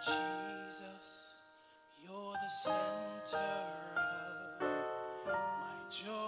Jesus, 0.00 1.34
you're 2.00 2.34
the 2.34 2.50
center 2.62 3.38
of 5.26 5.32
my 5.32 5.90
joy. 5.90 6.27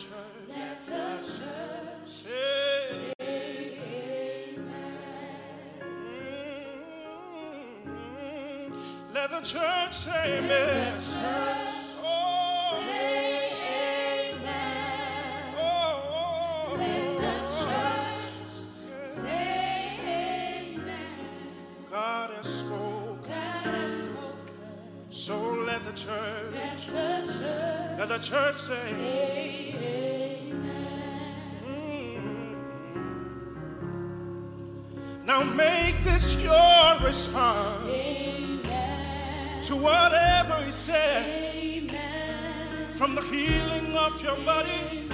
Church 0.00 0.48
Let 0.48 0.86
the 0.86 1.18
church 1.22 2.06
say, 2.06 3.12
say 3.18 4.56
Mm, 7.86 8.72
Let 9.14 9.30
the 9.30 9.40
church 9.40 9.92
say 9.92 10.38
amen. 10.38 10.98
Say 10.98 11.16
amen. 11.18 11.74
oh, 15.56 15.96
Say 19.02 19.98
amen. 20.02 21.08
God 21.90 22.30
has 22.30 22.46
spoken. 22.46 23.22
God 23.24 23.34
has 23.74 24.04
spoken. 24.04 24.54
So 25.10 25.36
let 25.66 25.84
the 25.84 25.92
church, 25.92 26.52
Let 26.54 26.76
the 26.78 26.82
church 26.84 27.30
let 27.98 28.08
the 28.08 28.18
church 28.18 28.56
say 28.58 29.69
make 35.56 36.02
this 36.04 36.40
your 36.42 36.98
response 37.04 37.86
Amen. 37.88 39.62
to 39.62 39.76
whatever 39.76 40.62
he 40.64 40.70
said, 40.70 41.54
Amen. 41.54 42.86
from 42.94 43.14
the 43.14 43.22
healing 43.22 43.96
of 43.96 44.22
your 44.22 44.36
body 44.44 45.08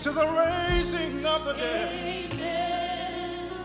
to 0.00 0.12
the 0.12 0.26
raising 0.26 1.24
of 1.26 1.44
the 1.44 1.54
dead. 1.54 2.32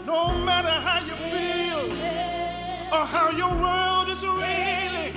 No 0.05 0.35
matter 0.43 0.69
how 0.69 0.99
you 1.05 1.15
feel 1.29 1.91
or 2.91 3.05
how 3.05 3.29
your 3.31 3.53
world 3.61 4.09
is 4.09 4.23
reeling, 4.23 5.15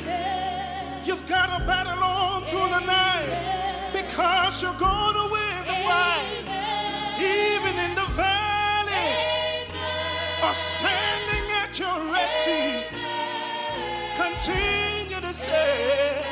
you've 1.04 1.26
got 1.26 1.58
to 1.58 1.66
battle 1.66 2.02
on 2.02 2.42
through 2.44 2.68
the 2.68 2.80
night 2.80 3.90
because 3.92 4.62
you're 4.62 4.72
going 4.72 5.14
to 5.14 5.28
win 5.32 5.66
the 5.66 5.78
fight. 5.88 6.44
Standing 10.54 11.50
at 11.62 11.78
your 11.78 12.14
sea, 12.44 12.84
continue 14.16 15.20
to 15.20 15.34
say, 15.34 16.24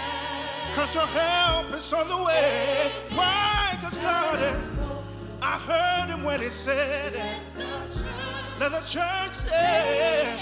because 0.68 0.94
your 0.94 1.06
help 1.06 1.74
is 1.74 1.92
on 1.92 2.08
the 2.08 2.16
way. 2.16 2.90
Why? 3.14 3.76
Because 3.78 3.98
God 3.98 4.40
is. 4.42 4.80
I 5.42 5.58
heard 5.58 6.08
him 6.14 6.22
when 6.22 6.40
he 6.40 6.48
said, 6.48 7.14
it. 7.14 7.66
let 8.60 8.70
the 8.70 8.80
church 8.80 9.32
say, 9.34 10.38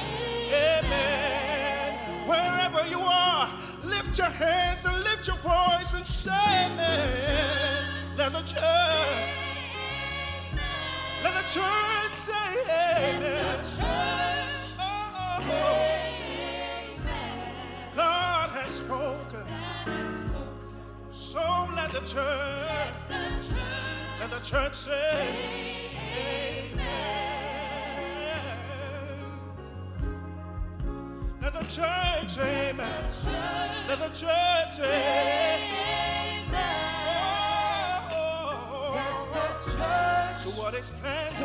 Amen. 0.52 1.94
Wherever 2.28 2.86
you 2.88 3.00
are, 3.00 3.48
lift 3.82 4.18
your 4.18 4.26
hands 4.28 4.84
and 4.84 4.96
lift 4.98 5.26
your 5.26 5.36
voice 5.36 5.94
and 5.94 6.06
say, 6.06 6.30
Amen. 6.66 7.86
Let 8.16 8.32
the 8.32 8.42
church, 8.42 9.49
let 11.50 11.56
the 11.56 11.60
church 11.60 12.14
say, 12.14 12.50
Amen. 13.16 13.64
Oh, 14.78 15.10
God 17.96 18.50
has 18.50 18.70
spoken. 18.70 19.44
So 21.10 21.68
let 21.74 21.90
the 21.90 22.00
church, 22.00 23.48
let 24.20 24.30
the 24.30 24.40
church 24.40 24.74
say, 24.74 25.90
Amen. 26.72 26.90
Let 31.42 31.52
the 31.52 31.64
church 31.64 32.30
say, 32.30 32.70
Amen. 32.70 33.04
Let 33.88 33.98
the 33.98 34.08
church 34.08 34.72
say, 34.74 35.58
oh, 35.66 35.66
to 35.66 35.76
what 35.76 35.89
his 40.80 40.90
plans 41.02 41.36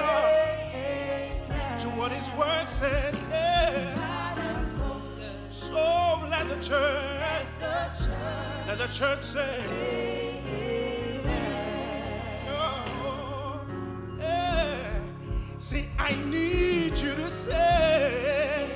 to 1.81 1.89
what 1.89 2.09
his 2.09 2.29
word 2.37 2.69
says, 2.69 3.21
yeah. 3.29 4.41
So 5.49 5.73
let 6.29 6.47
the 6.47 6.55
church, 6.55 7.97
let 8.65 8.77
the 8.77 8.87
church 8.87 9.23
say. 9.23 10.41
See, 15.57 15.85
I 15.99 16.15
need 16.29 16.95
you 16.95 17.13
to 17.15 17.27
say, 17.27 18.69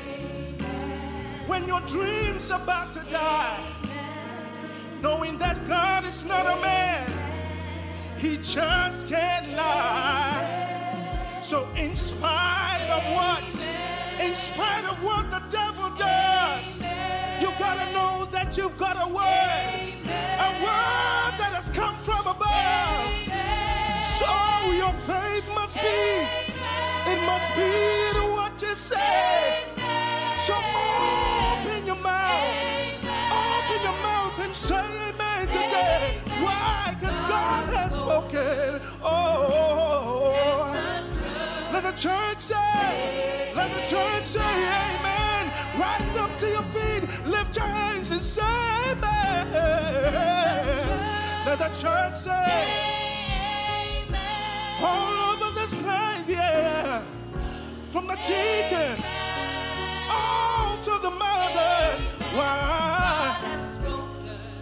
when 1.47 1.67
your 1.67 1.79
dream's 1.81 2.49
about 2.49 2.91
to 2.93 2.99
die, 3.09 3.59
knowing 5.01 5.37
that 5.37 5.65
God 5.67 6.03
is 6.03 6.25
not 6.25 6.45
a 6.47 6.59
man, 6.61 7.09
he 8.17 8.35
just 8.37 9.07
can't 9.07 9.47
lie. 9.55 10.18
So, 11.49 11.67
in 11.75 11.95
spite 11.95 12.87
of 12.91 13.03
what, 13.15 13.49
in 14.21 14.35
spite 14.35 14.85
of 14.85 15.03
what 15.03 15.31
the 15.31 15.41
devil 15.49 15.89
does, 15.97 16.83
you 17.41 17.49
gotta 17.57 17.91
know 17.91 18.27
that 18.29 18.55
you've 18.55 18.77
got 18.77 18.97
a 19.01 19.07
word, 19.11 19.95
a 20.05 20.49
word 20.61 21.33
that 21.41 21.51
has 21.57 21.71
come 21.71 21.97
from 21.97 22.21
above. 22.27 23.01
So, 24.05 24.29
your 24.77 24.93
faith 25.09 25.49
must 25.55 25.77
be, 25.77 26.29
it 27.09 27.19
must 27.25 27.49
be 27.55 27.65
in 27.65 28.29
what 28.37 28.61
you 28.61 28.75
say. 28.75 29.65
So, 30.37 30.53
open 30.53 31.83
your 31.83 31.95
mouth, 31.95 32.61
open 33.33 33.81
your 33.81 33.97
mouth 34.03 34.37
and 34.37 34.55
say 34.55 34.98
church 41.99 42.39
say, 42.39 43.51
let 43.53 43.69
the 43.75 43.81
church 43.81 44.25
say 44.25 44.39
amen. 44.39 45.51
Rise 45.77 46.15
up 46.15 46.33
to 46.37 46.47
your 46.47 46.63
feet, 46.71 47.03
lift 47.27 47.57
your 47.57 47.65
hands 47.65 48.11
and 48.11 48.21
say 48.21 48.41
amen. 48.91 49.51
Let 51.45 51.57
the 51.59 51.67
church 51.67 52.15
say, 52.15 52.69
amen. 54.07 54.81
all 54.81 55.33
over 55.33 55.53
this 55.59 55.73
place, 55.73 56.29
yeah. 56.29 57.03
From 57.91 58.07
the 58.07 58.15
deacon 58.25 59.03
all 60.09 60.77
to 60.81 60.91
the 61.01 61.11
mother. 61.11 61.99
Why? 62.33 63.35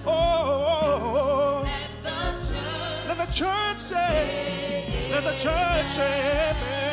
Oh, 0.07 1.69
let 3.07 3.17
the 3.17 3.31
church 3.31 3.77
say, 3.77 5.09
let 5.11 5.23
the 5.23 5.33
church 5.33 5.87
say, 5.89 6.49
amen. 6.49 6.86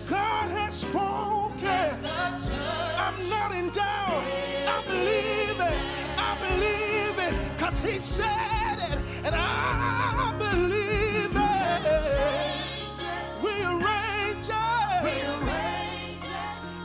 God 0.08 0.50
has 0.52 0.74
spoken. 0.82 2.06
I'm 2.06 3.28
not 3.28 3.50
in 3.52 3.70
doubt. 3.70 4.22
I 4.76 4.84
believe 4.86 5.58
it. 5.58 5.78
I 6.16 6.38
believe 6.46 7.18
it. 7.26 7.34
Because 7.56 7.84
he 7.84 7.98
said 7.98 8.78
it. 8.78 9.02
And 9.24 9.34
I 9.34 10.32
believe 10.38 11.34
it. 11.34 11.82
Rearrange 13.42 14.48
it. 14.48 15.34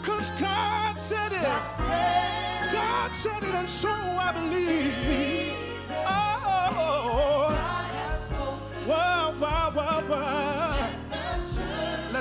Because 0.02 0.32
God 0.42 1.00
said 1.00 1.34
it. 1.34 2.74
God 2.74 3.12
said 3.14 3.44
it. 3.44 3.54
And 3.54 3.70
so 3.70 3.92
I 3.92 4.32
believe. 4.34 5.43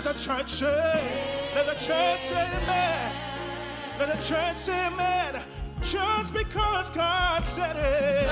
Let 0.04 0.16
the 0.16 0.20
church 0.24 0.48
say, 0.48 1.52
let 1.54 1.66
the 1.66 1.74
church 1.74 2.22
say 2.22 2.44
amen. 2.60 3.12
Let 4.00 4.08
the 4.08 4.24
church 4.24 4.58
say 4.58 4.88
amen. 4.88 5.40
Just 5.80 6.34
because 6.34 6.90
God 6.90 7.44
said 7.44 7.76
it. 7.76 8.28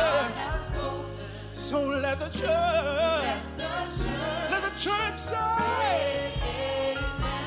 So 1.52 1.86
let 1.86 2.18
the 2.18 2.28
church, 2.30 3.36
let 4.50 4.62
the 4.64 4.72
church 4.76 5.16
say, 5.16 5.36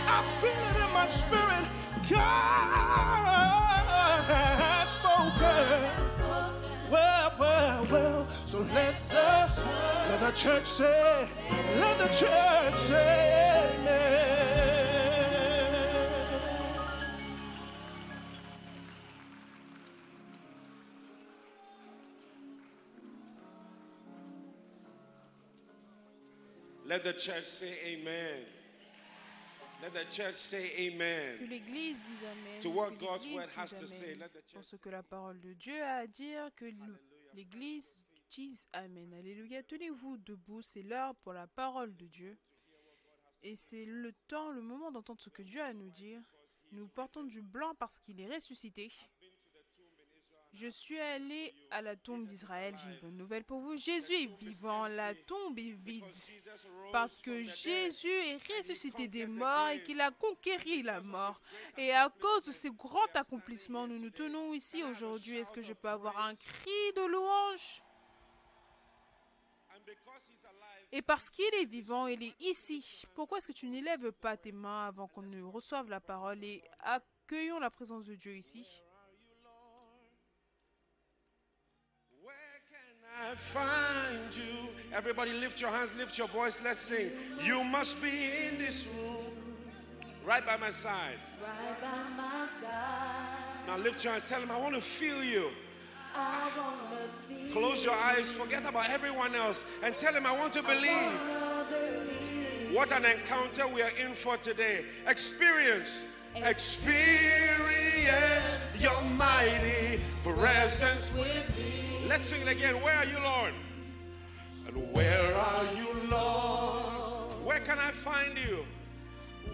I 0.08 0.24
feel 0.40 0.52
it 0.52 0.78
in 0.88 0.94
my 0.94 1.06
spirit. 1.08 1.68
God 2.10 2.70
has 4.32 4.90
spoken 4.90 6.63
well, 6.90 7.34
well, 7.40 7.88
well. 7.92 8.28
So 8.46 8.60
let 8.74 8.96
the 9.10 9.50
let 10.10 10.20
the 10.20 10.32
church 10.32 10.66
say, 10.66 11.28
let 11.80 11.98
the 11.98 12.08
church 12.08 12.76
say, 12.76 13.70
Amen. 13.80 14.44
Let 26.86 27.04
the 27.04 27.14
church 27.14 27.46
say, 27.46 27.74
Amen. 27.86 28.46
Let 29.84 29.92
the 29.92 30.10
church 30.10 30.36
say 30.36 30.72
amen. 30.80 31.40
Que 31.40 31.46
l'Église 31.46 31.98
dise 31.98 32.26
Amen. 32.32 32.62
To 32.62 32.70
what 32.70 32.92
que 32.92 33.06
God's 33.06 33.26
l'Église 33.26 33.36
word 33.36 33.50
dise 33.50 33.58
has 33.58 33.70
to 33.72 33.76
Amen. 33.76 33.88
say, 33.88 34.16
let 34.16 34.30
the 34.32 34.54
Pour 34.54 34.64
ce 34.64 34.76
que 34.78 34.90
la 34.90 35.04
parole 35.04 35.42
de 35.42 35.52
Dieu 35.56 35.84
a 35.84 35.96
à 35.98 36.08
dire, 36.08 36.50
que 36.56 36.66
l'Église 37.34 38.06
dise 38.32 38.66
Amen. 38.72 39.14
Alléluia. 39.14 39.62
Tenez-vous 39.62 40.18
debout, 40.20 40.62
c'est 40.62 40.84
l'heure 40.84 41.16
pour 41.16 41.34
la 41.34 41.48
parole 41.48 41.94
de 41.98 42.08
Dieu. 42.08 42.38
Et 43.42 43.58
c'est 43.58 43.84
le 43.84 44.14
temps, 44.30 44.52
le 44.52 44.62
moment 44.62 44.90
d'entendre 44.90 45.22
ce 45.22 45.30
que 45.30 45.42
Dieu 45.42 45.62
a 45.62 45.66
à 45.66 45.74
nous 45.74 45.90
dire. 45.90 46.22
Nous 46.72 46.88
portons 46.88 47.24
du 47.26 47.42
blanc 47.42 47.76
parce 47.78 48.00
qu'il 48.00 48.22
est 48.22 48.34
ressuscité. 48.34 48.90
Je 50.54 50.68
suis 50.68 51.00
allé 51.00 51.52
à 51.72 51.82
la 51.82 51.96
tombe 51.96 52.26
d'Israël. 52.26 52.76
J'ai 52.78 52.94
une 52.94 53.00
bonne 53.00 53.18
nouvelle 53.18 53.44
pour 53.44 53.60
vous. 53.60 53.76
Jésus 53.76 54.14
est 54.14 54.40
vivant. 54.40 54.88
La 54.88 55.16
tombe 55.16 55.58
est 55.58 55.72
vide. 55.72 56.06
Parce 56.92 57.20
que 57.20 57.42
Jésus 57.42 58.08
est 58.08 58.38
ressuscité 58.58 59.08
des 59.08 59.26
morts 59.26 59.70
et 59.70 59.82
qu'il 59.82 60.00
a 60.00 60.12
conquéri 60.12 60.84
la 60.84 61.02
mort. 61.02 61.42
Et 61.76 61.92
à 61.92 62.08
cause 62.08 62.46
de 62.46 62.52
ces 62.52 62.70
grands 62.70 63.00
accomplissements, 63.16 63.88
nous 63.88 63.98
nous 63.98 64.12
tenons 64.12 64.54
ici 64.54 64.84
aujourd'hui. 64.84 65.38
Est-ce 65.38 65.52
que 65.52 65.64
je 65.64 65.74
peux 65.74 65.90
avoir 65.90 66.20
un 66.20 66.36
cri 66.36 66.94
de 66.96 67.06
louange? 67.08 67.82
Et 70.92 71.02
parce 71.02 71.32
qu'il 71.32 71.52
est 71.56 71.66
vivant, 71.66 72.06
il 72.06 72.22
est 72.22 72.40
ici. 72.40 73.06
Pourquoi 73.16 73.40
est-ce 73.40 73.48
que 73.48 73.54
tu 73.54 73.68
n'élèves 73.68 74.12
pas 74.12 74.38
tes 74.38 74.52
mains 74.52 74.86
avant 74.86 75.08
qu'on 75.08 75.24
ne 75.24 75.42
reçoive 75.42 75.90
la 75.90 76.00
parole 76.00 76.44
et 76.44 76.64
accueillons 76.82 77.58
la 77.58 77.72
présence 77.72 78.06
de 78.06 78.14
Dieu 78.14 78.36
ici? 78.36 78.83
I 83.22 83.36
find 83.36 84.36
you? 84.36 84.70
Everybody 84.92 85.34
lift 85.34 85.62
your 85.62 85.70
hands, 85.70 85.96
lift 85.98 86.18
your 86.18 86.28
voice, 86.28 86.60
let's 86.64 86.80
sing. 86.80 87.12
You 87.42 87.64
must 87.64 88.02
be 88.02 88.32
in 88.48 88.58
this 88.58 88.88
room. 88.98 89.26
Right 90.26 90.46
by 90.46 90.58
my 90.58 90.72
side. 90.72 91.18
Right 91.42 91.82
by 91.82 92.10
my 92.16 92.48
side, 92.48 93.28
Now 93.68 93.78
lift 93.78 94.04
your 94.04 94.14
hands, 94.14 94.28
tell 94.30 94.42
him 94.42 94.52
I 94.52 94.58
want 94.60 94.76
to 94.76 94.82
feel 94.82 95.24
you. 95.24 95.50
I 96.16 96.50
wanna 96.58 97.08
feel. 97.28 97.52
Close 97.52 97.84
your 97.84 97.96
eyes, 97.96 98.32
forget 98.32 98.66
about 98.68 98.90
everyone 98.90 99.36
else, 99.36 99.66
and 99.84 99.98
tell 99.98 100.14
him 100.14 100.26
I 100.26 100.32
want 100.32 100.54
to 100.54 100.64
believe. 100.64 101.12
What 102.72 102.92
an 102.92 103.06
encounter 103.06 103.68
we 103.68 103.82
are 103.82 103.92
in 104.04 104.14
for 104.14 104.38
today. 104.38 104.86
Experience. 105.08 106.06
Experience 106.36 107.78
your 108.82 109.00
mighty 109.02 110.00
presence. 110.24 111.12
With 111.14 111.58
me, 111.58 111.83
Let's 112.08 112.24
sing 112.24 112.42
it 112.42 112.48
again. 112.48 112.82
Where 112.82 112.96
are 112.96 113.06
you, 113.06 113.20
Lord? 113.20 113.54
And 114.68 114.94
where 114.94 115.36
are 115.36 115.66
you, 115.76 115.88
Lord? 116.12 117.46
Where 117.46 117.60
can 117.60 117.80
I 117.80 117.92
find 117.92 118.38
you? 118.38 118.66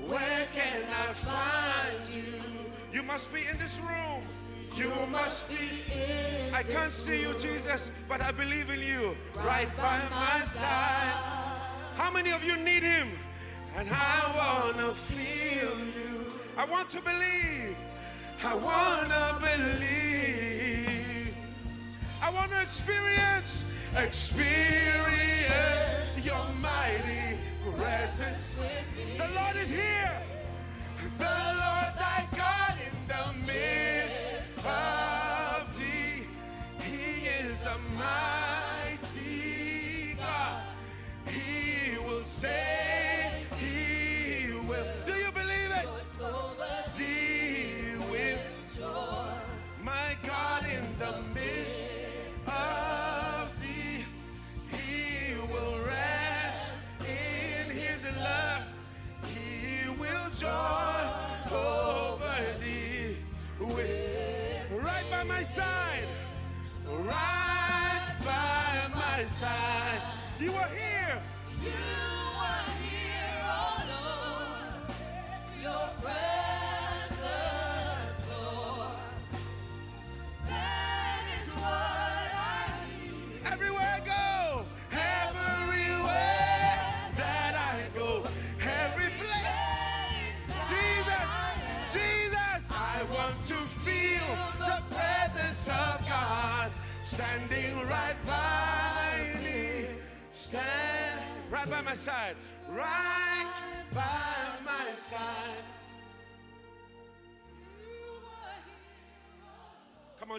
Where 0.08 0.48
can 0.54 0.84
I 0.84 1.14
find 1.14 2.14
you? 2.14 2.34
You 2.92 3.04
must 3.04 3.32
be 3.34 3.42
in 3.52 3.58
this 3.60 3.80
room. 3.80 4.24
You 4.76 4.92
must 5.12 5.50
be. 5.50 5.94
in 5.94 6.54
I 6.54 6.64
can't 6.64 6.92
see 6.92 7.22
you, 7.22 7.34
Jesus, 7.34 7.92
but 8.08 8.22
I 8.22 8.32
believe 8.32 8.70
in 8.70 8.82
you. 8.82 9.16
Right 9.36 9.70
by 9.78 10.00
my 10.10 10.40
side. 10.42 11.14
How 11.96 12.12
many 12.12 12.32
of 12.32 12.44
you 12.44 12.58
need 12.58 12.84
him? 12.84 13.10
And 13.76 13.88
I 13.92 14.72
wanna 14.74 14.94
feel 14.94 15.78
you. 15.80 16.26
I 16.58 16.66
want 16.66 16.90
to 16.92 17.02
believe. 17.02 17.76
I 18.44 18.56
wanna 18.56 19.38
believe. 19.40 20.59
I 22.30 22.32
wanna 22.32 22.62
experience, 22.62 23.66
experience 23.98 25.50
your 26.24 26.46
mighty 26.62 27.40
presence. 27.76 28.56
The 29.18 29.28
Lord 29.34 29.56
is 29.56 29.72
here. 29.72 30.12
The 31.18 31.24
Lord 31.24 31.94
thy 31.98 32.28
God 32.38 32.79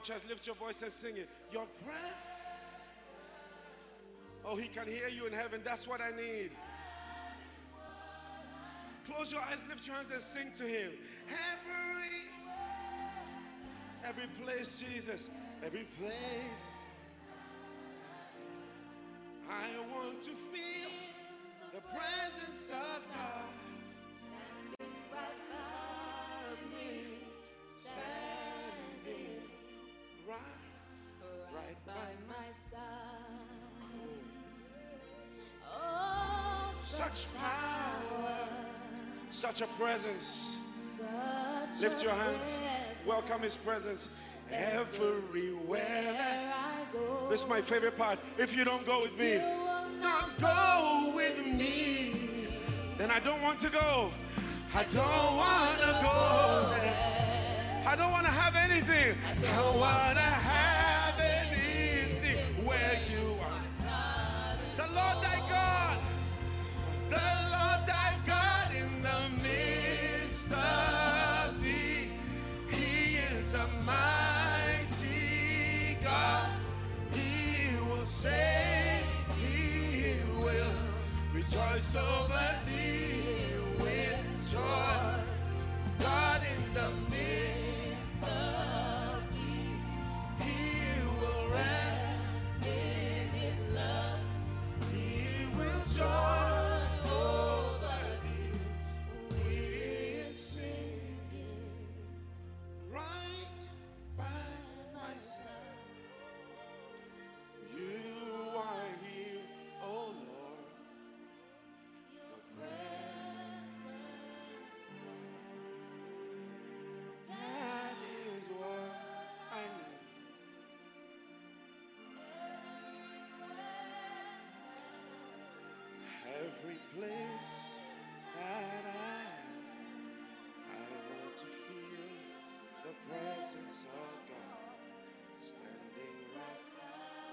on, 0.00 0.04
church, 0.04 0.22
lift 0.28 0.46
your 0.46 0.56
voice 0.56 0.82
and 0.82 0.92
sing 0.92 1.16
it. 1.16 1.28
Your 1.52 1.66
prayer. 1.84 2.14
Oh, 4.44 4.56
he 4.56 4.68
can 4.68 4.86
hear 4.86 5.08
you 5.08 5.26
in 5.26 5.32
heaven. 5.32 5.60
That's 5.64 5.86
what 5.86 6.00
I 6.00 6.10
need. 6.16 6.50
Close 9.06 9.32
your 9.32 9.40
eyes, 9.42 9.62
lift 9.68 9.86
your 9.86 9.96
hands, 9.96 10.10
and 10.12 10.22
sing 10.22 10.52
to 10.54 10.64
him. 10.64 10.92
Every, 11.28 12.28
every 14.04 14.28
place, 14.42 14.80
Jesus, 14.80 15.30
every 15.62 15.86
place. 15.98 16.79
Such 39.40 39.62
a 39.62 39.66
presence. 39.78 40.58
such 40.74 41.80
Lift 41.80 42.02
your 42.02 42.12
hands. 42.12 42.58
presence. 42.58 43.06
Welcome 43.06 43.40
His 43.40 43.56
presence 43.56 44.10
everywhere. 44.52 46.14
Go, 46.92 47.26
this 47.30 47.42
is 47.42 47.48
my 47.48 47.62
favorite 47.62 47.96
part. 47.96 48.18
If 48.36 48.54
you 48.54 48.64
don't 48.64 48.84
go 48.84 49.00
with 49.00 49.18
me, 49.18 49.38
not 50.02 50.38
go 50.38 51.12
with 51.16 51.42
me, 51.46 52.48
then 52.98 53.10
I 53.10 53.18
don't 53.20 53.40
want 53.40 53.58
to 53.60 53.70
go. 53.70 54.10
I 54.74 54.84
don't 54.84 55.36
want 55.36 55.78
to 55.78 55.98
go. 56.02 56.74
I 57.88 57.96
don't 57.96 58.12
want 58.12 58.26
to 58.26 58.32
have 58.32 58.54
anything. 58.56 59.16
I 59.56 59.60
want 59.74 60.18
to 60.18 60.49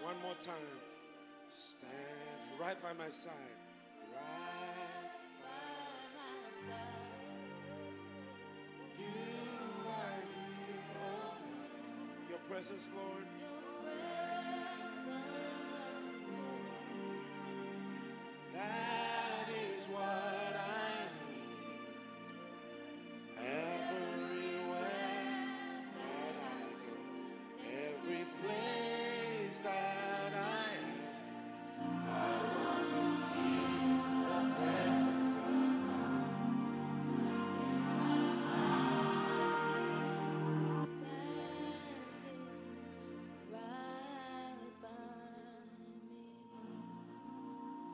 one 0.07 0.15
more 0.21 0.35
time. 0.39 0.55
Stand 1.49 1.91
right 2.61 2.81
by 2.81 2.93
my 2.93 3.09
side. 3.09 3.66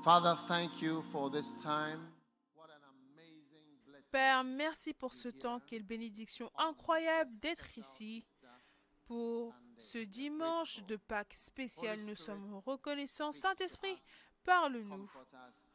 Father, 0.03 0.35
thank 0.49 0.81
you 0.81 1.01
for 1.01 1.29
this 1.29 1.49
time. 1.63 2.11
What 2.55 2.69
an 2.69 2.83
amazing 2.91 3.79
blessing. 3.85 4.11
Père, 4.11 4.43
merci 4.43 4.93
pour 4.93 5.13
ce 5.13 5.29
temps. 5.29 5.61
Quelle 5.65 5.83
bénédiction 5.83 6.51
incroyable 6.57 7.31
d'être 7.39 7.77
ici 7.77 8.25
pour 9.05 9.55
ce 9.77 9.99
dimanche 9.99 10.83
de 10.83 10.97
Pâques 10.97 11.33
spécial. 11.33 12.01
Nous 12.01 12.15
sommes 12.15 12.61
reconnaissants. 12.65 13.31
Saint-Esprit, 13.31 13.95
parle-nous, 14.43 15.09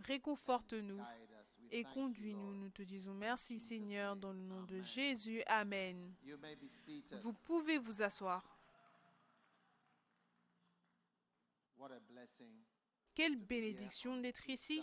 réconforte-nous 0.00 1.00
et 1.70 1.84
conduis-nous. 1.84 2.54
Nous 2.54 2.70
te 2.70 2.82
disons 2.82 3.14
merci 3.14 3.58
Seigneur 3.58 4.14
dans 4.14 4.32
le 4.32 4.40
nom 4.40 4.62
de 4.64 4.82
Jésus. 4.82 5.42
Amen. 5.46 6.14
Vous 7.20 7.32
pouvez 7.32 7.78
vous 7.78 8.02
asseoir. 8.02 8.44
What 11.78 11.92
a 11.92 12.00
blessing. 12.00 12.67
Quelle 13.18 13.34
bénédiction 13.34 14.16
d'être 14.18 14.48
ici 14.48 14.80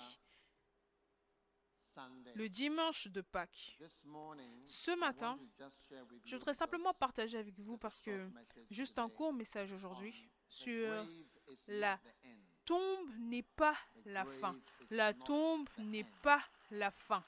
le 2.33 2.49
dimanche 2.49 3.07
de 3.07 3.21
Pâques. 3.21 3.79
Ce 4.65 4.91
matin, 4.99 5.39
Je 6.25 6.35
voudrais 6.35 6.53
simplement 6.53 6.93
partager 6.93 7.37
avec 7.37 7.57
vous 7.57 7.77
parce 7.77 8.01
que 8.01 8.29
juste 8.69 8.99
un 8.99 9.07
court 9.07 9.31
message 9.31 9.71
aujourd'hui 9.71 10.27
sur 10.49 11.07
la 11.67 11.97
tombe 12.65 13.07
n'est 13.19 13.43
pas 13.55 13.77
la 14.03 14.25
fin. 14.25 14.59
La 14.89 15.13
tombe 15.13 15.69
n'est 15.77 16.03
pas 16.21 16.43
la 16.71 16.91
fin. 16.91 17.23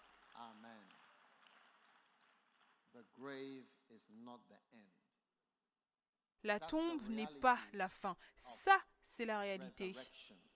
La 6.44 6.60
tombe 6.60 7.08
n'est 7.08 7.40
pas 7.40 7.60
la 7.72 7.88
fin. 7.88 8.18
Ça, 8.38 8.78
c'est 9.02 9.26
la 9.26 9.40
réalité. 9.40 9.96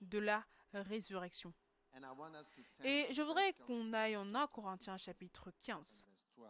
De 0.01 0.19
la 0.19 0.45
résurrection. 0.73 1.53
Et 2.83 3.07
je 3.11 3.21
voudrais 3.21 3.49
1 3.49 3.51
Corinthians 3.51 3.65
qu'on 3.67 3.93
aille 3.93 4.17
en 4.17 4.33
1 4.35 4.47
Corinthiens 4.47 4.97
chapitre 4.97 5.51
15. 5.61 6.05
verse 6.07 6.27
12. 6.35 6.47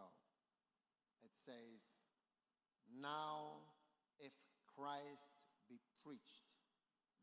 It 1.24 1.34
says, 1.34 1.94
Now 2.88 3.60
if 4.20 4.32
Christ 4.66 5.44
be 5.68 5.80
preached 6.02 6.44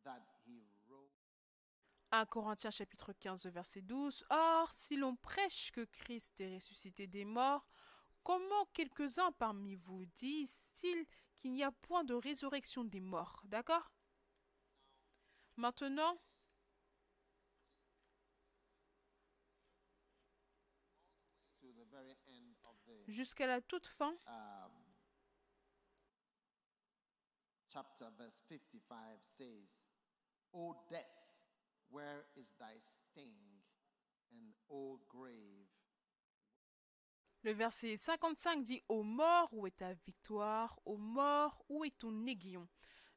that 0.03 0.21
he 0.45 0.65
rose 0.89 1.19
1 2.11 2.25
Corinthiens 2.25 2.71
chapitre 2.71 3.13
15 3.13 3.45
verset 3.47 3.81
12. 3.81 4.25
Or, 4.29 4.73
si 4.73 4.97
l'on 4.97 5.15
prêche 5.15 5.71
que 5.71 5.85
Christ 5.85 6.41
est 6.41 6.55
ressuscité 6.55 7.07
des 7.07 7.25
morts, 7.25 7.65
comment 8.23 8.65
quelques-uns 8.73 9.31
parmi 9.33 9.75
vous 9.75 10.05
disent-ils 10.15 11.05
qu'il 11.37 11.53
n'y 11.53 11.63
a 11.63 11.71
point 11.71 12.03
de 12.03 12.13
résurrection 12.13 12.83
des 12.83 12.99
morts? 12.99 13.41
D'accord? 13.45 13.91
Maintenant, 15.59 16.17
jusqu'à 23.09 23.45
la 23.45 23.59
toute 23.59 23.85
fin, 23.85 24.15
um, 24.25 24.71
chapter, 27.67 28.05
verse 28.17 28.41
55 28.47 29.19
says, 29.21 29.81
O 30.53 30.77
death, 30.89 31.03
where 31.89 32.23
is 32.37 32.55
thy 32.57 32.79
sting? 32.79 33.35
And 34.31 34.53
O 34.69 34.97
grave, 35.09 35.67
le 37.43 37.51
verset 37.51 37.97
55 37.97 38.63
dit 38.63 38.81
Ô 38.87 39.03
mort, 39.03 39.49
où 39.51 39.67
est 39.67 39.75
ta 39.75 39.93
victoire? 40.05 40.79
Ô 40.85 40.95
mort, 40.95 41.61
où 41.67 41.83
est 41.83 41.97
ton 41.97 42.25
aiguillon? 42.27 42.65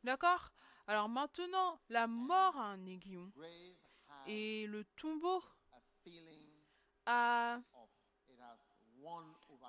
D'accord? 0.03 0.51
Alors 0.87 1.09
maintenant, 1.09 1.81
la 1.89 2.07
mort 2.07 2.57
a 2.57 2.73
un 2.73 2.87
aiguillon 2.87 3.33
et 4.27 4.67
le 4.67 4.85
tombeau 4.97 5.43
a 7.07 7.61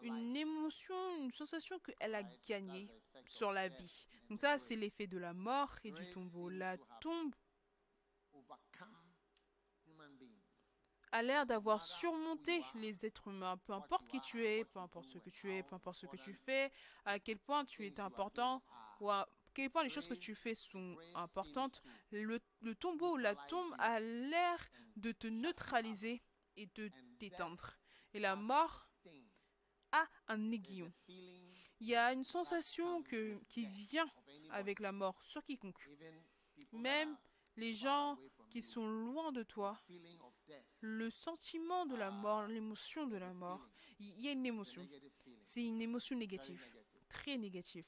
une 0.01 0.35
émotion, 0.35 0.95
une 1.17 1.31
sensation 1.31 1.79
qu'elle 1.79 2.15
a 2.15 2.17
right? 2.17 2.29
That's 2.29 2.47
gagné 2.47 2.87
the 2.87 2.91
effect 2.91 3.29
sur 3.29 3.51
la 3.51 3.67
vie. 3.69 4.05
Donc 4.29 4.39
ça, 4.39 4.57
c'est 4.57 4.75
l'effet 4.75 5.07
de 5.07 5.17
la 5.17 5.33
mort 5.33 5.75
et 5.83 5.91
du 5.91 6.09
tombeau. 6.09 6.49
La 6.49 6.77
tombe 6.99 7.33
a 11.11 11.21
l'air 11.21 11.45
d'avoir 11.45 11.79
surmonté 11.79 12.63
les 12.73 13.05
êtres 13.05 13.27
humains. 13.27 13.57
Peu 13.57 13.73
importe 13.73 14.07
qui 14.07 14.19
tu 14.19 14.45
es, 14.45 14.65
peu 14.65 14.79
importe 14.79 15.05
ce 15.05 15.19
que 15.19 15.29
tu 15.29 15.53
es, 15.53 15.61
peu 15.61 15.75
importe 15.75 15.97
ce 15.97 16.07
que 16.07 16.17
tu 16.17 16.33
fais, 16.33 16.71
à 17.05 17.19
quel 17.19 17.37
point 17.37 17.63
tu 17.65 17.85
es 17.85 17.99
important 17.99 18.63
ou 18.99 19.11
à 19.11 19.27
quel 19.53 19.69
point 19.69 19.83
les 19.83 19.89
choses 19.89 20.07
que 20.07 20.13
tu 20.13 20.35
fais 20.35 20.55
sont 20.55 20.97
importantes. 21.15 21.81
Le, 22.11 22.39
tombeau, 22.75 23.17
la 23.17 23.35
tombe 23.35 23.73
a 23.77 23.99
l'air 23.99 24.69
de 24.95 25.11
te 25.11 25.27
neutraliser 25.27 26.21
et 26.55 26.67
de 26.75 26.89
t'éteindre. 27.19 27.77
Et 28.13 28.19
la 28.19 28.35
mort 28.35 28.93
a 29.91 30.07
un 30.27 30.51
aiguillon. 30.51 30.91
Il 31.07 31.87
y 31.87 31.95
a 31.95 32.13
une 32.13 32.23
sensation 32.23 33.03
qui 33.03 33.65
vient 33.65 34.09
avec 34.51 34.79
la 34.79 34.91
mort 34.91 35.23
sur 35.23 35.43
quiconque. 35.43 35.89
Même 36.71 37.15
les 37.55 37.73
gens 37.73 38.17
qui 38.49 38.61
sont 38.61 38.87
loin 38.87 39.31
de 39.31 39.43
toi, 39.43 39.79
le 40.81 41.09
sentiment 41.09 41.85
de 41.85 41.95
la 41.95 42.11
mort, 42.11 42.47
l'émotion 42.47 43.07
de 43.07 43.17
la 43.17 43.33
mort, 43.33 43.67
il 43.99 44.19
y 44.21 44.27
a 44.27 44.31
une 44.31 44.45
émotion. 44.45 44.87
C'est 45.41 45.65
une 45.65 45.81
émotion 45.81 46.15
négative, 46.17 46.65
très 47.07 47.37
négative. 47.37 47.85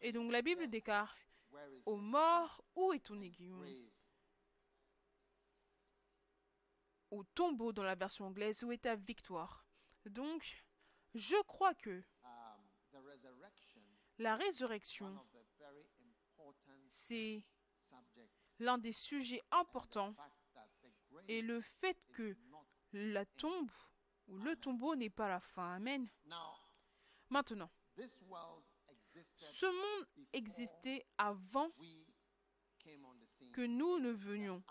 Et 0.00 0.12
donc 0.12 0.30
la 0.32 0.42
Bible 0.42 0.68
déclare, 0.68 1.16
your 1.86 1.98
mort, 1.98 2.64
où 2.74 2.92
est 2.92 3.00
ton 3.00 3.20
aiguillon? 3.20 3.64
Au 7.10 7.24
tombeau 7.24 7.72
dans 7.72 7.82
la 7.82 7.94
version 7.94 8.26
anglaise, 8.26 8.64
où 8.64 8.72
est 8.72 8.82
ta 8.82 8.96
victoire? 8.96 9.66
Donc, 10.06 10.64
je 11.14 11.40
crois 11.42 11.74
que 11.74 12.02
la 14.18 14.36
résurrection, 14.36 15.20
c'est 16.86 17.42
l'un 18.58 18.78
des 18.78 18.92
sujets 18.92 19.42
importants. 19.50 20.14
Et 21.28 21.42
le 21.42 21.60
fait 21.60 21.98
que 22.12 22.36
la 22.92 23.26
tombe 23.26 23.70
ou 24.28 24.38
le 24.38 24.56
tombeau 24.56 24.96
n'est 24.96 25.10
pas 25.10 25.28
la 25.28 25.40
fin. 25.40 25.74
Amen. 25.74 26.08
Maintenant, 27.28 27.70
ce 29.42 29.66
monde 29.66 30.06
existait 30.32 31.06
avant 31.18 31.70
que 33.52 33.66
nous 33.66 33.98
ne 33.98 34.10
venions. 34.10 34.62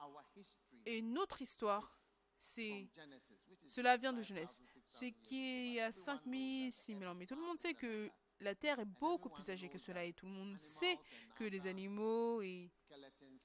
Et 0.85 1.01
notre 1.01 1.41
histoire, 1.41 1.91
is 1.93 2.21
c'est 2.37 2.89
Cela 3.65 3.97
vient 3.97 4.13
de 4.13 4.21
5,000, 4.21 4.37
Genèse, 4.37 4.63
6,000 4.67 4.83
ce 4.85 5.05
qui 5.21 5.41
est 5.43 5.73
Everyone 5.75 5.91
5000, 5.91 6.63
knows 6.63 6.71
that 6.71 6.71
6000 6.71 7.07
ans. 7.07 7.15
Mais 7.15 7.25
tout 7.27 7.35
le 7.35 7.41
monde 7.41 7.57
sait 7.59 7.75
que 7.75 8.09
la 8.39 8.55
Terre 8.55 8.79
est 8.79 8.85
beaucoup 8.85 9.29
plus 9.29 9.49
âgée 9.51 9.69
que 9.69 9.77
cela 9.77 10.03
et 10.03 10.13
tout 10.13 10.25
le 10.25 10.31
monde 10.31 10.57
sait 10.57 10.97
que 11.35 11.43
les 11.43 11.67
animaux 11.67 12.41
et 12.41 12.71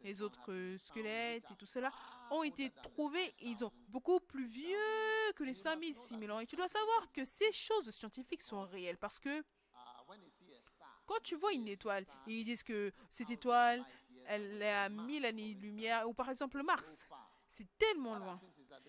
les 0.02 0.22
autres 0.22 0.76
squelettes 0.78 1.50
et 1.50 1.56
tout 1.56 1.66
cela 1.66 1.92
ont 2.30 2.42
été 2.42 2.70
trouvés 2.82 3.34
ils 3.40 3.58
sont 3.58 3.68
5,000. 3.68 3.84
beaucoup 3.88 4.20
plus 4.20 4.46
vieux 4.46 5.32
que 5.34 5.44
les 5.44 5.52
5000, 5.52 5.94
6000 5.94 6.30
ans. 6.30 6.40
Et 6.40 6.46
tu 6.46 6.56
dois 6.56 6.68
savoir 6.68 7.12
que 7.12 7.24
ces 7.26 7.52
choses 7.52 7.90
scientifiques 7.90 8.40
sont 8.40 8.62
réelles 8.62 8.98
parce 8.98 9.18
que 9.20 9.44
Uh, 9.74 10.02
when 10.08 10.22
you 10.22 10.30
see 10.30 10.54
a 10.54 10.60
star, 10.62 10.95
quand 11.06 11.20
tu 11.22 11.36
vois 11.36 11.52
une 11.52 11.68
étoile 11.68 12.04
et 12.26 12.34
ils 12.34 12.44
disent 12.44 12.62
que 12.62 12.92
cette 13.10 13.30
étoile, 13.30 13.84
elle 14.26 14.60
est 14.60 14.72
à 14.72 14.88
1000 14.88 15.24
années-lumière, 15.24 16.08
ou 16.08 16.14
par 16.14 16.28
exemple 16.28 16.62
Mars, 16.62 17.08
c'est 17.48 17.68
tellement 17.78 18.18
loin. 18.18 18.40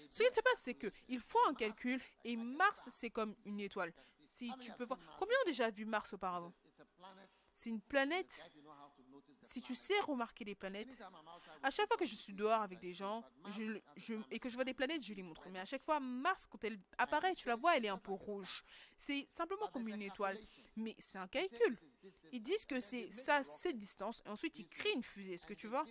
Ce 0.10 0.24
qui 0.24 0.34
se 0.34 0.42
passe, 0.42 0.62
c'est 0.62 0.76
qu'ils 0.76 1.20
font 1.20 1.40
un 1.48 1.54
calcul 1.54 2.02
et 2.24 2.36
Mars, 2.36 2.88
c'est 2.90 3.10
comme 3.10 3.36
une 3.46 3.60
étoile. 3.60 3.94
Si 4.26 4.52
tu 4.60 4.72
peux 4.74 4.86
voir. 4.86 5.00
Combien 5.18 5.38
ont 5.42 5.46
déjà 5.46 5.70
vu 5.70 5.86
Mars 5.86 6.14
auparavant? 6.14 6.54
C'est 7.54 7.70
une 7.70 7.82
planète. 7.82 8.46
Si 9.42 9.62
tu 9.62 9.74
sais 9.74 9.98
remarquer 10.02 10.44
les 10.44 10.56
planètes, 10.56 11.02
à 11.64 11.70
chaque 11.70 11.88
fois 11.88 11.96
que 11.96 12.06
je 12.06 12.16
suis 12.16 12.34
dehors 12.34 12.62
avec 12.62 12.80
des 12.80 12.94
gens 12.94 13.24
et 14.30 14.40
que 14.40 14.50
je 14.50 14.56
vois 14.56 14.66
des 14.66 14.74
planètes, 14.74 15.04
je 15.04 15.14
les 15.14 15.24
montre. 15.24 15.48
Mais 15.50 15.60
à 15.60 15.66
chaque 15.66 15.82
fois, 15.82 16.00
Mars, 16.00 16.48
quand 16.48 16.64
elle 16.64 16.78
apparaît, 16.98 17.34
tu 17.34 17.48
la 17.48 17.56
vois, 17.56 17.78
elle 17.78 17.86
est 17.86 17.90
un 17.90 17.98
peu 17.98 18.12
rouge. 18.12 18.64
C'est 18.98 19.26
simplement 19.30 19.68
comme 19.68 19.88
une 19.88 20.02
étoile. 20.02 20.38
Mais 20.76 20.96
c'est 20.98 21.18
un 21.18 21.28
calcul. 21.28 21.80
Ils 22.32 22.42
disent 22.42 22.66
que 22.66 22.80
c'est 22.80 23.12
ça, 23.12 23.44
cette 23.44 23.78
distance, 23.78 24.22
et 24.26 24.30
ensuite 24.30 24.60
ils 24.60 24.68
créent 24.68 24.94
une 24.94 25.04
fusée, 25.04 25.34
est-ce 25.34 25.48
que 25.48 25.54
tu 25.54 25.68
vois 25.68 25.86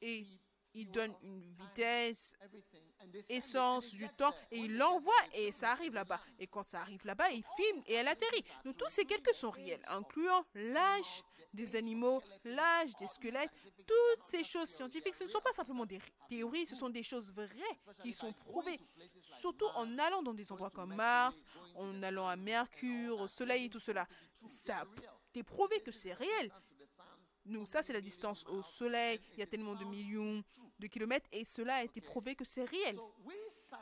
Et 0.00 0.26
ils 0.74 0.90
donnent 0.90 1.14
une 1.22 1.40
vitesse, 1.40 2.34
essence, 3.28 3.92
du 3.92 4.08
temps, 4.08 4.32
et 4.50 4.58
ils 4.58 4.76
l'envoient, 4.76 5.12
et 5.34 5.52
ça 5.52 5.72
arrive 5.72 5.94
là-bas. 5.94 6.20
Et 6.38 6.46
quand 6.46 6.62
ça 6.62 6.80
arrive 6.80 7.04
là-bas, 7.04 7.30
ils 7.30 7.44
filment, 7.56 7.82
et 7.86 7.94
elle 7.94 8.08
atterrit. 8.08 8.44
Donc 8.64 8.76
tous 8.76 8.88
ces 8.88 9.04
calculs 9.04 9.34
sont 9.34 9.50
réels, 9.50 9.82
incluant 9.88 10.44
l'âge 10.54 11.22
des 11.52 11.76
animaux, 11.76 12.22
l'âge 12.44 12.94
des 12.98 13.06
squelettes, 13.06 13.50
toutes 13.86 14.22
ces 14.22 14.42
choses 14.42 14.68
scientifiques, 14.68 15.14
ce 15.14 15.24
ne 15.24 15.28
sont 15.28 15.40
pas 15.40 15.52
simplement 15.52 15.84
des 15.84 16.00
théories, 16.28 16.66
ce 16.66 16.74
sont 16.74 16.88
des 16.88 17.02
choses 17.02 17.32
vraies 17.32 17.78
qui 18.02 18.12
sont 18.12 18.32
prouvées. 18.32 18.80
Surtout 19.20 19.66
en 19.74 19.98
allant 19.98 20.22
dans 20.22 20.34
des 20.34 20.50
endroits 20.50 20.70
comme 20.70 20.94
Mars, 20.94 21.44
en 21.74 22.02
allant 22.02 22.28
à 22.28 22.36
Mercure, 22.36 23.20
au 23.20 23.28
Soleil 23.28 23.66
et 23.66 23.68
tout 23.68 23.80
cela. 23.80 24.06
Ça 24.46 24.86
été 25.32 25.42
prouvé 25.42 25.80
que 25.80 25.92
c'est 25.92 26.12
réel. 26.12 26.52
Donc 27.46 27.66
ça, 27.66 27.82
c'est 27.82 27.92
la 27.92 28.00
distance 28.00 28.44
au 28.46 28.62
Soleil. 28.62 29.18
Il 29.32 29.40
y 29.40 29.42
a 29.42 29.46
tellement 29.46 29.74
de 29.74 29.84
millions 29.84 30.44
de 30.78 30.86
kilomètres 30.86 31.26
et 31.32 31.44
cela 31.44 31.76
a 31.76 31.82
été 31.82 32.00
prouvé 32.00 32.34
que 32.34 32.44
c'est 32.44 32.64
réel. 32.64 32.98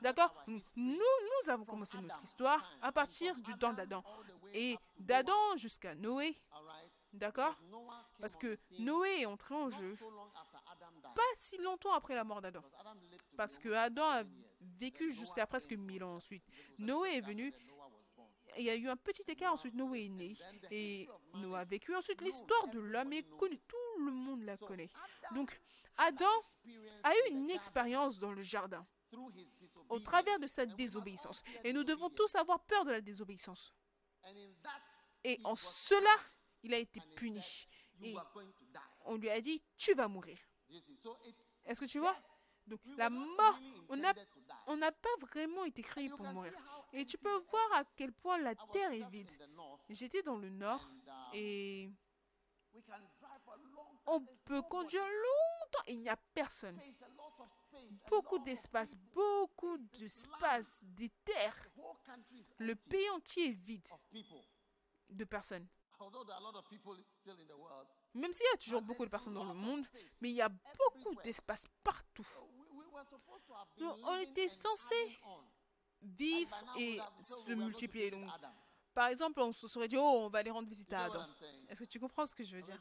D'accord? 0.00 0.32
Nous, 0.46 0.62
nous 0.76 1.50
avons 1.50 1.64
commencé 1.64 1.98
notre 1.98 2.22
histoire 2.22 2.64
à 2.80 2.92
partir 2.92 3.36
du 3.38 3.52
temps 3.54 3.72
d'Adam. 3.72 4.02
Et 4.54 4.76
d'Adam 4.98 5.56
jusqu'à 5.56 5.94
Noé. 5.94 6.36
D'accord? 7.12 7.60
Parce 8.20 8.36
que 8.36 8.56
Noé 8.78 9.22
est 9.22 9.26
entré 9.26 9.54
en 9.54 9.68
jeu 9.68 9.94
pas 11.14 11.22
si 11.34 11.58
longtemps 11.58 11.92
après 11.92 12.14
la 12.14 12.24
mort 12.24 12.40
d'Adam. 12.40 12.62
Parce 13.36 13.58
que 13.58 13.70
Adam 13.70 14.04
a 14.04 14.22
vécu 14.60 15.10
jusqu'à 15.10 15.46
presque 15.46 15.72
1000 15.72 16.04
ans 16.04 16.16
ensuite. 16.16 16.44
Noé 16.78 17.16
est 17.16 17.20
venu 17.20 17.52
il 18.58 18.64
y 18.64 18.70
a 18.70 18.76
eu 18.76 18.88
un 18.88 18.96
petit 18.96 19.22
écart, 19.28 19.52
ensuite 19.52 19.74
Noé 19.74 20.06
est 20.06 20.08
né 20.08 20.36
et 20.70 21.08
Noé 21.34 21.58
a 21.60 21.64
vécu. 21.64 21.94
Ensuite, 21.94 22.20
l'histoire 22.20 22.68
de 22.68 22.78
l'homme 22.78 23.12
est 23.12 23.28
connue, 23.36 23.58
tout 23.66 24.04
le 24.04 24.10
monde 24.10 24.42
la 24.42 24.56
connaît. 24.56 24.90
Donc, 25.34 25.60
Adam 25.96 26.26
a 27.02 27.14
eu 27.14 27.30
une 27.30 27.50
expérience 27.50 28.18
dans 28.18 28.32
le 28.32 28.42
jardin 28.42 28.86
au 29.88 29.98
travers 30.00 30.38
de 30.38 30.46
sa 30.46 30.66
désobéissance. 30.66 31.42
Et 31.64 31.72
nous 31.72 31.84
devons 31.84 32.10
tous 32.10 32.34
avoir 32.34 32.60
peur 32.64 32.84
de 32.84 32.90
la 32.92 33.00
désobéissance. 33.00 33.74
Et 35.24 35.38
en 35.44 35.54
cela, 35.54 36.16
il 36.62 36.72
a 36.74 36.78
été 36.78 37.00
puni. 37.16 37.66
Et 38.02 38.14
on 39.04 39.16
lui 39.16 39.30
a 39.30 39.40
dit, 39.40 39.62
tu 39.76 39.94
vas 39.94 40.08
mourir. 40.08 40.38
Est-ce 41.64 41.80
que 41.80 41.86
tu 41.86 41.98
vois? 41.98 42.16
Donc 42.70 42.80
la 42.96 43.10
mort, 43.10 43.58
on 43.88 43.96
n'a 43.96 44.14
on 44.68 44.78
pas 44.78 45.16
vraiment 45.20 45.64
été 45.64 45.82
créé 45.82 46.08
pour 46.08 46.24
mourir. 46.26 46.52
Et 46.92 47.04
tu 47.04 47.18
peux 47.18 47.36
voir 47.50 47.72
à 47.74 47.84
quel 47.96 48.12
point 48.12 48.38
la 48.38 48.54
terre 48.54 48.92
est 48.92 49.08
vide. 49.10 49.30
J'étais 49.88 50.22
dans 50.22 50.36
le 50.36 50.50
nord 50.50 50.88
et 51.34 51.90
on 54.06 54.20
peut 54.44 54.62
conduire 54.62 55.02
longtemps 55.02 55.84
et 55.88 55.94
il 55.94 56.00
n'y 56.00 56.08
a 56.08 56.16
personne. 56.32 56.78
Beaucoup 58.08 58.38
d'espace, 58.38 58.94
beaucoup 59.12 59.76
d'espace, 59.78 60.78
des 60.84 61.10
terres. 61.24 61.68
Le 62.58 62.76
pays 62.76 63.10
entier 63.10 63.46
est 63.46 63.52
vide 63.52 63.88
de 65.08 65.24
personnes. 65.24 65.66
Même 68.14 68.32
s'il 68.32 68.46
y 68.46 68.54
a 68.54 68.56
toujours 68.56 68.82
beaucoup 68.82 69.04
de 69.04 69.10
personnes 69.10 69.34
dans 69.34 69.44
le 69.44 69.54
monde, 69.54 69.84
mais 70.20 70.30
il 70.30 70.36
y 70.36 70.42
a 70.42 70.48
beaucoup 70.48 71.14
d'espace 71.22 71.66
partout. 71.82 72.26
On 73.80 74.18
était 74.18 74.48
censé 74.48 74.94
vivre 76.02 76.56
et 76.78 76.98
se 77.20 77.52
multiplier. 77.52 78.10
Donc, 78.10 78.28
par 78.92 79.06
exemple, 79.06 79.40
on 79.40 79.52
se 79.52 79.68
serait 79.68 79.86
dit, 79.86 79.96
oh, 79.96 80.22
on 80.24 80.28
va 80.28 80.40
aller 80.40 80.50
rendre 80.50 80.68
visite 80.68 80.92
à 80.92 81.04
Adam. 81.04 81.24
Est-ce 81.68 81.80
que 81.84 81.88
tu 81.88 82.00
comprends 82.00 82.26
ce 82.26 82.34
que 82.34 82.42
je 82.42 82.56
veux 82.56 82.62
dire? 82.62 82.76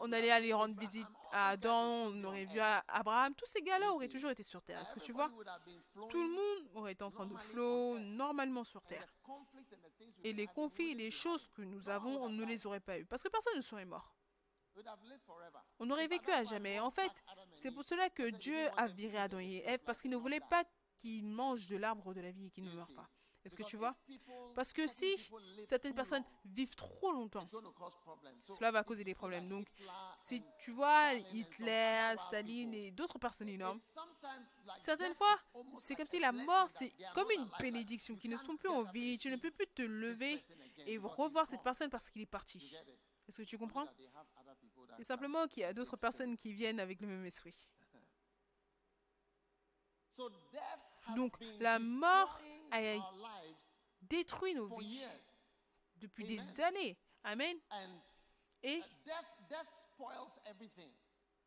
On 0.00 0.10
allait 0.12 0.32
aller 0.32 0.52
rendre 0.52 0.78
visite 0.78 1.06
à 1.30 1.50
Adam, 1.50 2.10
on 2.10 2.24
aurait 2.24 2.46
vu 2.46 2.58
Abraham, 2.88 3.34
tous 3.34 3.46
ces 3.46 3.62
gars-là 3.62 3.92
auraient 3.92 4.08
toujours 4.08 4.30
été 4.30 4.42
sur 4.42 4.60
Terre. 4.62 4.80
Est-ce 4.80 4.94
que 4.94 5.00
tu 5.00 5.12
vois? 5.12 5.30
Tout 6.08 6.22
le 6.22 6.30
monde 6.30 6.70
aurait 6.74 6.92
été 6.92 7.04
en 7.04 7.10
train 7.10 7.26
de 7.26 7.36
flot 7.36 7.98
normalement 8.00 8.64
sur 8.64 8.82
Terre. 8.82 9.06
Et 10.24 10.32
les 10.32 10.48
conflits 10.48 10.90
et 10.90 10.94
les 10.94 11.10
choses 11.10 11.48
que 11.48 11.62
nous 11.62 11.88
avons, 11.88 12.22
on 12.22 12.28
ne 12.28 12.44
les 12.44 12.66
aurait 12.66 12.80
pas 12.80 12.98
eu. 12.98 13.06
Parce 13.06 13.22
que 13.22 13.28
personne 13.28 13.56
ne 13.56 13.60
serait 13.60 13.84
mort. 13.84 14.12
On 15.78 15.90
aurait 15.90 16.08
vécu 16.08 16.30
à 16.30 16.44
jamais. 16.44 16.80
En 16.80 16.90
fait, 16.90 17.10
c'est 17.54 17.70
pour 17.70 17.84
cela 17.84 18.10
que 18.10 18.30
Dieu 18.30 18.68
a 18.76 18.86
viré 18.88 19.18
Adam 19.18 19.38
et 19.38 19.62
Ève, 19.66 19.80
parce 19.84 20.00
qu'il 20.00 20.10
ne 20.10 20.16
voulait 20.16 20.40
pas 20.40 20.64
qu'ils 20.98 21.24
mangent 21.24 21.66
de 21.68 21.76
l'arbre 21.76 22.14
de 22.14 22.20
la 22.20 22.30
vie 22.30 22.46
et 22.46 22.50
qu'ils 22.50 22.64
ne 22.64 22.72
meurent 22.72 22.94
pas. 22.94 23.08
Est-ce 23.44 23.56
que 23.56 23.64
tu 23.64 23.76
vois? 23.76 23.96
Parce 24.54 24.72
que 24.72 24.86
si 24.86 25.16
certaines 25.66 25.94
personnes 25.94 26.24
vivent 26.44 26.76
trop 26.76 27.10
longtemps, 27.10 27.48
cela 28.56 28.70
va 28.70 28.84
causer 28.84 29.02
des 29.02 29.14
problèmes. 29.14 29.48
Donc, 29.48 29.66
si 30.18 30.44
tu 30.60 30.70
vois 30.70 31.14
Hitler, 31.32 32.14
Staline 32.18 32.72
et 32.72 32.92
d'autres 32.92 33.18
personnes 33.18 33.48
énormes, 33.48 33.80
certaines 34.76 35.14
fois, 35.14 35.36
c'est 35.76 35.96
comme 35.96 36.06
si 36.06 36.20
la 36.20 36.30
mort, 36.30 36.68
c'est 36.68 36.92
comme 37.14 37.30
une 37.32 37.48
bénédiction 37.58 38.14
qui 38.14 38.28
ne 38.28 38.36
sont 38.36 38.56
plus 38.56 38.68
en 38.68 38.84
vie. 38.84 39.18
Tu 39.18 39.28
ne 39.28 39.36
peux 39.36 39.50
plus 39.50 39.66
te 39.66 39.82
lever 39.82 40.40
et 40.86 40.98
revoir 40.98 41.46
cette 41.46 41.62
personne 41.62 41.90
parce 41.90 42.10
qu'il 42.10 42.22
est 42.22 42.26
parti. 42.26 42.74
Est-ce 43.28 43.42
que 43.42 43.46
tu 43.46 43.58
comprends? 43.58 43.86
Et 44.98 45.04
simplement 45.04 45.46
qu'il 45.48 45.62
y 45.62 45.64
a 45.64 45.72
d'autres 45.72 45.96
personnes 45.96 46.36
qui 46.36 46.52
viennent 46.52 46.80
avec 46.80 47.00
le 47.00 47.06
même 47.06 47.24
esprit. 47.24 47.54
Donc 51.16 51.36
la 51.60 51.78
mort 51.78 52.38
a 52.70 52.80
détruit 54.02 54.54
nos 54.54 54.66
vies 54.78 55.04
depuis 55.96 56.24
des 56.24 56.60
années. 56.60 56.96
Amen. 57.24 57.58
Et 58.62 58.82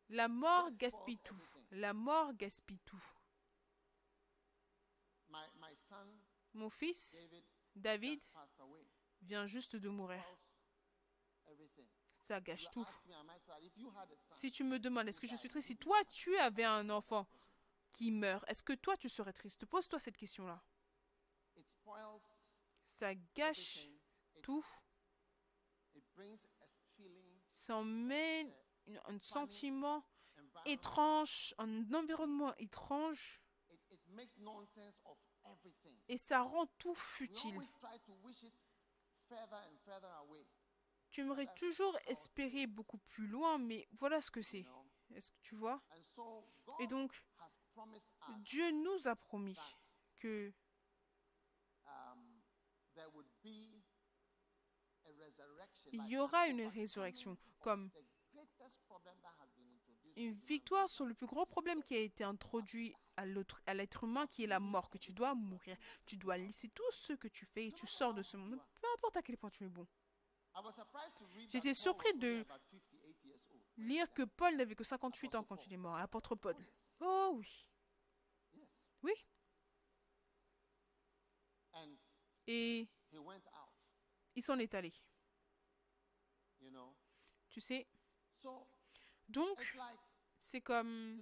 la 0.10 0.28
mort 0.28 0.72
gaspille 0.72 1.20
tout. 1.20 1.38
La 1.72 1.94
mort 1.94 2.34
gaspille 2.34 2.80
tout. 2.80 3.04
Mon 6.54 6.70
fils, 6.70 7.18
David, 7.76 8.20
vient 9.22 9.46
juste 9.46 9.76
de 9.76 9.90
mourir. 9.90 10.24
Ça 12.26 12.42
gâche 12.42 12.68
tout. 12.72 12.88
Si 14.32 14.52
tu 14.52 14.64
me 14.64 14.80
demandes, 14.80 15.08
est-ce 15.08 15.22
que 15.22 15.28
je 15.28 15.36
suis 15.36 15.48
triste? 15.48 15.68
si 15.68 15.78
toi 15.78 16.04
tu 16.06 16.36
avais 16.40 16.64
un 16.64 16.90
enfant 16.90 17.28
qui 17.92 18.10
meurt, 18.10 18.44
est-ce 18.50 18.64
que 18.64 18.74
toi 18.74 18.98
tu 18.98 19.10
serais 19.10 19.32
triste? 19.32 19.68
Pose-toi 19.68 20.00
cette 20.00 20.18
question-là. 20.18 20.60
Ça 22.84 23.14
gâche 23.36 23.88
tout. 24.42 24.66
Ça 27.48 27.78
emmène 27.78 28.52
un 29.06 29.20
sentiment 29.20 30.04
étrange, 30.66 31.54
un 31.60 31.94
environnement 31.94 32.56
étrange. 32.56 33.40
Et 36.08 36.18
ça 36.18 36.42
rend 36.42 36.66
tout 36.80 36.96
futile. 36.96 37.62
Tu 41.16 41.22
aimerais 41.22 41.48
toujours 41.56 41.98
espérer 42.08 42.68
beaucoup 42.68 42.98
plus 42.98 43.26
loin, 43.26 43.58
mais 43.58 43.88
voilà 43.94 44.20
ce 44.20 44.30
que 44.30 44.42
c'est. 44.42 44.66
Est-ce 45.14 45.32
que 45.32 45.38
tu 45.44 45.56
vois? 45.56 45.82
Et 46.82 46.88
donc, 46.88 47.24
Dieu 48.40 48.70
nous 48.72 49.08
a 49.08 49.16
promis 49.16 49.58
que 50.18 50.52
il 55.94 56.06
y 56.10 56.18
aura 56.18 56.50
une 56.50 56.64
résurrection 56.64 57.38
comme 57.62 57.90
une 60.18 60.34
victoire 60.34 60.90
sur 60.90 61.06
le 61.06 61.14
plus 61.14 61.28
gros 61.28 61.46
problème 61.46 61.82
qui 61.82 61.96
a 61.96 62.00
été 62.02 62.26
introduit 62.26 62.94
à 63.16 63.74
l'être 63.74 64.04
humain 64.04 64.28
qui 64.28 64.44
est 64.44 64.48
la 64.48 64.60
mort, 64.60 64.90
que 64.90 64.98
tu 64.98 65.14
dois 65.14 65.34
mourir. 65.34 65.78
Tu 66.06 66.18
dois 66.18 66.36
laisser 66.36 66.68
tout 66.68 66.92
ce 66.92 67.14
que 67.14 67.30
tu 67.30 67.46
fais 67.46 67.68
et 67.68 67.72
tu 67.72 67.88
sors 67.88 68.14
de 68.14 68.22
ce 68.22 68.36
monde, 68.36 68.60
peu 68.82 68.88
importe 68.96 69.16
à 69.16 69.22
quel 69.22 69.38
point 69.38 69.50
tu 69.50 69.64
es 69.64 69.70
bon. 69.70 69.88
J'étais 71.50 71.74
surpris 71.74 72.18
de 72.18 72.46
lire 73.78 74.12
que 74.14 74.24
Paul 74.24 74.56
n'avait 74.56 74.76
que 74.76 74.84
58 74.84 75.36
ans 75.36 75.44
quand 75.44 75.66
il 75.66 75.74
est 75.74 75.78
mort, 75.78 75.98
apôtre 75.98 76.36
Paul. 76.36 76.56
Oh 77.00 77.34
oui. 77.36 77.66
Oui. 79.04 79.14
Et 82.48 82.88
il 84.36 84.42
s'en 84.42 84.58
est 84.60 84.74
allé. 84.74 84.94
Tu 87.50 87.62
sais? 87.62 87.88
Donc, 89.28 89.78
c'est 90.38 90.62
comme... 90.62 91.22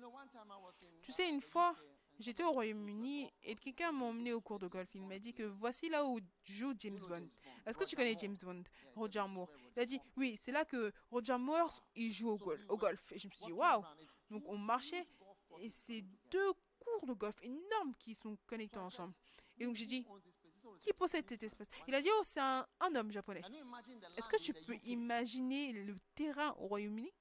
Tu 1.01 1.11
sais, 1.11 1.29
une 1.29 1.41
fois, 1.41 1.75
j'étais 2.19 2.43
au 2.43 2.51
Royaume-Uni 2.51 3.29
et 3.43 3.55
quelqu'un 3.55 3.91
m'a 3.91 4.05
emmené 4.05 4.33
au 4.33 4.41
cours 4.41 4.59
de 4.59 4.67
golf. 4.67 4.89
Il 4.95 5.01
m'a 5.05 5.19
dit 5.19 5.33
que 5.33 5.43
voici 5.43 5.89
là 5.89 6.05
où 6.05 6.19
joue 6.43 6.73
James 6.77 6.99
Bond. 7.07 7.27
Est-ce 7.65 7.77
que 7.77 7.83
tu 7.85 7.95
connais 7.95 8.15
James 8.17 8.35
Bond? 8.43 8.63
Roger 8.95 9.25
Moore. 9.27 9.49
Il 9.75 9.81
a 9.81 9.85
dit, 9.85 9.99
oui, 10.17 10.37
c'est 10.39 10.51
là 10.51 10.65
que 10.65 10.91
Roger 11.11 11.37
Moore, 11.37 11.83
il 11.95 12.11
joue 12.11 12.29
au, 12.29 12.37
gol- 12.37 12.65
au 12.69 12.77
golf. 12.77 13.11
Et 13.11 13.17
je 13.17 13.27
me 13.27 13.33
suis 13.33 13.45
dit, 13.45 13.51
waouh. 13.51 13.83
Donc 14.29 14.43
on 14.47 14.57
marchait 14.57 15.07
et 15.59 15.69
c'est 15.69 16.03
deux 16.31 16.53
cours 16.79 17.05
de 17.07 17.13
golf 17.13 17.35
énormes 17.41 17.95
qui 17.99 18.13
sont 18.15 18.37
connectés 18.47 18.79
ensemble. 18.79 19.13
Et 19.59 19.65
donc 19.65 19.75
j'ai 19.75 19.85
dit, 19.85 20.05
qui 20.79 20.93
possède 20.93 21.27
cet 21.29 21.43
espace 21.43 21.67
Il 21.87 21.95
a 21.95 22.01
dit, 22.01 22.09
oh, 22.17 22.21
c'est 22.23 22.39
un, 22.39 22.65
homme 22.95 23.11
japonais. 23.11 23.41
Est-ce 24.17 24.27
que 24.29 24.41
tu 24.41 24.53
peux 24.53 24.75
imaginer 24.83 25.71
le 25.73 25.97
terrain 26.15 26.53
au 26.57 26.67
Royaume-Uni? 26.67 27.11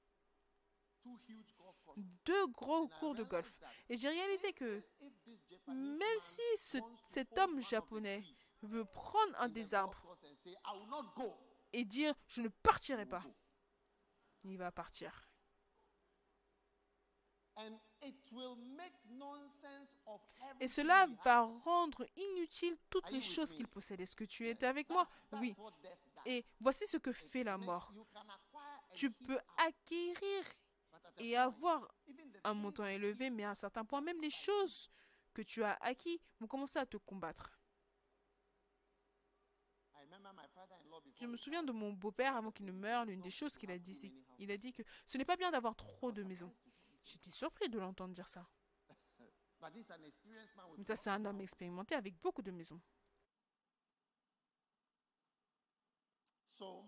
Deux 1.97 2.47
gros 2.47 2.87
cours 2.99 3.15
de 3.15 3.23
golf. 3.23 3.59
Et 3.89 3.97
j'ai 3.97 4.09
réalisé 4.09 4.53
que 4.53 4.83
même 5.67 6.19
si 6.19 6.41
cet 7.05 7.37
homme 7.37 7.61
japonais 7.61 8.23
veut 8.61 8.85
prendre 8.85 9.33
un 9.39 9.49
des 9.49 9.73
arbres 9.73 10.17
et 11.71 11.85
dire 11.85 12.13
je 12.27 12.41
ne 12.41 12.49
partirai 12.49 13.05
pas, 13.05 13.23
il 14.43 14.57
va 14.57 14.71
partir. 14.71 15.29
Et 20.59 20.67
cela 20.67 21.07
va 21.23 21.41
rendre 21.41 22.05
inutile 22.15 22.77
toutes 22.89 23.09
les 23.11 23.21
choses 23.21 23.53
qu'il 23.53 23.67
possède. 23.67 24.01
Est-ce 24.01 24.15
que 24.15 24.23
tu 24.23 24.47
es 24.47 24.63
avec 24.63 24.89
moi? 24.89 25.07
Oui. 25.33 25.55
Et 26.25 26.45
voici 26.59 26.87
ce 26.87 26.97
que 26.97 27.11
It 27.11 27.15
fait 27.15 27.43
la 27.43 27.57
mort. 27.57 27.93
Tu 28.95 29.11
peux 29.11 29.39
acquérir 29.57 30.43
et 31.17 31.37
avoir 31.37 31.93
un 32.43 32.53
montant 32.53 32.85
élevé, 32.85 33.29
mais 33.29 33.43
à 33.43 33.51
un 33.51 33.55
certain 33.55 33.85
point, 33.85 34.01
même 34.01 34.21
les 34.21 34.29
choses 34.29 34.89
que 35.33 35.41
tu 35.41 35.63
as 35.63 35.73
acquis 35.81 36.19
vont 36.39 36.47
commencer 36.47 36.79
à 36.79 36.85
te 36.85 36.97
combattre. 36.97 37.59
Je 41.15 41.25
me 41.25 41.37
souviens 41.37 41.63
de 41.63 41.71
mon 41.71 41.93
beau-père 41.93 42.35
avant 42.35 42.51
qu'il 42.51 42.65
ne 42.65 42.71
meure, 42.71 43.05
l'une 43.05 43.21
des 43.21 43.31
choses 43.31 43.57
qu'il 43.57 43.71
a 43.71 43.79
dit, 43.79 43.95
c'est 43.95 44.11
il 44.39 44.51
a 44.51 44.57
dit 44.57 44.73
que 44.73 44.83
ce 45.05 45.17
n'est 45.17 45.25
pas 45.25 45.37
bien 45.37 45.51
d'avoir 45.51 45.75
trop 45.75 46.11
de 46.11 46.23
maisons. 46.23 46.53
J'étais 47.03 47.31
surpris 47.31 47.69
de 47.69 47.79
l'entendre 47.79 48.13
dire 48.13 48.27
ça. 48.27 48.47
Mais 50.77 50.83
ça, 50.83 50.95
c'est 50.95 51.09
un 51.09 51.23
homme 51.25 51.41
expérimenté 51.41 51.95
avec 51.95 52.19
beaucoup 52.21 52.41
de 52.41 52.51
maisons. 52.51 52.81
So 56.49 56.85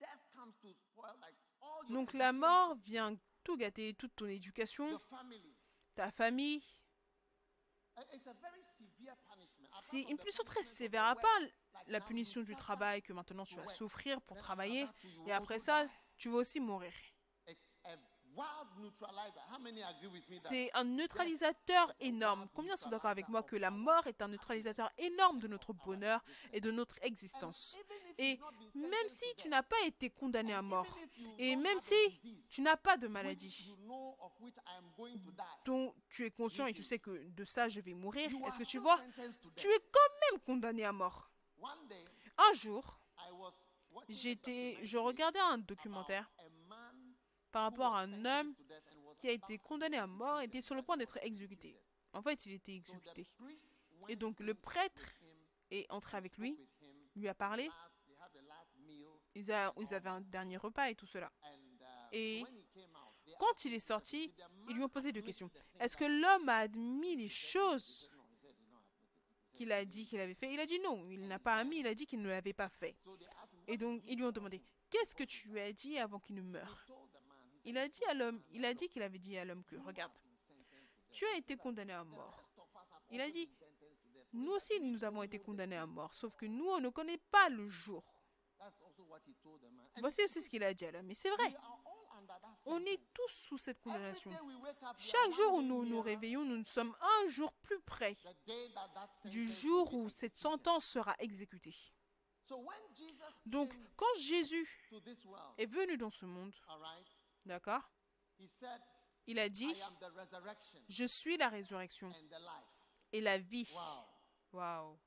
death 0.00 0.26
comes 0.34 0.52
to 0.62 0.72
spoil 0.74 1.16
like 1.20 1.36
all 1.60 1.69
your 1.69 1.69
Donc 1.88 2.12
la 2.12 2.32
mort 2.32 2.76
vient 2.84 3.16
tout 3.42 3.56
gâter, 3.56 3.94
toute 3.94 4.14
ton 4.14 4.26
éducation, 4.26 4.98
ta 5.94 6.10
famille. 6.10 6.62
C'est 9.82 10.02
une 10.02 10.16
punition 10.16 10.44
très 10.44 10.62
sévère. 10.62 11.04
À 11.04 11.16
part 11.16 11.40
la 11.86 12.00
punition 12.00 12.42
du 12.42 12.54
travail 12.54 13.02
que 13.02 13.12
maintenant 13.12 13.44
tu 13.44 13.56
vas 13.56 13.66
souffrir 13.66 14.20
pour 14.22 14.36
travailler, 14.36 14.86
et 15.26 15.32
après 15.32 15.58
ça, 15.58 15.86
tu 16.16 16.28
vas 16.28 16.38
aussi 16.38 16.60
mourir. 16.60 16.92
C'est 20.28 20.70
un 20.74 20.84
neutralisateur 20.84 21.92
énorme. 22.00 22.48
Combien 22.54 22.76
sont 22.76 22.88
d'accord 22.88 23.10
avec 23.10 23.28
moi 23.28 23.42
que 23.42 23.56
la 23.56 23.70
mort 23.70 24.06
est 24.06 24.22
un 24.22 24.28
neutralisateur 24.28 24.90
énorme 24.98 25.38
de 25.38 25.48
notre 25.48 25.72
bonheur 25.72 26.22
et 26.52 26.60
de 26.60 26.70
notre 26.70 26.96
existence? 27.02 27.76
Et 28.18 28.38
même 28.74 29.08
si 29.08 29.24
tu 29.36 29.48
n'as 29.48 29.62
pas 29.62 29.80
été 29.86 30.10
condamné 30.10 30.54
à 30.54 30.62
mort, 30.62 30.86
et 31.38 31.56
même 31.56 31.80
si 31.80 31.94
tu 32.50 32.62
n'as 32.62 32.76
pas 32.76 32.96
de 32.96 33.08
maladie 33.08 33.74
dont 35.64 35.94
tu 36.08 36.24
es 36.24 36.30
conscient 36.30 36.66
et 36.66 36.72
tu 36.72 36.82
sais 36.82 36.98
que 36.98 37.10
de 37.10 37.44
ça 37.44 37.68
je 37.68 37.80
vais 37.80 37.94
mourir, 37.94 38.30
est-ce 38.46 38.58
que 38.58 38.64
tu 38.64 38.78
vois 38.78 39.00
Tu 39.56 39.66
es 39.66 39.80
quand 39.90 40.30
même 40.30 40.40
condamné 40.40 40.84
à 40.84 40.92
mort. 40.92 41.30
Un 42.38 42.52
jour, 42.54 42.98
j'étais, 44.08 44.78
je 44.82 44.98
regardais 44.98 45.40
un 45.40 45.58
documentaire 45.58 46.30
par 47.52 47.62
rapport 47.64 47.94
à 47.94 48.00
un 48.02 48.24
homme 48.24 48.54
qui 49.18 49.28
a 49.28 49.32
été 49.32 49.58
condamné 49.58 49.96
à 49.98 50.06
mort 50.06 50.40
et 50.40 50.44
était 50.44 50.62
sur 50.62 50.74
le 50.74 50.82
point 50.82 50.96
d'être 50.96 51.18
exécuté. 51.22 51.76
En 52.12 52.22
fait, 52.22 52.46
il 52.46 52.52
était 52.54 52.74
exécuté. 52.74 53.26
Et 54.08 54.16
donc 54.16 54.40
le 54.40 54.54
prêtre 54.54 55.02
est 55.70 55.90
entré 55.90 56.16
avec 56.16 56.36
lui, 56.38 56.56
lui 57.14 57.28
a 57.28 57.34
parlé, 57.34 57.68
ils, 59.34 59.52
ils 59.78 59.94
avaient 59.94 60.08
un 60.08 60.20
dernier 60.20 60.56
repas 60.56 60.88
et 60.90 60.94
tout 60.94 61.06
cela. 61.06 61.30
Et 62.12 62.42
Quand 63.38 63.64
il 63.64 63.72
est 63.74 63.78
sorti, 63.78 64.28
"Did 64.28 64.36
the 64.36 64.42
ils 64.70 64.76
lui 64.76 64.82
ont 64.82 64.88
posé 64.88 65.12
deux 65.12 65.22
questions. 65.22 65.50
Est-ce 65.78 65.96
que 65.96 66.04
l'homme 66.04 66.48
a 66.48 66.58
admis 66.58 67.16
les 67.16 67.28
choses 67.28 68.10
qu'il 69.52 69.70
a 69.72 69.84
dit 69.84 70.06
qu'il 70.06 70.20
avait 70.20 70.34
fait? 70.34 70.52
Il 70.52 70.60
a 70.60 70.66
dit 70.66 70.78
non, 70.80 71.08
il 71.08 71.26
n'a 71.26 71.38
pas 71.38 71.56
admis, 71.56 71.78
il 71.78 71.86
a 71.86 71.94
dit 71.94 72.06
qu'il 72.06 72.20
ne 72.20 72.28
l'avait 72.28 72.52
pas 72.52 72.68
fait. 72.68 72.96
Et 73.66 73.72
"What 73.72 73.76
donc 73.78 74.02
ils 74.06 74.16
lui 74.16 74.24
ont 74.24 74.32
demandé 74.32 74.62
Qu'est-ce 74.90 75.14
que 75.14 75.22
tu 75.24 75.48
lui 75.48 75.60
as 75.60 75.72
dit 75.72 75.98
avant 75.98 76.18
qu'il 76.18 76.34
ne 76.34 76.42
meure? 76.42 76.84
Il 77.64 77.76
a 77.78 77.88
dit 78.74 78.88
qu'il 78.88 79.02
avait 79.02 79.18
dit 79.18 79.36
à 79.36 79.44
l'homme 79.44 79.64
que 79.64 79.76
regarde, 79.76 80.12
tu 81.10 81.24
as 81.26 81.36
été 81.36 81.56
condamné 81.56 81.92
à 81.92 82.04
mort. 82.04 82.36
"Rest 82.36 82.58
of 82.58 82.68
us 82.74 82.92
have 82.92 83.02
Il 83.10 83.20
a 83.20 83.28
dit 83.30 83.46
been 83.46 83.56
sentenced 83.58 84.02
to 84.02 84.08
death." 84.08 84.26
Nous 84.32 84.52
aussi 84.52 84.80
nous 84.80 85.04
avons 85.04 85.22
été 85.22 85.38
condamnés 85.38 85.76
à 85.76 85.86
mort, 85.86 86.14
sauf 86.14 86.34
que 86.36 86.46
nous 86.46 86.66
on 86.66 86.80
ne 86.80 86.88
connaît 86.88 87.18
pas 87.18 87.48
le 87.48 87.66
jour. 87.66 88.04
Voici 89.98 90.22
aussi 90.22 90.42
ce 90.42 90.48
qu'il 90.48 90.62
a 90.62 90.72
dit 90.72 90.84
à 90.84 90.92
l'homme. 90.92 91.10
Et 91.10 91.14
c'est 91.14 91.30
vrai, 91.30 91.56
on 92.66 92.78
est 92.84 93.00
tous 93.12 93.32
sous 93.32 93.58
cette 93.58 93.80
condamnation. 93.80 94.30
Chaque 94.98 95.32
jour 95.32 95.54
où 95.54 95.62
nous 95.62 95.84
nous 95.84 96.00
réveillons, 96.00 96.44
nous 96.44 96.64
sommes 96.64 96.94
un 97.00 97.26
jour 97.28 97.52
plus 97.54 97.80
près 97.80 98.16
du 99.24 99.48
jour 99.48 99.92
où 99.94 100.08
cette 100.08 100.36
sentence 100.36 100.86
sera 100.86 101.16
exécutée. 101.18 101.74
Donc, 103.46 103.74
quand 103.96 104.14
Jésus 104.18 104.68
est 105.56 105.66
venu 105.66 105.96
dans 105.96 106.10
ce 106.10 106.26
monde, 106.26 106.54
d'accord, 107.44 107.82
il 109.26 109.38
a 109.38 109.48
dit, 109.48 109.72
je 110.88 111.04
suis 111.04 111.36
la 111.36 111.48
résurrection 111.48 112.12
et 113.12 113.20
la 113.20 113.38
vie. 113.38 113.70
Wow. 113.72 114.06
Waouh. 114.52 114.98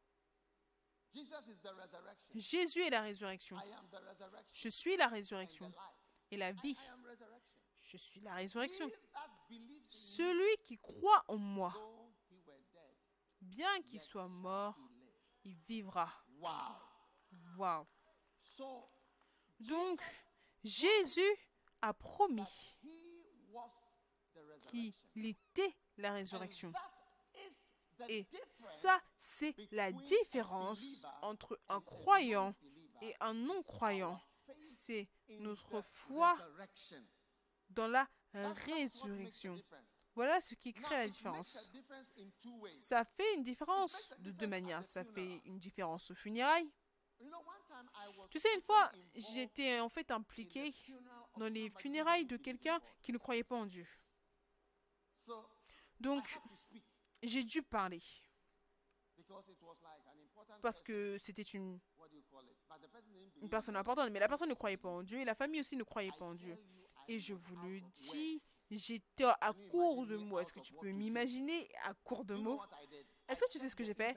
Jésus 2.36 2.82
est 2.82 2.90
la 2.90 3.02
résurrection. 3.02 3.58
Je 4.54 4.70
suis 4.70 4.96
la 4.98 5.08
résurrection 5.08 5.72
et 6.32 6.38
la 6.38 6.52
vie. 6.52 6.78
Je 7.84 7.98
suis 7.98 8.22
la 8.22 8.36
résurrection. 8.36 8.90
Celui 9.90 10.58
qui 10.64 10.78
croit 10.78 11.24
en 11.28 11.38
moi, 11.38 11.74
bien 13.42 13.82
qu'il 13.84 14.00
soit 14.00 14.28
mort, 14.28 14.78
il 15.44 15.56
vivra. 15.68 16.12
Wow. 16.38 16.48
Waouh. 17.58 17.86
Donc, 19.60 20.02
Jésus 20.64 21.38
a 21.84 21.94
promis 21.94 22.78
qu'il 24.70 25.26
était 25.26 25.76
la 25.98 26.14
résurrection. 26.14 26.72
Et 28.08 28.26
ça, 28.54 29.02
c'est 29.18 29.54
la 29.72 29.92
différence 29.92 31.06
entre 31.22 31.60
un 31.68 31.82
croyant 31.82 32.56
et 33.02 33.14
un 33.20 33.34
non-croyant. 33.34 34.20
C'est 34.64 35.08
notre 35.40 35.82
foi 35.82 36.38
dans 37.70 37.88
la 37.88 38.08
résurrection. 38.34 39.62
Voilà 40.16 40.40
ce 40.40 40.56
qui 40.56 40.74
crée 40.74 40.96
la 40.96 41.08
différence. 41.08 41.70
Ça 42.72 43.04
fait 43.04 43.36
une 43.36 43.44
différence 43.44 44.14
de 44.20 44.32
deux 44.32 44.48
manières. 44.48 44.84
Ça 44.86 45.04
fait 45.04 45.42
une 45.44 45.60
différence 45.60 46.12
aux 46.12 46.16
funérailles. 46.16 46.72
Tu 48.30 48.40
sais, 48.40 48.54
une 48.56 48.62
fois, 48.62 48.92
j'étais 49.16 49.80
en 49.80 49.90
fait 49.90 50.10
impliqué 50.12 50.74
dans 51.38 51.48
les 51.48 51.70
funérailles 51.70 52.26
de 52.26 52.38
quelqu'un 52.38 52.80
qui 53.02 53.12
ne 53.12 53.18
croyait 53.18 53.44
pas 53.44 53.56
en 53.56 53.66
Dieu. 53.66 53.86
Donc, 56.00 56.28
j'ai 57.22 57.44
dû 57.44 57.62
parler. 57.64 58.02
Parce 60.62 60.82
que 60.82 61.18
c'était 61.18 61.42
une, 61.44 61.80
une 63.42 63.50
personne 63.50 63.76
importante, 63.76 64.10
mais 64.12 64.20
la 64.20 64.28
personne 64.28 64.50
ne 64.50 64.54
croyait 64.54 64.78
pas 64.78 64.90
en 64.90 65.04
Dieu 65.04 65.20
et 65.20 65.26
la 65.26 65.36
famille 65.36 65.60
aussi 65.62 65.76
ne 65.76 65.84
croyait 65.84 66.12
pas 66.12 66.26
en 66.26 66.36
Dieu. 66.36 66.58
Et 67.08 67.20
je 67.20 67.34
vous 67.34 67.56
le 67.58 67.82
dis, 67.82 68.42
j'étais 68.72 69.26
à 69.26 69.54
court 69.72 70.06
de 70.08 70.16
mots. 70.18 70.40
Est-ce 70.40 70.54
que 70.54 70.60
tu 70.62 70.74
peux 70.74 70.92
m'imaginer 70.92 71.70
à 71.84 71.94
court 71.96 72.24
de 72.26 72.36
mots? 72.36 72.62
Est-ce 73.28 73.42
que 73.42 73.50
tu 73.50 73.60
sais 73.60 73.70
ce 73.70 73.76
que 73.76 73.84
j'ai 73.84 73.94
fait? 73.94 74.16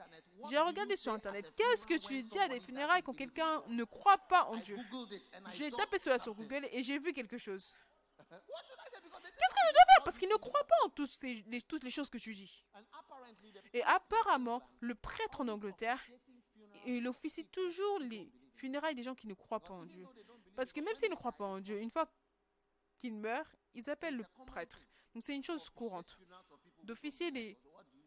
J'ai 0.49 0.59
regardé 0.59 0.95
sur 0.97 1.13
Internet. 1.13 1.49
Qu'est-ce 1.55 1.87
que 1.87 1.97
tu 1.97 2.21
dis 2.23 2.39
à 2.39 2.47
des 2.47 2.59
funérailles 2.59 3.01
quand 3.03 3.13
quelqu'un 3.13 3.63
ne 3.67 3.83
croit 3.83 4.17
pas 4.17 4.43
en 4.45 4.57
Dieu? 4.57 4.75
J'ai 5.53 5.71
tapé 5.71 5.97
cela 5.99 6.19
sur. 6.19 6.33
Google 6.35 6.67
et 6.71 6.83
j'ai 6.83 6.99
vu 6.99 7.13
quelque 7.13 7.37
chose. 7.37 7.73
Qu'est-ce 8.29 9.53
que 9.53 9.61
je 9.67 9.73
dois 9.73 9.85
faire? 9.95 10.03
Parce 10.03 10.17
qu'ils 10.17 10.29
ne 10.29 10.35
croient 10.35 10.65
pas 10.67 10.75
en 10.85 10.89
tous 10.89 11.05
ces- 11.07 11.43
les- 11.47 11.61
toutes 11.61 11.83
les 11.83 11.89
choses 11.89 12.09
que 12.09 12.17
tu 12.17 12.33
dis. 12.33 12.65
Et 13.73 13.83
apparemment, 13.83 14.61
le 14.81 14.93
prêtre 14.95 15.41
en 15.41 15.47
Angleterre, 15.47 16.01
il 16.85 17.07
officie 17.07 17.45
toujours 17.45 17.99
les 17.99 18.31
funérailles 18.55 18.95
des 18.95 19.03
gens 19.03 19.15
qui 19.15 19.27
ne 19.27 19.33
croient 19.33 19.59
pas 19.59 19.73
en 19.73 19.85
Dieu. 19.85 20.05
Parce 20.55 20.73
que 20.73 20.81
même 20.81 20.95
s'ils 20.95 21.09
ne 21.09 21.15
croient 21.15 21.31
pas 21.37 21.45
en 21.45 21.59
Dieu, 21.59 21.79
une 21.79 21.89
fois 21.91 22.07
qu'ils 22.97 23.13
meurent, 23.15 23.55
ils 23.73 23.89
appellent 23.89 24.17
le 24.17 24.25
prêtre. 24.45 24.79
Donc 25.13 25.23
c'est 25.23 25.35
une 25.35 25.43
chose 25.43 25.69
courante 25.69 26.17
d'officier 26.83 27.31
les 27.31 27.57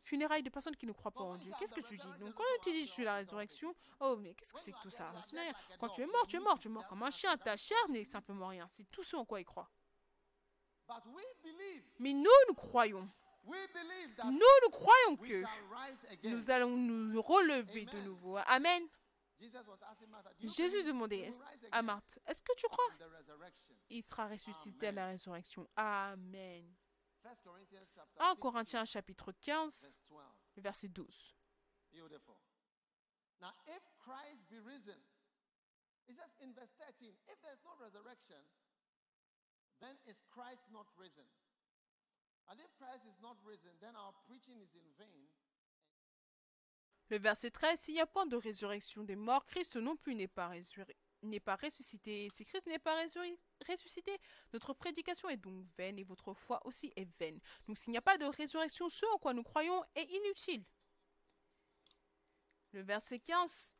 funérailles 0.00 0.42
de 0.42 0.50
personnes 0.50 0.76
qui 0.76 0.86
ne 0.86 0.92
croient 0.92 1.10
pas 1.10 1.22
en 1.22 1.36
Dieu. 1.36 1.52
Qu'est-ce 1.58 1.74
que 1.74 1.80
tu 1.80 1.96
dis 1.96 2.06
Donc 2.18 2.34
quand 2.34 2.44
tu 2.62 2.70
dis 2.70 2.86
je 2.86 2.92
suis 2.92 3.04
la 3.04 3.16
résurrection, 3.16 3.74
oh 4.00 4.16
mais 4.16 4.34
qu'est-ce 4.34 4.52
que 4.52 4.60
c'est 4.60 4.72
que 4.72 4.82
tout 4.82 4.90
ça 4.90 5.12
Ce 5.22 5.34
n'est 5.34 5.42
rien. 5.42 5.54
Quand 5.78 5.88
tu 5.88 6.02
es 6.02 6.06
mort, 6.06 6.26
tu 6.26 6.36
es 6.36 6.40
mort, 6.40 6.58
tu 6.58 6.68
es 6.68 6.70
mort 6.70 6.86
comme 6.86 7.02
un 7.02 7.10
chien. 7.10 7.36
Ta 7.36 7.56
chair 7.56 7.88
n'est 7.88 8.04
simplement 8.04 8.48
rien. 8.48 8.66
C'est 8.68 8.90
tout 8.90 9.02
ce 9.02 9.16
en 9.16 9.24
quoi 9.24 9.40
ils 9.40 9.44
croient. 9.44 9.70
Mais 11.98 12.12
nous, 12.12 12.30
nous 12.48 12.54
croyons. 12.54 13.08
Nous, 13.44 14.38
nous 14.62 14.70
croyons 14.70 15.16
que 15.16 16.28
nous 16.28 16.50
allons 16.50 16.76
nous 16.76 17.22
relever 17.22 17.84
de 17.84 18.00
nouveau. 18.00 18.36
Amen. 18.46 18.82
Jesus 19.40 19.66
was 19.66 19.78
asking 19.90 20.10
Martha, 20.10 20.28
"Do 20.34 20.46
you 20.46 20.52
Jésus 20.52 20.82
demandait 20.84 21.30
à 21.72 21.80
Marthe, 21.80 22.18
est-ce 22.26 22.42
que 22.42 22.52
tu 22.56 22.66
crois? 22.68 22.84
In 22.92 22.98
the 22.98 23.10
resurrection?" 23.10 23.74
Il 23.88 24.02
sera 24.02 24.28
ressuscité 24.28 24.88
à 24.88 24.92
la 24.92 25.06
résurrection. 25.06 25.66
Amen. 25.76 26.70
1 27.22 27.36
Corinthians 27.44 27.88
chapter 27.94 28.16
1 28.16 28.28
15, 28.28 28.40
Corinthiens 28.40 28.86
chapitre 28.86 29.32
15, 29.32 29.54
verse 29.54 29.88
12. 30.06 30.24
le 30.56 30.62
verset 30.62 30.88
12. 30.88 31.34
Beautiful. 31.92 32.36
Now, 33.40 33.52
if 33.66 33.82
Christ 33.98 34.48
be 34.48 34.60
risen, 34.60 35.00
it 36.08 36.16
says 36.16 36.32
in 36.40 36.52
verse 36.52 36.72
13, 36.80 37.12
if 37.28 37.40
there's 37.42 37.60
no 37.64 37.76
resurrection, 37.80 38.40
then 39.80 39.96
is 40.08 40.24
Christ 40.28 40.64
not 40.72 40.86
risen? 40.96 41.28
And 42.48 42.60
if 42.60 42.72
Christ 42.76 43.06
is 43.06 43.16
not 43.22 43.36
risen, 43.44 43.72
then 43.80 43.96
our 43.96 44.12
preaching 44.26 44.60
is 44.60 44.74
in 44.74 44.88
vain. 44.98 45.28
Le 47.10 47.18
verset 47.18 47.50
13, 47.50 47.76
s'il 47.76 47.94
n'y 47.94 48.00
a 48.00 48.06
point 48.06 48.26
de 48.26 48.36
résurrection 48.36 49.02
des 49.04 49.16
morts, 49.16 49.44
Christ 49.44 49.76
non 49.76 49.96
plus 49.96 50.14
n'est 50.14 50.28
pas, 50.28 50.52
n'est 51.22 51.40
pas 51.40 51.56
ressuscité. 51.56 52.28
Si 52.34 52.44
Christ 52.44 52.66
n'est 52.66 52.78
pas 52.78 52.96
ressuscité, 53.68 54.16
notre 54.52 54.72
prédication 54.74 55.28
est 55.28 55.36
donc 55.36 55.64
vaine 55.76 55.98
et 55.98 56.04
votre 56.04 56.34
foi 56.34 56.64
aussi 56.66 56.92
est 56.96 57.08
vaine. 57.18 57.38
Donc 57.66 57.78
s'il 57.78 57.90
n'y 57.92 57.98
a 57.98 58.02
pas 58.02 58.18
de 58.18 58.24
résurrection, 58.24 58.88
ce 58.88 59.04
en 59.14 59.18
quoi 59.18 59.34
nous 59.34 59.42
croyons 59.42 59.84
est 59.94 60.08
inutile. 60.10 60.64
Le 62.72 62.82
verset 62.82 63.18
15, 63.18 63.74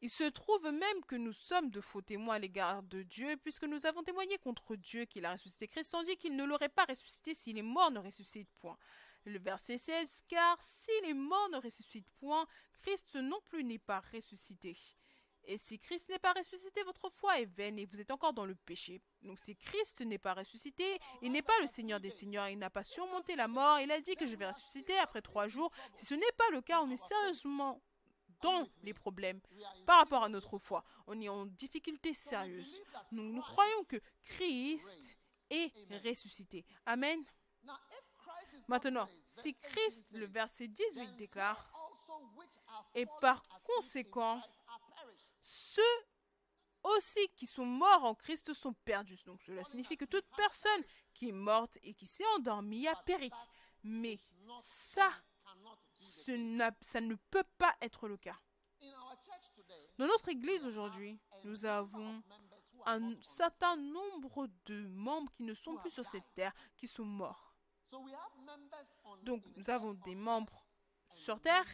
il 0.00 0.10
se 0.10 0.24
trouve 0.24 0.64
même 0.64 1.04
que 1.06 1.16
nous 1.16 1.32
sommes 1.32 1.70
de 1.70 1.80
faux 1.80 2.00
témoins 2.00 2.36
à 2.36 2.38
l'égard 2.38 2.82
de 2.84 3.02
Dieu, 3.02 3.36
puisque 3.38 3.64
nous 3.64 3.84
avons 3.84 4.02
témoigné 4.04 4.38
contre 4.38 4.76
Dieu 4.76 5.04
qu'il 5.06 5.24
a 5.24 5.32
ressuscité 5.32 5.66
Christ, 5.66 5.90
tandis 5.90 6.16
qu'il 6.16 6.36
ne 6.36 6.44
l'aurait 6.44 6.68
pas 6.68 6.84
ressuscité 6.84 7.34
si 7.34 7.52
les 7.52 7.62
morts 7.62 7.90
ne 7.90 7.98
ressuscitent 7.98 8.52
point. 8.60 8.78
Le 9.24 9.38
verset 9.40 9.76
16, 9.76 10.22
car 10.28 10.56
si 10.62 10.92
les 11.02 11.14
morts 11.14 11.48
ne 11.50 11.58
ressuscitent 11.58 12.10
point, 12.20 12.46
Christ 12.78 13.16
non 13.16 13.40
plus 13.44 13.64
n'est 13.64 13.78
pas 13.80 14.00
ressuscité. 14.12 14.76
Et 15.50 15.56
si 15.56 15.78
Christ 15.78 16.10
n'est 16.10 16.18
pas 16.18 16.34
ressuscité, 16.34 16.82
votre 16.82 17.08
foi 17.08 17.40
est 17.40 17.46
vaine 17.46 17.78
et 17.78 17.86
vous 17.86 17.98
êtes 18.02 18.10
encore 18.10 18.34
dans 18.34 18.44
le 18.44 18.54
péché. 18.54 19.00
Donc 19.22 19.38
si 19.38 19.56
Christ 19.56 20.02
n'est 20.02 20.18
pas 20.18 20.34
ressuscité, 20.34 20.84
il 21.22 21.32
n'est 21.32 21.40
pas 21.40 21.58
le 21.62 21.66
Seigneur 21.66 22.00
des 22.00 22.10
Seigneurs, 22.10 22.50
il 22.50 22.58
n'a 22.58 22.68
pas 22.68 22.84
surmonté 22.84 23.34
la 23.34 23.48
mort, 23.48 23.80
il 23.80 23.90
a 23.90 23.98
dit 23.98 24.14
que 24.14 24.26
je 24.26 24.36
vais 24.36 24.46
ressusciter 24.46 24.96
après 24.98 25.22
trois 25.22 25.48
jours. 25.48 25.72
Si 25.94 26.04
ce 26.04 26.14
n'est 26.14 26.32
pas 26.36 26.50
le 26.52 26.60
cas, 26.60 26.82
on 26.82 26.90
est 26.90 27.02
sérieusement 27.02 27.80
dans 28.42 28.68
les 28.82 28.92
problèmes 28.92 29.40
par 29.86 30.00
rapport 30.00 30.22
à 30.22 30.28
notre 30.28 30.58
foi. 30.58 30.84
On 31.06 31.18
est 31.18 31.30
en 31.30 31.46
difficulté 31.46 32.12
sérieuse. 32.12 32.82
Donc 33.10 33.32
nous 33.32 33.40
croyons 33.40 33.84
que 33.84 33.96
Christ 34.24 35.16
est 35.48 35.72
ressuscité. 36.06 36.66
Amen. 36.84 37.24
Maintenant, 38.66 39.08
si 39.26 39.52
verse 39.52 39.54
18 39.54 39.60
Christ, 39.62 40.12
le 40.12 40.26
verset 40.26 40.68
18 40.68 40.94
then 40.94 41.16
déclare, 41.16 41.72
et 42.94 43.06
par 43.22 43.42
conséquent. 43.64 44.42
Ceux 45.48 45.98
aussi 46.82 47.26
qui 47.36 47.46
sont 47.46 47.64
morts 47.64 48.04
en 48.04 48.14
Christ 48.14 48.52
sont 48.52 48.74
perdus. 48.84 49.22
Donc 49.24 49.42
cela 49.42 49.64
signifie 49.64 49.96
que 49.96 50.04
toute 50.04 50.26
personne 50.36 50.82
qui 51.14 51.30
est 51.30 51.32
morte 51.32 51.78
et 51.82 51.94
qui 51.94 52.06
s'est 52.06 52.26
endormie 52.36 52.86
a 52.86 52.94
péri. 52.96 53.30
Mais 53.82 54.18
ça, 54.60 55.10
ça 55.94 57.00
ne 57.00 57.14
peut 57.30 57.44
pas 57.56 57.74
être 57.80 58.08
le 58.08 58.16
cas. 58.16 58.38
Dans 59.96 60.06
notre 60.06 60.28
Église 60.28 60.66
aujourd'hui, 60.66 61.18
nous 61.44 61.64
avons 61.64 62.22
un 62.86 63.20
certain 63.22 63.76
nombre 63.76 64.48
de 64.66 64.86
membres 64.88 65.32
qui 65.32 65.42
ne 65.42 65.54
sont 65.54 65.76
plus 65.76 65.90
sur 65.90 66.04
cette 66.04 66.32
terre, 66.34 66.54
qui 66.76 66.86
sont 66.86 67.04
morts. 67.04 67.54
Donc 69.22 69.44
nous 69.56 69.70
avons 69.70 69.94
des 69.94 70.14
membres 70.14 70.66
sur 71.10 71.40
terre 71.40 71.66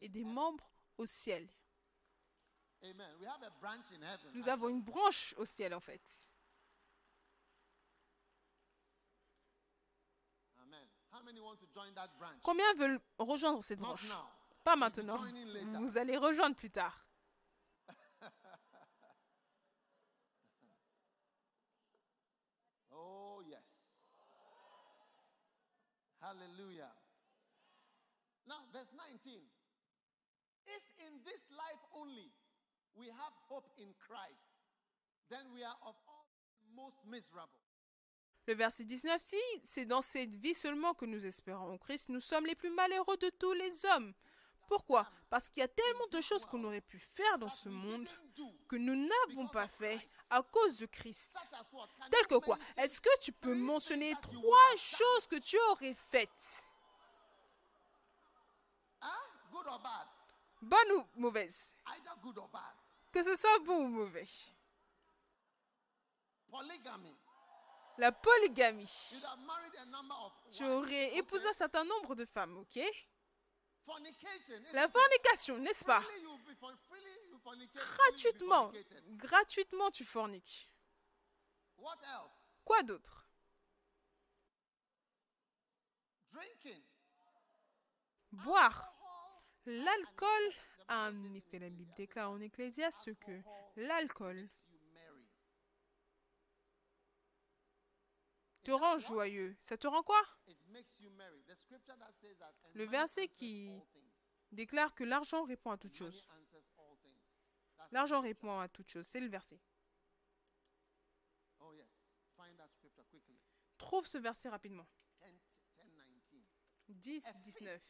et 0.00 0.08
des 0.08 0.24
membres 0.24 0.70
au 0.96 1.06
ciel. 1.06 1.48
Amen. 1.48 1.50
We 1.50 1.54
have 1.54 1.54
a 1.54 1.54
branch 1.54 1.54
in 1.54 1.54
heaven. 1.54 2.65
Nous 4.34 4.48
avons 4.48 4.68
une 4.68 4.82
branche 4.82 5.34
au 5.38 5.44
ciel 5.44 5.74
en 5.74 5.80
fait. 5.80 6.02
Amen. 10.62 10.86
How 11.12 11.22
many 11.24 11.40
want 11.40 11.56
to 11.56 11.66
join 11.72 11.92
that 11.94 12.08
branch? 12.18 12.40
Combien 12.42 12.72
veulent 12.74 13.00
rejoindre 13.18 13.62
cette 13.62 13.80
branche? 13.80 14.06
Pas 14.64 14.76
maintenant. 14.76 15.18
Vous 15.78 15.96
allez 15.98 16.16
rejoindre 16.16 16.56
plus 16.56 16.70
tard. 16.70 17.06
Oh, 22.90 23.42
yes. 23.46 23.84
Hallelujah. 26.18 26.90
Now, 28.46 28.64
verse 28.72 28.90
19. 28.92 29.42
If 30.66 30.82
in 30.98 31.20
this 31.24 31.46
life 31.50 31.82
only 31.94 32.32
we 32.98 33.08
have 33.08 33.32
hope 33.48 33.66
in 33.78 33.92
Christ, 33.98 34.46
then 35.30 35.44
we 35.54 35.62
are 35.62 35.76
of 35.82 35.94
all 36.06 36.26
most 36.74 36.96
miserable. 37.06 37.60
Le 38.46 38.54
verset 38.54 38.84
19, 38.84 39.20
si 39.20 39.36
c'est 39.64 39.86
dans 39.86 40.02
cette 40.02 40.34
vie 40.34 40.54
seulement 40.54 40.94
que 40.94 41.04
nous 41.04 41.26
espérons 41.26 41.72
en 41.72 41.78
Christ, 41.78 42.08
nous 42.10 42.20
sommes 42.20 42.46
les 42.46 42.54
plus 42.54 42.70
malheureux 42.70 43.16
de 43.16 43.28
tous 43.30 43.52
les 43.54 43.84
hommes. 43.86 44.14
Pourquoi? 44.68 45.08
Parce 45.30 45.48
qu'il 45.48 45.60
y 45.60 45.64
a 45.64 45.68
tellement 45.68 46.06
de 46.08 46.20
choses 46.20 46.44
qu'on 46.44 46.62
aurait 46.64 46.80
pu 46.80 46.98
faire 46.98 47.38
dans 47.38 47.50
ce 47.50 47.68
monde 47.68 48.08
que 48.68 48.76
nous 48.76 48.94
n'avons 48.94 49.48
pas 49.48 49.68
fait 49.68 49.98
à 50.30 50.42
cause 50.42 50.78
de 50.78 50.86
Christ. 50.86 51.38
Tel 52.10 52.26
que 52.26 52.36
quoi? 52.36 52.58
Est-ce 52.76 53.00
que 53.00 53.18
tu 53.20 53.32
peux 53.32 53.54
mentionner 53.54 54.14
trois 54.20 54.76
choses 54.76 55.26
que 55.28 55.36
tu 55.36 55.56
aurais 55.70 55.94
faites? 55.94 56.70
Bad? 59.82 60.08
Bonnes 60.62 60.92
ou 60.92 61.06
mauvaises 61.16 61.76
Que 63.16 63.22
ce 63.22 63.34
soit 63.34 63.58
bon 63.60 63.78
ou 63.78 63.88
mauvais. 63.88 64.28
Polygamy. 66.50 67.16
La 67.96 68.12
polygamie. 68.12 68.92
Tu 70.50 70.66
aurais 70.66 71.16
épousé 71.16 71.48
un 71.48 71.52
certain 71.54 71.84
nombre 71.84 72.14
de 72.14 72.26
femmes, 72.26 72.58
ok? 72.58 72.78
La 74.74 74.86
fornication, 74.90 75.56
n'est-ce 75.56 75.86
pas? 75.86 76.02
Gratuitement, 77.74 78.70
gratuitement 79.12 79.90
tu 79.90 80.04
forniques. 80.04 80.70
Quoi 82.66 82.82
d'autre? 82.82 83.26
Boire. 88.32 88.92
L'alcool 89.64 90.52
un 90.88 91.34
effet. 91.34 91.58
La 91.58 91.70
Bible 91.70 91.92
déclare 91.94 92.30
en 92.30 92.40
Ecclésiaste 92.40 93.14
que 93.18 93.40
l'alcool 93.76 94.48
te 98.62 98.72
rend 98.72 98.98
joyeux. 98.98 99.56
Ça 99.60 99.76
te 99.76 99.86
rend 99.86 100.02
quoi? 100.02 100.20
Le 102.74 102.84
verset 102.86 103.28
qui 103.28 103.70
déclare 104.50 104.94
que 104.94 105.04
l'argent 105.04 105.44
répond 105.44 105.70
à 105.70 105.78
toute 105.78 105.94
chose. 105.94 106.26
L'argent 107.92 108.20
répond 108.20 108.58
à 108.58 108.68
toute 108.68 108.90
chose. 108.90 109.06
C'est 109.06 109.20
le 109.20 109.28
verset. 109.28 109.60
Trouve 113.78 114.06
ce 114.06 114.18
verset 114.18 114.48
rapidement. 114.48 114.86
10, 116.88 117.26
10 117.34 117.34
19. 117.38 117.40
10, 117.42 117.60
19. 117.60 117.80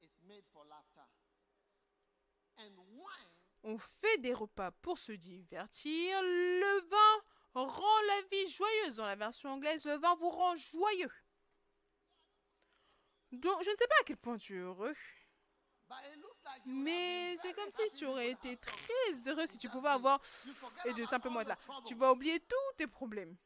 It's 0.00 0.20
made 0.22 0.44
for 0.52 0.64
laughter. 0.64 1.02
And 1.02 2.51
wine 2.51 2.51
On 3.64 3.78
fait 3.78 4.18
des 4.18 4.32
repas 4.32 4.70
pour 4.70 4.98
se 4.98 5.12
divertir. 5.12 6.20
Le 6.22 6.80
vin 6.88 7.22
rend 7.54 8.00
la 8.08 8.22
vie 8.22 8.50
joyeuse. 8.50 8.96
Dans 8.96 9.06
la 9.06 9.16
version 9.16 9.50
anglaise, 9.50 9.84
le 9.84 9.94
vin 9.94 10.14
vous 10.16 10.30
rend 10.30 10.56
joyeux. 10.56 11.12
Donc, 13.30 13.62
je 13.62 13.70
ne 13.70 13.76
sais 13.76 13.86
pas 13.86 13.94
à 14.00 14.04
quel 14.04 14.18
point 14.18 14.36
tu 14.36 14.56
es 14.56 14.60
heureux, 14.60 14.94
mais 16.66 17.36
c'est 17.40 17.54
comme 17.54 17.70
si 17.70 17.96
tu 17.96 18.04
aurais 18.04 18.30
été 18.30 18.56
très 18.56 19.26
heureux 19.26 19.46
si 19.46 19.58
tu 19.58 19.68
pouvais 19.68 19.90
avoir 19.90 20.20
et 20.84 20.92
de 20.92 21.04
simplement 21.04 21.40
être 21.40 21.48
là. 21.48 21.58
Tu 21.86 21.94
vas 21.94 22.12
oublier 22.12 22.40
tous 22.40 22.76
tes 22.76 22.86
problèmes. 22.86 23.36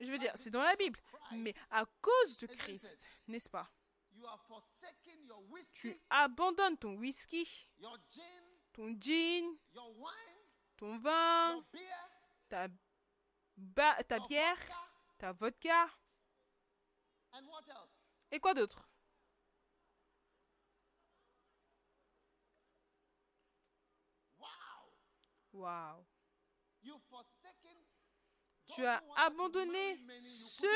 Je 0.00 0.10
veux 0.10 0.18
dire, 0.18 0.32
c'est 0.34 0.50
dans 0.50 0.62
la 0.62 0.76
Bible. 0.76 0.98
Mais 1.32 1.54
à 1.70 1.84
cause 2.00 2.38
de 2.38 2.46
Christ, 2.46 3.08
n'est-ce 3.26 3.50
pas? 3.50 3.70
Tu 5.74 6.00
abandonnes 6.10 6.76
ton 6.78 6.94
whisky, 6.96 7.68
ton 8.72 8.94
wine, 8.94 9.56
ton 10.76 10.98
vin, 10.98 11.64
ta, 12.48 12.68
ba- 13.56 14.02
ta 14.04 14.18
bière, 14.28 14.58
ta 15.18 15.32
vodka? 15.32 15.88
Et 18.30 18.40
quoi 18.40 18.54
d'autre? 18.54 18.88
Wow. 25.52 26.04
Tu 28.74 28.84
as 28.84 29.00
abandonné 29.16 29.96
ceux 30.20 30.66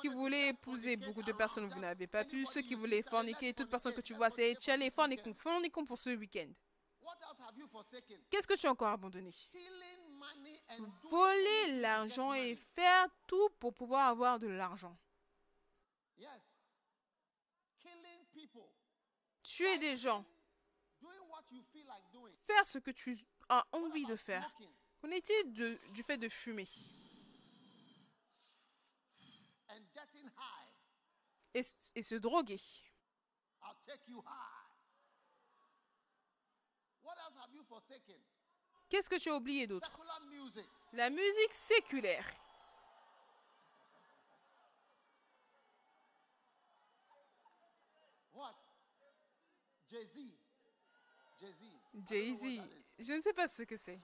qui 0.00 0.08
just 0.08 0.48
épouser 0.48 0.96
beaucoup 0.96 1.22
de 1.22 1.32
personnes, 1.32 1.68
vous 1.68 1.80
n'avez 1.80 2.06
pas 2.06 2.24
pu. 2.24 2.44
Ceux 2.46 2.62
qui 2.62 2.74
voulaient 2.74 3.02
forniquer, 3.02 3.52
toute 3.54 3.70
personne 3.70 3.94
que 3.94 4.00
tu 4.00 4.14
vois, 4.14 4.30
c'est 4.30 4.54
les 4.76 4.76
let's 4.76 4.94
fornicons, 4.94 5.34
fornicons 5.34 5.84
pour 5.84 5.98
ce 5.98 6.10
week-end. 6.10 6.50
Qu'est-ce 8.30 8.46
que 8.46 8.56
tu 8.56 8.66
as 8.66 8.70
encore 8.70 8.88
abandonné? 8.88 9.32
Voler 11.02 11.80
l'argent 11.80 12.32
et 12.34 12.56
faire 12.56 13.08
tout 13.26 13.50
pour 13.60 13.74
pouvoir 13.74 14.08
avoir 14.08 14.38
de 14.38 14.48
l'argent. 14.48 14.96
Tuer 19.42 19.78
des 19.78 19.96
gens, 19.96 20.24
faire 22.46 22.64
ce 22.64 22.78
que 22.78 22.90
tu 22.90 23.16
as 23.48 23.64
envie 23.72 24.06
de 24.06 24.16
faire. 24.16 24.50
Qu'en 25.00 25.10
est-il 25.10 25.52
du 25.92 26.02
fait 26.02 26.16
de 26.16 26.28
fumer? 26.28 26.66
Et, 31.54 32.02
se 32.02 32.14
droguer? 32.16 32.60
Qu'est-ce 38.88 39.08
que 39.08 39.18
tu 39.18 39.30
as 39.30 39.34
oublié 39.34 39.66
d'autre? 39.66 39.90
La 40.92 41.10
musique 41.10 41.54
séculaire. 41.54 42.26
What? 48.32 48.54
Jay 49.90 50.06
Z. 50.06 50.18
Jay 51.40 51.52
Z. 51.52 51.74
Jay-Z. 52.08 52.62
Je 52.98 53.12
ne 53.12 53.20
sais 53.20 53.32
pas 53.32 53.46
ce 53.46 53.62
que 53.62 53.76
c'est. 53.76 54.00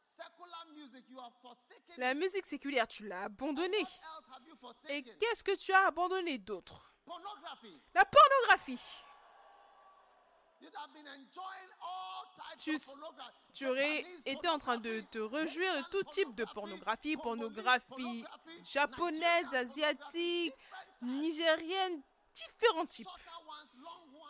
Secular 0.00 0.66
music, 0.72 0.75
you 0.75 0.75
have 0.75 0.75
forsaken. 0.75 0.75
La 1.98 2.14
musique 2.14 2.46
séculaire, 2.46 2.86
tu 2.86 3.06
l'as 3.06 3.24
abandonnée. 3.24 3.86
Et 4.88 5.02
qu'est-ce 5.02 5.44
que 5.44 5.56
tu 5.56 5.72
as 5.72 5.86
abandonné 5.86 6.38
d'autre? 6.38 6.94
La 7.94 8.04
pornographie. 8.04 8.80
Tu, 12.58 12.76
tu 13.52 13.66
aurais 13.66 14.04
été 14.24 14.48
en 14.48 14.58
train 14.58 14.78
de 14.78 15.00
te 15.00 15.18
réjouir 15.18 15.76
de 15.76 15.82
tout 15.90 16.02
type 16.10 16.34
de 16.34 16.44
pornographie, 16.44 17.16
pornographie 17.16 18.24
japonaise, 18.64 19.54
asiatique, 19.54 20.54
nigérienne, 21.02 22.02
différents 22.32 22.86
types. 22.86 23.08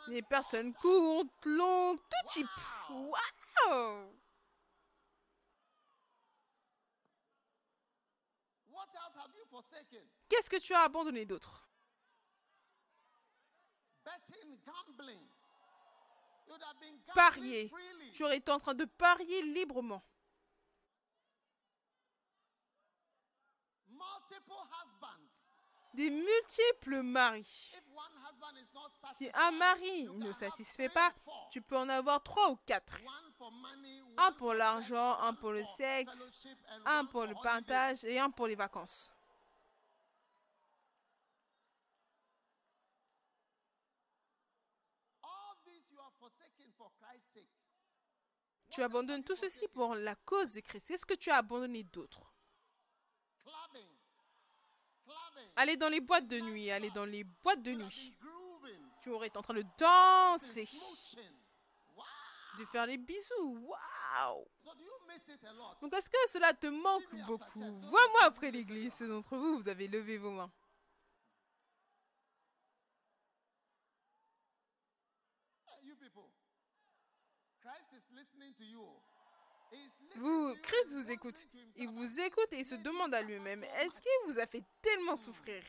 Les 0.09 0.23
personnes 0.23 0.75
courtes, 0.75 1.45
longues, 1.45 1.99
tout 1.99 2.27
type. 2.29 2.47
Waouh 2.91 4.13
What 8.71 8.89
else 8.95 9.17
have 9.17 9.33
you 9.35 9.45
forsaken? 9.51 9.66
Qu'est-ce 10.29 10.51
que 10.51 10.59
tu 10.59 10.75
as 10.75 10.83
abandonné 10.83 11.25
d'autre? 11.25 11.69
Parier. 17.15 17.71
Tu 18.13 18.25
aurais 18.25 18.37
été 18.39 18.51
en 18.53 18.59
train 18.59 18.75
de 18.75 18.85
parier 18.85 19.43
librement. 19.43 20.03
Des 25.95 26.11
multiples 26.11 27.01
maris. 27.03 27.73
Si 29.15 29.31
un 29.33 29.51
mari 29.53 30.07
ne 30.09 30.31
satisfait 30.33 30.91
pas, 30.91 31.13
tu 31.51 31.63
peux 31.63 31.77
en 31.77 31.89
avoir 31.89 32.23
trois 32.23 32.51
ou 32.51 32.57
quatre. 32.67 32.99
Un 34.19 34.33
pour 34.33 34.53
l'argent, 34.53 35.19
un 35.21 35.33
pour 35.33 35.53
le 35.53 35.65
sexe, 35.65 36.47
un 36.85 37.07
pour 37.07 37.25
le 37.25 37.35
partage 37.43 38.05
et 38.05 38.19
un 38.19 38.31
pour 38.31 38.47
les 38.47 38.57
vacances. 38.57 39.11
All 45.23 45.57
these 45.65 45.91
you 45.91 45.99
have 45.99 46.13
forsaken 46.19 46.73
for 46.77 46.91
Christ's 47.01 47.33
sake. 47.33 47.49
Tu 48.77 48.83
abandonnes 48.83 49.25
tout 49.25 49.37
ceci 49.37 49.67
pour 49.69 49.95
la 49.95 50.15
cause 50.15 50.53
de 50.53 50.61
Christ. 50.61 50.89
Qu'est-ce 50.89 51.07
que 51.07 51.15
tu 51.15 51.31
as 51.31 51.39
abandonné 51.39 51.83
d'autre. 51.83 52.31
Aller 55.57 55.79
dans 55.79 55.89
les 55.89 56.03
boîtes 56.03 56.29
de 56.29 56.39
nuit, 56.41 56.71
aller 56.71 56.91
dans 56.91 57.07
les 57.07 57.25
boîtes 57.25 57.63
de 57.63 57.73
nuit. 57.73 58.15
Tu 59.01 59.09
aurais 59.09 59.29
été 59.29 59.39
en 59.39 59.41
train 59.41 59.55
de 59.55 59.65
danser, 59.79 60.69
de 62.59 62.65
faire 62.67 62.85
les 62.85 62.99
bisous. 62.99 63.67
Waouh? 63.67 64.47
Donc 65.81 65.95
est-ce 65.95 66.11
que 66.11 66.19
cela 66.29 66.53
te 66.53 66.67
manque 66.67 67.17
beaucoup? 67.27 67.81
Vois-moi 67.89 68.25
après 68.25 68.51
l'église, 68.51 68.93
ceux 68.93 69.09
d'entre 69.09 69.39
vous, 69.39 69.59
vous 69.59 69.69
avez 69.71 69.89
levé 69.89 70.19
vos 70.19 70.33
mains. 70.33 70.53
Hey, 75.67 75.87
you 75.89 75.97
people. 75.97 76.29
Christ 77.63 77.95
is 77.95 78.06
listening 78.06 78.06
to 78.06 78.06
you. 78.06 78.06
He's 78.06 78.06
listening 78.06 78.06
Vous, 80.17 80.57
Christ 80.63 80.95
vous 80.95 81.11
écoute. 81.11 81.47
Il 81.77 81.89
vous 81.89 82.21
écoute 82.21 82.53
et 82.53 82.61
il 82.61 82.65
se 82.65 82.77
demande 82.77 83.13
à 83.15 83.23
lui-même, 83.23 83.65
est-ce 83.65 84.01
qu'il 84.01 84.33
vous 84.33 84.39
a 84.39 84.47
fait 84.47 84.65
tellement 84.81 85.17
souffrir? 85.17 85.63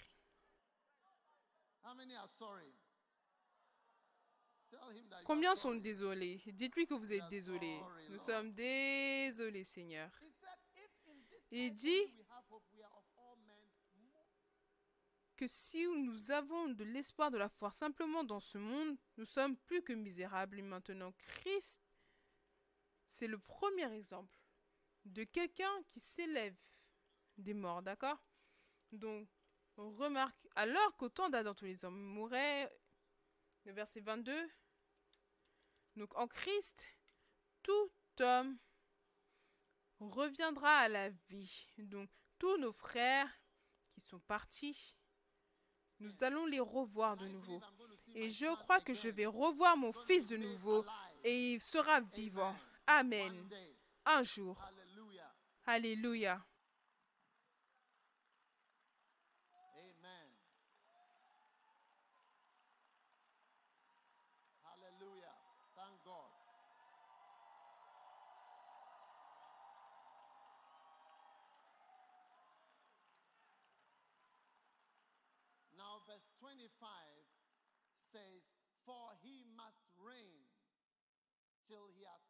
Combien 5.25 5.55
sont 5.55 5.75
désolés? 5.75 6.41
Dites-lui 6.47 6.85
que 6.85 6.93
vous 6.93 7.11
êtes 7.11 7.27
désolés. 7.29 7.79
Nous 8.09 8.19
sommes 8.19 8.53
désolés, 8.53 9.63
Seigneur. 9.63 10.09
Il 11.51 11.73
dit 11.73 12.13
que 15.35 15.47
si 15.47 15.87
nous 15.87 16.31
avons 16.31 16.69
de 16.69 16.83
l'espoir 16.83 17.31
de 17.31 17.37
la 17.37 17.47
foi 17.47 17.71
simplement 17.71 18.23
dans 18.23 18.39
ce 18.39 18.57
monde, 18.57 18.97
nous 19.17 19.25
sommes 19.25 19.55
plus 19.55 19.81
que 19.81 19.93
misérables. 19.93 20.59
Et 20.59 20.63
maintenant, 20.63 21.13
Christ, 21.13 21.81
c'est 23.07 23.27
le 23.27 23.37
premier 23.37 23.91
exemple 23.93 24.37
de 25.05 25.23
quelqu'un 25.23 25.71
qui 25.87 25.99
s'élève 25.99 26.57
des 27.37 27.53
morts, 27.53 27.81
d'accord? 27.81 28.21
Donc, 28.91 29.27
on 29.77 29.91
remarque, 29.91 30.47
alors 30.55 30.95
qu'autant 30.97 31.29
d'Adam 31.29 31.53
tous 31.53 31.65
les 31.65 31.85
hommes 31.85 31.99
mouraient, 31.99 32.71
le 33.65 33.71
verset 33.73 34.01
22, 34.01 34.49
donc 35.95 36.15
en 36.15 36.27
Christ, 36.27 36.87
tout 37.63 37.91
homme 38.19 38.57
reviendra 39.99 40.77
à 40.77 40.87
la 40.87 41.09
vie. 41.09 41.67
Donc, 41.77 42.09
tous 42.37 42.57
nos 42.57 42.71
frères 42.71 43.29
qui 43.89 44.01
sont 44.01 44.19
partis, 44.19 44.95
nous 45.99 46.23
allons 46.23 46.45
les 46.45 46.59
revoir 46.59 47.17
de 47.17 47.27
nouveau. 47.27 47.61
Et 48.13 48.29
je 48.29 48.53
crois 48.57 48.79
que 48.79 48.93
je 48.93 49.09
vais 49.09 49.25
revoir 49.25 49.75
mon 49.75 49.91
fils 49.91 50.27
de 50.27 50.37
nouveau 50.37 50.85
et 51.23 51.53
il 51.53 51.61
sera 51.61 52.01
vivant. 52.01 52.55
Amen. 52.87 53.49
Un 54.05 54.23
jour. 54.23 54.55
Hallelujah. 54.55 55.31
Alléluia. 55.67 56.39
Amen. 59.75 60.29
Hallelujah. 64.63 65.35
Thank 65.75 66.03
God. 66.05 66.31
Now, 75.77 76.01
verse 76.07 76.25
25 76.39 76.71
says, 77.99 78.43
For 78.85 79.11
he 79.21 79.43
must 79.55 79.83
reign 79.99 80.47
till 81.67 81.91
he 81.91 82.07
has 82.07 82.23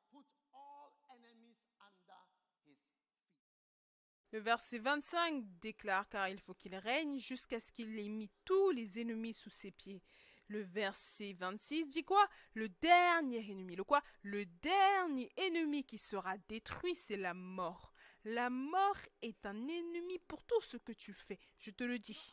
Le 4.34 4.40
verset 4.40 4.80
25 4.80 5.44
déclare 5.62 6.08
car 6.10 6.28
il 6.28 6.40
faut 6.40 6.54
qu'il 6.54 6.76
règne 6.76 7.18
jusqu'à 7.18 7.60
ce 7.60 7.72
qu'il 7.72 7.98
ait 7.98 8.10
mis 8.10 8.30
tous 8.44 8.72
les 8.72 9.00
ennemis 9.00 9.34
sous 9.34 9.50
ses 9.50 9.72
pieds. 9.72 10.02
Le 10.48 10.62
verset 10.62 11.34
26 11.34 11.90
dit 11.90 12.04
quoi? 12.04 12.26
Le 12.54 12.70
dernier 12.70 13.50
ennemi. 13.52 13.76
Le 13.76 13.84
quoi? 13.84 14.02
Le 14.22 14.46
dernier 14.46 15.32
ennemi 15.38 15.84
qui 15.84 15.98
sera 15.98 16.38
détruit, 16.50 16.96
c'est 16.96 17.18
la 17.18 17.34
mort. 17.34 17.94
La 18.24 18.50
mort 18.50 18.98
est 19.22 19.46
un 19.46 19.68
ennemi 19.68 20.20
pour 20.28 20.44
tout 20.44 20.62
ce 20.62 20.78
que 20.78 20.92
tu 20.92 21.14
fais. 21.14 21.40
Je 21.58 21.72
te 21.72 21.84
le 21.84 22.00
dis. 22.00 22.32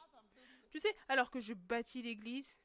Tu 0.71 0.81
sais, 0.81 0.95
alors 1.09 1.31
que 1.31 1.39
je 1.39 1.55
bâtis 1.55 2.03
l'église, 2.03 2.61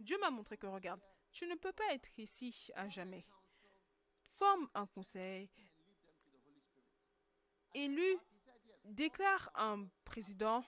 Dieu 0.00 0.18
m'a 0.18 0.30
montré 0.30 0.56
que 0.56 0.66
regarde, 0.66 1.00
tu 1.32 1.46
ne 1.46 1.56
peux 1.56 1.72
pas 1.72 1.92
être 1.92 2.16
ici 2.18 2.70
à 2.76 2.88
jamais. 2.88 3.26
Forme 4.20 4.68
un 4.74 4.86
conseil 4.86 5.50
élu, 7.74 8.16
déclare 8.84 9.50
un 9.54 9.86
président 10.04 10.64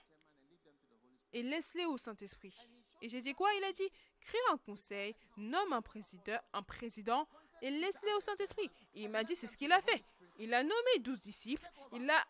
et 1.33 1.43
laisse-les 1.43 1.85
au 1.85 1.97
Saint-Esprit. 1.97 2.55
Et 3.01 3.09
j'ai 3.09 3.21
dit 3.21 3.33
quoi? 3.33 3.53
Il 3.55 3.63
a 3.63 3.71
dit, 3.71 3.89
crée 4.19 4.37
un 4.51 4.57
conseil, 4.57 5.15
nomme 5.37 5.73
un 5.73 5.81
président, 5.81 6.39
un 6.53 6.63
président 6.63 7.27
et 7.61 7.69
laisse-les 7.69 8.13
au 8.13 8.19
Saint-Esprit. 8.19 8.69
Et 8.93 9.03
il 9.03 9.09
m'a 9.09 9.23
dit, 9.23 9.35
c'est 9.35 9.47
ce 9.47 9.57
qu'il 9.57 9.71
a 9.71 9.81
fait. 9.81 10.03
Il 10.39 10.53
a 10.53 10.63
nommé 10.63 10.99
douze 10.99 11.19
disciples, 11.19 11.67
il 11.93 12.09
a 12.09 12.25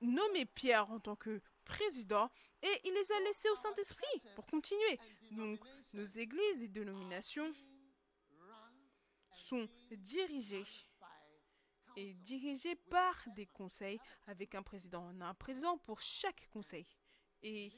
nommé 0.00 0.46
Pierre 0.46 0.90
en 0.90 1.00
tant 1.00 1.16
que 1.16 1.40
président 1.64 2.30
et 2.62 2.80
il 2.84 2.92
les 2.92 3.12
a 3.12 3.20
laissés 3.20 3.50
au 3.50 3.56
Saint-Esprit 3.56 4.22
pour 4.34 4.46
continuer. 4.46 4.98
Donc, 5.32 5.60
nos 5.94 6.04
églises 6.04 6.62
et 6.62 6.68
dénominations 6.68 7.52
sont 9.32 9.68
dirigées 9.90 10.64
et 12.00 12.14
dirigées 12.14 12.76
par 12.76 13.22
des 13.36 13.46
conseils 13.46 14.00
avec 14.26 14.54
un 14.54 14.62
président. 14.62 15.10
On 15.12 15.20
a 15.20 15.26
un 15.26 15.34
président 15.34 15.76
pour 15.78 16.00
chaque 16.00 16.48
conseil. 16.48 16.86
Et 17.42 17.70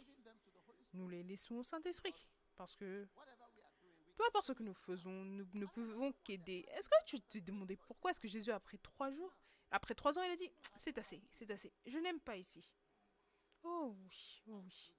nous 0.94 1.08
les 1.08 1.24
laissons 1.24 1.56
au 1.56 1.62
Saint-Esprit. 1.64 2.14
Parce 2.56 2.76
que 2.76 3.08
peu 4.16 4.24
importe 4.28 4.46
ce 4.46 4.52
que 4.52 4.62
nous 4.62 4.74
faisons, 4.74 5.24
nous 5.24 5.46
ne 5.54 5.66
pouvons 5.66 6.12
qu'aider. 6.24 6.64
Est-ce 6.74 6.88
que 6.88 7.04
tu 7.04 7.20
te 7.20 7.38
demandais 7.38 7.76
pourquoi 7.76 8.12
est-ce 8.12 8.20
que 8.20 8.28
Jésus, 8.28 8.52
après 8.52 8.78
trois 8.78 9.10
jours, 9.10 9.36
après 9.72 9.94
trois 9.94 10.16
ans, 10.18 10.22
il 10.22 10.30
a 10.30 10.36
dit, 10.36 10.50
c'est 10.76 10.96
assez, 10.98 11.20
c'est 11.32 11.50
assez, 11.50 11.72
je 11.86 11.98
n'aime 11.98 12.20
pas 12.20 12.36
ici. 12.36 12.70
Oh 13.64 13.96
oui, 14.04 14.42
oh 14.48 14.60
oui. 14.64 14.92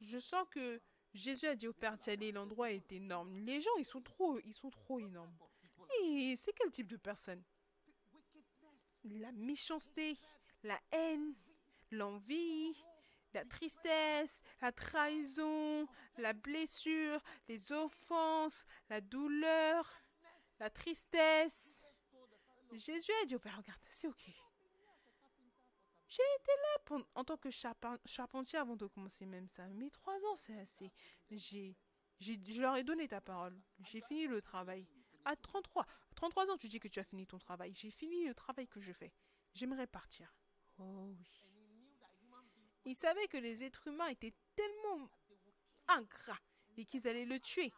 Je 0.00 0.18
sens 0.18 0.46
que 0.50 0.80
Jésus 1.12 1.46
a 1.46 1.56
dit 1.56 1.68
au 1.68 1.72
Père 1.72 1.98
d'y 1.98 2.32
l'endroit 2.32 2.70
est 2.70 2.90
énorme. 2.92 3.36
Les 3.38 3.60
gens, 3.60 3.76
ils 3.78 3.84
sont 3.84 4.02
trop, 4.02 4.38
ils 4.44 4.54
sont 4.54 4.70
trop 4.70 4.98
énormes. 4.98 5.36
Et 6.02 6.34
c'est 6.36 6.52
quel 6.52 6.70
type 6.70 6.88
de 6.88 6.96
personne? 6.96 7.42
La 9.04 9.32
méchanceté, 9.32 10.16
la 10.62 10.80
haine, 10.92 11.34
l'envie, 11.90 12.74
la 13.34 13.44
tristesse, 13.44 14.42
la 14.60 14.72
trahison, 14.72 15.86
la 16.18 16.32
blessure, 16.32 17.20
les 17.48 17.72
offenses, 17.72 18.64
la 18.88 19.00
douleur, 19.00 19.86
la 20.60 20.70
tristesse. 20.70 21.84
Jésus 22.72 23.12
a 23.22 23.26
dit 23.26 23.36
au 23.36 23.38
Père, 23.38 23.56
regarde, 23.56 23.80
c'est 23.90 24.08
ok. 24.08 24.24
J'ai 26.06 26.22
été 26.38 26.52
là 26.52 26.98
en 27.14 27.24
tant 27.24 27.36
que 27.36 27.48
charpentier 27.50 28.58
avant 28.58 28.76
de 28.76 28.86
commencer 28.86 29.26
même 29.26 29.48
ça. 29.48 29.66
Mais 29.68 29.90
trois 29.90 30.24
ans, 30.26 30.36
c'est 30.36 30.58
assez. 30.58 30.92
J'ai, 31.30 31.76
je 32.20 32.60
leur 32.60 32.76
ai 32.76 32.84
donné 32.84 33.08
ta 33.08 33.20
parole. 33.20 33.58
J'ai 33.80 34.00
fini 34.00 34.26
le 34.26 34.40
travail. 34.40 34.86
À 35.24 35.34
33, 35.34 35.82
à 35.82 35.86
33 36.14 36.50
ans, 36.50 36.56
tu 36.56 36.68
dis 36.68 36.80
que 36.80 36.88
tu 36.88 37.00
as 37.00 37.04
fini 37.04 37.26
ton 37.26 37.38
travail. 37.38 37.72
J'ai 37.74 37.90
fini 37.90 38.26
le 38.26 38.34
travail 38.34 38.68
que 38.68 38.80
je 38.80 38.92
fais. 38.92 39.12
J'aimerais 39.54 39.86
partir. 39.86 40.34
Oh 40.78 41.14
oui. 41.18 41.44
Il 42.84 42.94
savait 42.94 43.28
que 43.28 43.38
les 43.38 43.64
êtres 43.64 43.86
humains 43.88 44.08
étaient 44.08 44.34
tellement 44.54 45.10
ingrats 45.88 46.40
et 46.76 46.84
qu'ils 46.84 47.08
allaient 47.08 47.24
le 47.24 47.40
tuer. 47.40 47.72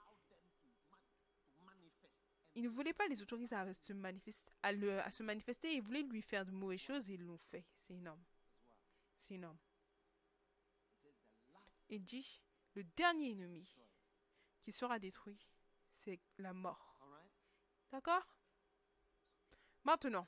Il 2.54 2.62
ne 2.62 2.68
voulait 2.70 2.94
pas 2.94 3.06
les 3.06 3.20
autoriser 3.20 3.54
à 3.54 3.72
se, 3.74 3.92
manifester, 3.92 5.74
et 5.74 5.80
voulait 5.80 6.02
lui 6.02 6.22
faire 6.22 6.46
de 6.46 6.52
mauvaises 6.52 6.80
choses 6.80 7.10
et 7.10 7.14
ils 7.14 7.22
l'ont 7.22 7.36
fait. 7.36 7.66
C'est 7.74 7.94
énorme. 7.94 8.24
C'est 9.18 9.34
énorme. 9.34 9.58
Il 11.90 12.02
dit, 12.02 12.42
le 12.74 12.82
dernier 12.82 13.32
ennemi 13.32 13.76
qui 14.62 14.72
sera 14.72 14.98
détruit, 14.98 15.38
c'est 15.92 16.18
la 16.38 16.54
mort. 16.54 16.95
D'accord? 17.92 18.26
Maintenant, 19.84 20.26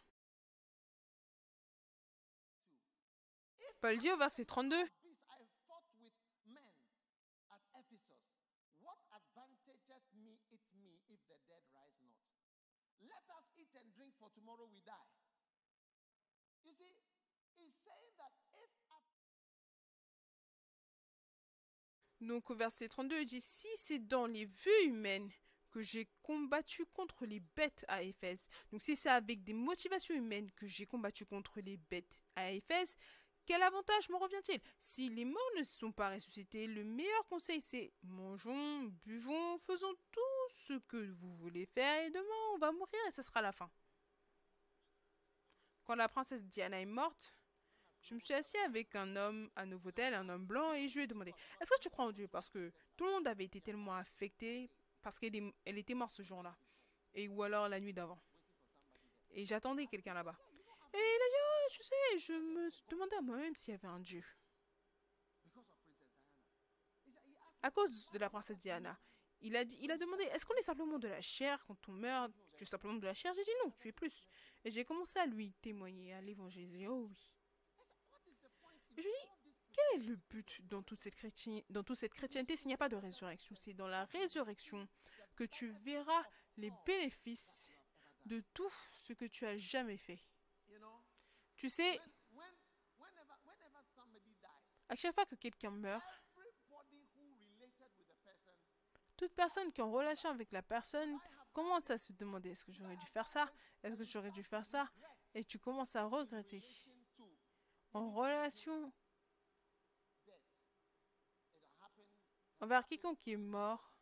Paul 3.81 3.97
dit 3.99 4.11
au 4.11 4.17
verset 4.17 4.45
32. 4.45 4.77
Donc 22.21 22.51
au 22.51 22.55
verset 22.57 22.89
32, 22.89 23.21
il 23.21 23.25
dit, 23.27 23.41
si 23.41 23.69
c'est 23.77 24.01
dans 24.01 24.27
les 24.27 24.45
vues 24.45 24.85
humaines 24.85 25.31
que 25.71 25.83
j'ai 25.83 26.09
combattu 26.23 26.85
contre 26.87 27.27
les 27.27 27.41
bêtes 27.41 27.85
à 27.89 28.03
Éphèse, 28.03 28.49
donc 28.71 28.83
si 28.83 28.97
c'est 28.97 29.11
avec 29.11 29.45
des 29.45 29.53
motivations 29.53 30.15
humaines 30.15 30.51
que 30.53 30.67
j'ai 30.67 30.87
combattu 30.87 31.25
contre 31.25 31.61
les 31.61 31.77
bêtes 31.77 32.25
à 32.37 32.51
Éphèse, 32.51 32.97
quel 33.47 33.63
avantage 33.63 34.11
me 34.11 34.17
revient-il? 34.17 34.61
Si 34.79 35.09
les 35.09 35.25
morts 35.25 35.53
ne 35.59 35.65
sont 35.65 35.91
pas 35.91 36.11
ressuscités, 36.11 36.67
le 36.67 36.85
meilleur 36.85 37.27
conseil 37.29 37.61
c'est 37.61 37.93
mangeons, 38.03 38.93
buvons, 39.05 39.57
faisons 39.59 39.95
tout 40.13 40.51
ce 40.51 40.75
que 40.81 41.13
vous 41.13 41.35
voulez 41.37 41.65
faire 41.65 42.05
et 42.05 42.11
demain 42.11 42.55
on 42.55 42.59
va 42.59 42.73
mourir 42.73 43.01
et 43.07 43.11
ce 43.11 43.23
sera 43.23 43.41
la 43.41 43.53
fin. 43.53 43.71
Quand 45.85 45.95
la 45.95 46.09
princesse 46.09 46.45
Diana 46.45 46.79
est 46.79 46.85
morte, 46.85 47.33
je 48.03 48.15
me 48.15 48.21
suis 48.21 48.35
assis 48.35 48.59
avec 48.59 48.95
un 48.95 49.17
homme 49.17 49.51
à 49.57 49.67
Novotel, 49.67 50.15
un 50.15 50.29
homme 50.29 50.47
blanc, 50.47 50.73
et 50.73 50.89
je 50.89 50.97
lui 50.97 51.05
ai 51.05 51.07
demandé 51.07 51.35
Est-ce 51.61 51.71
que 51.71 51.81
tu 51.81 51.91
crois 51.91 52.07
en 52.07 52.13
Dieu? 52.13 52.29
Parce 52.29 52.49
que 52.49 52.73
tout 52.97 53.05
le 53.05 53.13
monde 53.13 53.27
avait 53.27 53.45
été 53.45 53.61
tellement 53.61 53.95
affecté 53.95 54.71
parce 55.09 55.19
qu'elle 55.19 55.79
était 55.79 55.95
morte 55.95 56.13
ce 56.13 56.23
jour-là. 56.23 56.55
Et 57.15 57.29
ou 57.29 57.43
alors 57.43 57.67
la 57.67 57.81
nuit 57.81 57.95
d'avant. 57.95 58.21
Et 59.31 59.47
j'attendais 59.47 59.87
quelqu'un 59.87 60.13
là-bas. 60.13 60.37
Et 60.93 60.99
il 60.99 61.23
a 61.23 61.29
dit 61.31 61.75
tu 61.75 61.83
sais, 61.83 62.19
je 62.19 62.33
me 62.35 62.69
demandais 62.91 63.17
à 63.17 63.23
moi-même 63.23 63.55
s'il 63.55 63.73
y 63.73 63.75
avait 63.75 63.89
un 63.89 64.01
Dieu. 64.01 64.23
À 67.63 67.71
cause 67.71 68.11
de 68.11 68.19
la 68.19 68.29
princesse 68.29 68.59
Diana. 68.59 68.99
Il 69.41 69.57
a, 69.57 69.65
dit, 69.65 69.79
il 69.81 69.91
a 69.91 69.97
demandé, 69.97 70.25
est-ce 70.25 70.45
qu'on 70.45 70.57
est 70.57 70.63
simplement 70.63 70.99
de 70.99 71.09
la 71.09 71.23
chair 71.23 71.65
quand 71.65 71.89
on 71.89 71.93
meurt? 71.93 72.31
Tu 72.59 72.65
es 72.65 72.67
simplement 72.67 72.99
de 72.99 73.07
la 73.07 73.15
chair? 73.15 73.33
J'ai 73.35 73.45
dit 73.45 73.51
non, 73.65 73.71
tu 73.71 73.89
es 73.89 73.93
plus. 73.93 74.27
Et 74.63 74.71
j'ai 74.71 74.85
commencé 74.85 75.19
à 75.19 75.25
lui 75.25 75.55
témoigner, 75.63 76.13
à 76.13 76.21
l'évangéliser. 76.21 76.87
Oh 76.87 77.09
oui. 77.09 77.35
je 78.99 79.03
lui 79.05 79.09
ai 79.09 79.38
quel 79.79 80.01
est 80.01 80.05
le 80.05 80.17
but 80.17 80.61
dans 80.69 80.83
toute 80.83 81.01
cette, 81.01 81.15
dans 81.71 81.83
toute 81.83 81.97
cette 81.97 82.13
chrétienté 82.13 82.57
s'il 82.57 82.69
n'y 82.69 82.75
a 82.75 82.79
pas 82.79 82.89
de 82.89 82.97
résurrection? 82.97 83.55
C'est 83.57 83.75
dans 83.75 83.87
la 83.87 84.05
résurrection 84.07 84.89
que 85.37 85.45
tu 85.45 85.71
verras 85.85 86.25
les 86.57 86.73
bénéfices 86.85 87.71
de 88.27 88.43
tout 88.53 88.71
ce 88.95 89.13
que 89.13 89.27
tu 89.27 89.47
as 89.47 89.57
jamais 89.57 89.97
fait. 89.97 90.21
Tu 91.57 91.71
sais, 91.71 92.01
à 94.89 94.97
chaque 94.97 95.15
fois 95.15 95.27
que 95.27 95.37
quelqu'un 95.37 95.71
meurt, 95.71 96.05
toute 99.17 99.35
personne 99.35 99.73
qui 99.73 99.81
est 99.81 99.85
en 99.85 99.91
relation 99.91 100.31
avec 100.31 100.53
la 100.53 100.63
personne 100.63 101.19
commence 101.53 101.91
à 101.91 101.99
se 101.99 102.13
demander 102.13 102.51
est-ce 102.51 102.65
que 102.65 102.73
j'aurais 102.73 102.97
dû 102.97 103.07
faire 103.07 103.27
ça? 103.27 103.51
Est-ce 103.83 103.97
que 103.97 104.05
j'aurais 104.05 104.31
dû 104.31 104.43
faire 104.43 104.65
ça? 104.65 104.89
Et 105.35 105.45
tu 105.45 105.59
commences 105.59 105.97
à 105.97 106.05
regretter. 106.05 106.63
En 107.93 108.11
relation 108.13 108.93
envers 112.61 112.87
quiconque 112.87 113.19
qui 113.19 113.33
est 113.33 113.37
mort, 113.37 113.95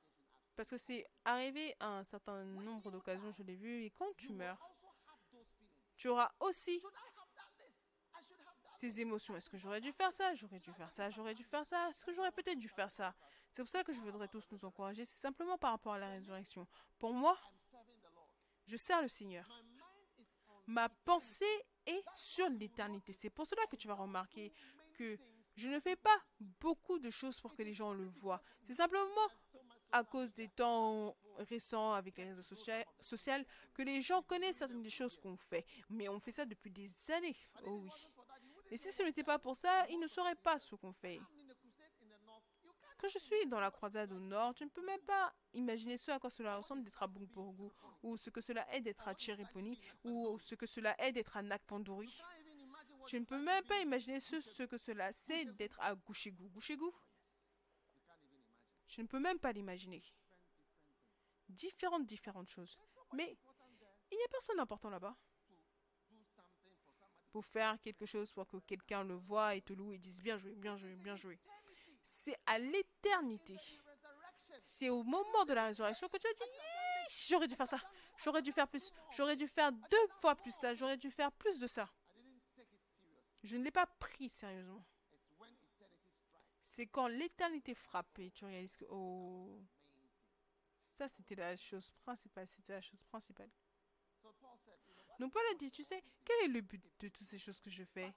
parce 0.55 0.71
que 0.71 0.79
c'est 0.79 1.07
arrivé 1.25 1.75
à 1.81 1.99
un 1.99 2.05
certain 2.05 2.45
nombre 2.45 2.91
d'occasions, 2.91 3.31
je 3.31 3.43
l'ai 3.43 3.57
vu, 3.57 3.85
et 3.85 3.91
quand 3.91 4.15
tu 4.17 4.33
meurs, 4.33 4.59
tu 5.97 6.09
auras 6.09 6.31
aussi 6.41 6.81
ces 8.77 9.01
émotions. 9.01 9.37
Est-ce 9.37 9.49
que 9.49 9.57
j'aurais 9.57 9.81
dû 9.81 9.93
faire 9.93 10.13
ça? 10.13 10.35
J'aurais 10.35 10.61
dû 10.61 10.73
faire 10.73 10.93
ça, 10.93 11.11
j'aurais 11.11 11.35
dû 11.35 11.45
faire 11.45 11.65
ça. 11.65 11.89
Est-ce 11.89 12.05
que 12.05 12.13
j'aurais 12.13 12.33
peut-être 12.33 12.59
dû 12.59 12.69
faire 12.69 12.91
ça? 12.91 13.15
C'est 13.49 13.63
pour 13.63 13.71
ça 13.71 13.83
que 13.83 13.93
je 13.93 14.01
voudrais 14.01 14.29
tous 14.29 14.51
nous 14.51 14.65
encourager. 14.65 15.05
C'est 15.05 15.21
simplement 15.21 15.57
par 15.57 15.73
rapport 15.73 15.95
à 15.95 15.99
la 15.99 16.11
résurrection. 16.11 16.67
Pour 16.99 17.15
moi, 17.15 17.39
je 18.67 18.77
sers 18.77 19.01
le 19.01 19.09
Seigneur. 19.09 19.45
Ma 20.67 20.89
pensée 20.89 21.65
est 21.87 22.05
sur 22.13 22.49
l'éternité. 22.51 23.13
C'est 23.13 23.31
pour 23.31 23.47
cela 23.47 23.65
que 23.67 23.77
tu 23.77 23.89
vas 23.89 23.95
remarquer 23.95 24.53
que 24.95 25.19
je 25.57 25.69
ne 25.69 25.81
fais 25.81 25.97
pas 25.97 26.19
beaucoup 26.61 26.99
de 26.99 27.11
choses 27.11 27.41
pour 27.41 27.55
que 27.55 27.63
les 27.63 27.73
gens 27.73 27.93
le 27.93 28.05
voient. 28.05 28.43
C'est 28.63 28.75
simplement 28.75 29.29
à 29.93 30.05
cause 30.05 30.35
des 30.35 30.49
temps 30.49 31.17
récents 31.39 31.93
avec 31.93 32.19
les 32.19 32.25
réseaux 32.25 32.43
sociaux 32.43 32.75
que 33.75 33.83
les 33.83 34.03
gens 34.03 34.23
connaissent 34.23 34.59
certaines 34.59 34.83
des 34.83 34.91
choses 34.91 35.17
qu'on 35.19 35.37
fait. 35.37 35.65
Mais 35.91 36.09
on 36.09 36.19
fait 36.19 36.33
ça 36.33 36.45
depuis 36.45 36.71
des 36.71 36.91
années. 37.11 37.37
Oh 37.65 37.81
oui. 37.83 37.91
Mais 38.71 38.77
si 38.77 38.93
ce 38.93 39.03
n'était 39.03 39.25
pas 39.25 39.39
pour 39.39 39.57
ça, 39.57 39.87
ils 39.89 39.99
ne 39.99 40.07
sauraient 40.07 40.35
pas 40.35 40.59
ce 40.59 40.75
qu'on 40.75 40.93
fait. 40.93 41.21
Quand 42.99 43.09
je 43.09 43.19
suis 43.19 43.47
dans 43.47 43.61
la 43.61 43.71
croisade 43.71 44.11
au 44.13 44.19
nord, 44.19 44.55
je 44.59 44.65
ne 44.65 44.71
peux 44.71 44.85
même 44.85 45.01
pas 45.03 45.33
imaginer 45.53 45.97
ce 45.97 46.11
à 46.11 46.19
quoi 46.19 46.31
cela 46.31 46.57
ressemble 46.57 46.83
d'être 46.83 47.03
à 47.03 47.07
Bungporgu, 47.07 47.69
ou 48.03 48.17
ce 48.17 48.31
que 48.31 48.41
cela 48.41 48.67
est 48.75 48.81
d'être 48.81 49.07
à 49.07 49.15
Chiriponi, 49.15 49.79
ou 50.03 50.39
ce 50.39 50.55
que 50.55 50.67
cela 50.67 50.97
est 50.99 51.13
d'être 51.13 51.37
à 51.37 51.43
Nakpanduri. 51.43 52.21
Je 53.09 53.17
ne 53.17 53.25
peux 53.25 53.39
même 53.39 53.65
pas 53.65 53.81
imaginer 53.81 54.21
ce, 54.21 54.41
ce 54.41 54.63
que 54.65 54.79
cela 54.79 55.13
c'est 55.13 55.45
d'être 55.57 55.79
à 55.81 55.95
Gouchegou. 55.95 56.49
Gouchegou 56.49 56.93
Je 58.89 59.03
ne 59.03 59.07
peux 59.07 59.21
même 59.21 59.39
pas 59.39 59.53
l'imaginer. 59.53 60.03
Différentes, 61.49 62.07
différentes 62.07 62.49
choses. 62.49 62.79
Mais 63.13 63.37
il 64.11 64.17
n'y 64.17 64.25
a 64.25 64.29
personne 64.29 64.57
d'important 64.57 64.91
là-bas 64.91 65.17
pour 67.31 67.45
faire 67.45 67.79
quelque 67.81 68.07
chose 68.07 68.33
pour 68.33 68.47
que 68.47 68.57
quelqu'un 68.59 69.05
le 69.05 69.15
voit 69.15 69.55
et 69.55 69.61
te 69.61 69.73
loue 69.73 69.93
et 69.93 69.99
dise 69.99 70.23
bien 70.23 70.37
joué, 70.37 70.55
bien 70.55 70.77
joué, 70.77 70.95
bien 70.97 71.17
joué. 71.17 71.39
C'est 72.03 72.37
à 72.47 72.59
l'éternité. 72.59 73.57
C'est 74.61 74.89
au 74.89 75.03
moment 75.03 75.45
de 75.45 75.53
la 75.53 75.67
résurrection 75.67 76.09
que 76.09 76.19
tu 76.19 76.27
as 76.27 76.33
dit 76.33 77.29
j'aurais 77.29 77.47
dû 77.47 77.55
faire 77.55 77.67
ça, 77.67 77.79
j'aurais 78.17 78.43
dû 78.43 78.53
faire 78.53 78.69
plus, 78.69 78.93
j'aurais 79.11 79.37
dû 79.37 79.47
faire 79.47 79.71
deux 79.73 80.09
fois 80.21 80.35
plus 80.35 80.51
ça, 80.53 80.75
j'aurais 80.75 80.97
dû 80.97 81.11
faire 81.11 81.31
plus 81.33 81.59
de 81.59 81.67
ça. 81.67 81.89
Je 83.47 83.57
ne 83.57 83.63
l'ai 83.63 83.71
pas 83.71 83.87
pris 83.87 84.29
sérieusement. 84.29 84.85
C'est 86.63 86.89
quand 86.89 87.07
l'éternité 87.07 87.75
frappe 87.77 88.21
tu 88.35 88.45
réalises 88.45 88.77
que, 88.77 88.85
oh, 88.91 89.63
ça 90.77 91.07
c'était 91.07 91.37
la 91.37 91.57
chose 91.57 91.93
principale, 92.03 92.49
c'était 92.49 92.73
la 92.73 92.81
chose 92.81 93.05
principale. 93.05 93.49
Donc 95.21 95.33
Paul 95.33 95.45
a 95.53 95.55
dit, 95.55 95.71
tu 95.71 95.85
sais, 95.85 96.03
quel 96.25 96.45
est 96.45 96.49
le 96.49 96.61
but 96.61 96.83
de 96.99 97.09
toutes 97.09 97.27
ces 97.27 97.39
choses 97.39 97.61
que 97.61 97.71
je 97.71 97.85
fais? 97.85 98.13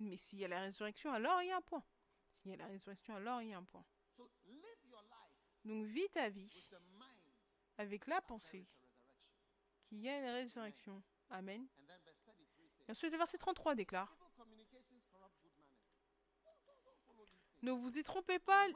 Mais 0.00 0.16
s'il 0.16 0.40
y 0.40 0.44
a 0.44 0.48
la 0.48 0.62
résurrection, 0.62 1.12
alors 1.12 1.40
il 1.40 1.48
y 1.48 1.52
a 1.52 1.56
un 1.56 1.62
point. 1.62 1.84
S'il 2.32 2.50
y 2.50 2.54
a 2.54 2.56
la 2.56 2.66
résurrection, 2.66 3.14
alors 3.14 3.40
il 3.42 3.50
y 3.50 3.54
a 3.54 3.58
un 3.58 3.64
point. 3.64 3.84
Donc 5.64 5.86
vis 5.86 6.08
ta 6.10 6.28
vie 6.28 6.68
avec 7.78 8.08
la 8.08 8.20
pensée 8.20 8.66
qu'il 9.84 10.00
y 10.00 10.08
a 10.08 10.18
une 10.18 10.30
résurrection. 10.30 11.00
Amen. 11.30 11.68
Ensuite, 12.88 13.12
le 13.12 13.18
verset 13.18 13.38
33 13.38 13.74
déclare 13.74 14.16
Ne 17.62 17.72
vous 17.72 17.98
y 17.98 18.02
trompez 18.02 18.38
pas, 18.38 18.66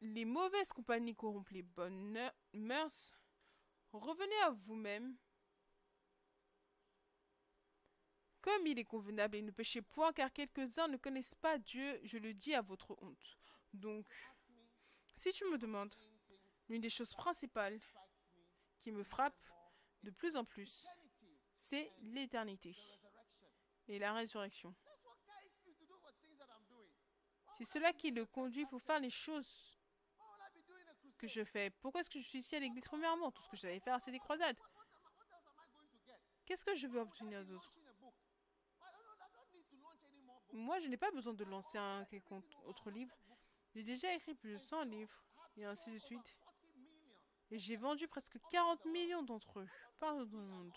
les 0.00 0.24
mauvaises 0.24 0.72
compagnies 0.72 1.14
corrompent 1.14 1.50
les 1.50 1.62
bonnes 1.62 2.30
mœurs. 2.54 3.14
Revenez 3.92 4.40
à 4.44 4.50
vous-même. 4.50 5.16
Comme 8.40 8.66
il 8.66 8.78
est 8.78 8.84
convenable 8.84 9.36
et 9.36 9.42
ne 9.42 9.50
péchez 9.50 9.82
point, 9.82 10.12
car 10.12 10.32
quelques-uns 10.32 10.88
ne 10.88 10.96
connaissent 10.96 11.34
pas 11.34 11.58
Dieu, 11.58 12.00
je 12.04 12.16
le 12.18 12.32
dis 12.32 12.54
à 12.54 12.62
votre 12.62 12.96
honte. 13.02 13.36
Donc, 13.72 14.06
si 15.14 15.32
tu 15.32 15.44
me 15.46 15.58
demandes, 15.58 15.94
l'une 16.68 16.80
des 16.80 16.90
choses 16.90 17.12
principales 17.14 17.80
qui 18.80 18.92
me 18.92 19.02
frappe 19.02 19.36
de 20.04 20.10
plus 20.10 20.36
en 20.36 20.44
plus, 20.44 20.86
c'est 21.56 21.90
l'éternité 22.02 22.76
et 23.88 23.98
la 23.98 24.12
résurrection. 24.12 24.74
C'est 27.56 27.64
cela 27.64 27.94
qui 27.94 28.10
le 28.10 28.26
conduit 28.26 28.66
pour 28.66 28.82
faire 28.82 29.00
les 29.00 29.10
choses 29.10 29.78
que 31.16 31.26
je 31.26 31.42
fais. 31.44 31.70
Pourquoi 31.80 32.02
est-ce 32.02 32.10
que 32.10 32.18
je 32.18 32.26
suis 32.26 32.40
ici 32.40 32.56
à 32.56 32.60
l'église 32.60 32.86
premièrement? 32.86 33.30
Tout 33.30 33.42
ce 33.42 33.48
que 33.48 33.56
j'allais 33.56 33.80
faire, 33.80 33.98
c'est 34.00 34.10
des 34.10 34.18
croisades. 34.18 34.58
Qu'est-ce 36.44 36.64
que 36.64 36.74
je 36.74 36.86
veux 36.86 37.00
obtenir 37.00 37.44
d'autre? 37.46 37.72
Moi, 40.52 40.78
je 40.78 40.88
n'ai 40.88 40.98
pas 40.98 41.10
besoin 41.10 41.32
de 41.32 41.44
lancer 41.44 41.78
un 41.78 42.06
autre 42.66 42.90
livre. 42.90 43.16
J'ai 43.74 43.82
déjà 43.82 44.12
écrit 44.14 44.34
plus 44.34 44.52
de 44.52 44.58
100 44.58 44.82
livres 44.84 45.24
et 45.56 45.64
ainsi 45.64 45.90
de 45.90 45.98
suite. 45.98 46.36
Et 47.50 47.58
j'ai 47.58 47.76
vendu 47.76 48.06
presque 48.08 48.38
40 48.50 48.84
millions 48.84 49.22
d'entre 49.22 49.60
eux 49.60 49.68
partout 49.98 50.26
dans 50.26 50.38
le 50.38 50.46
monde. 50.46 50.74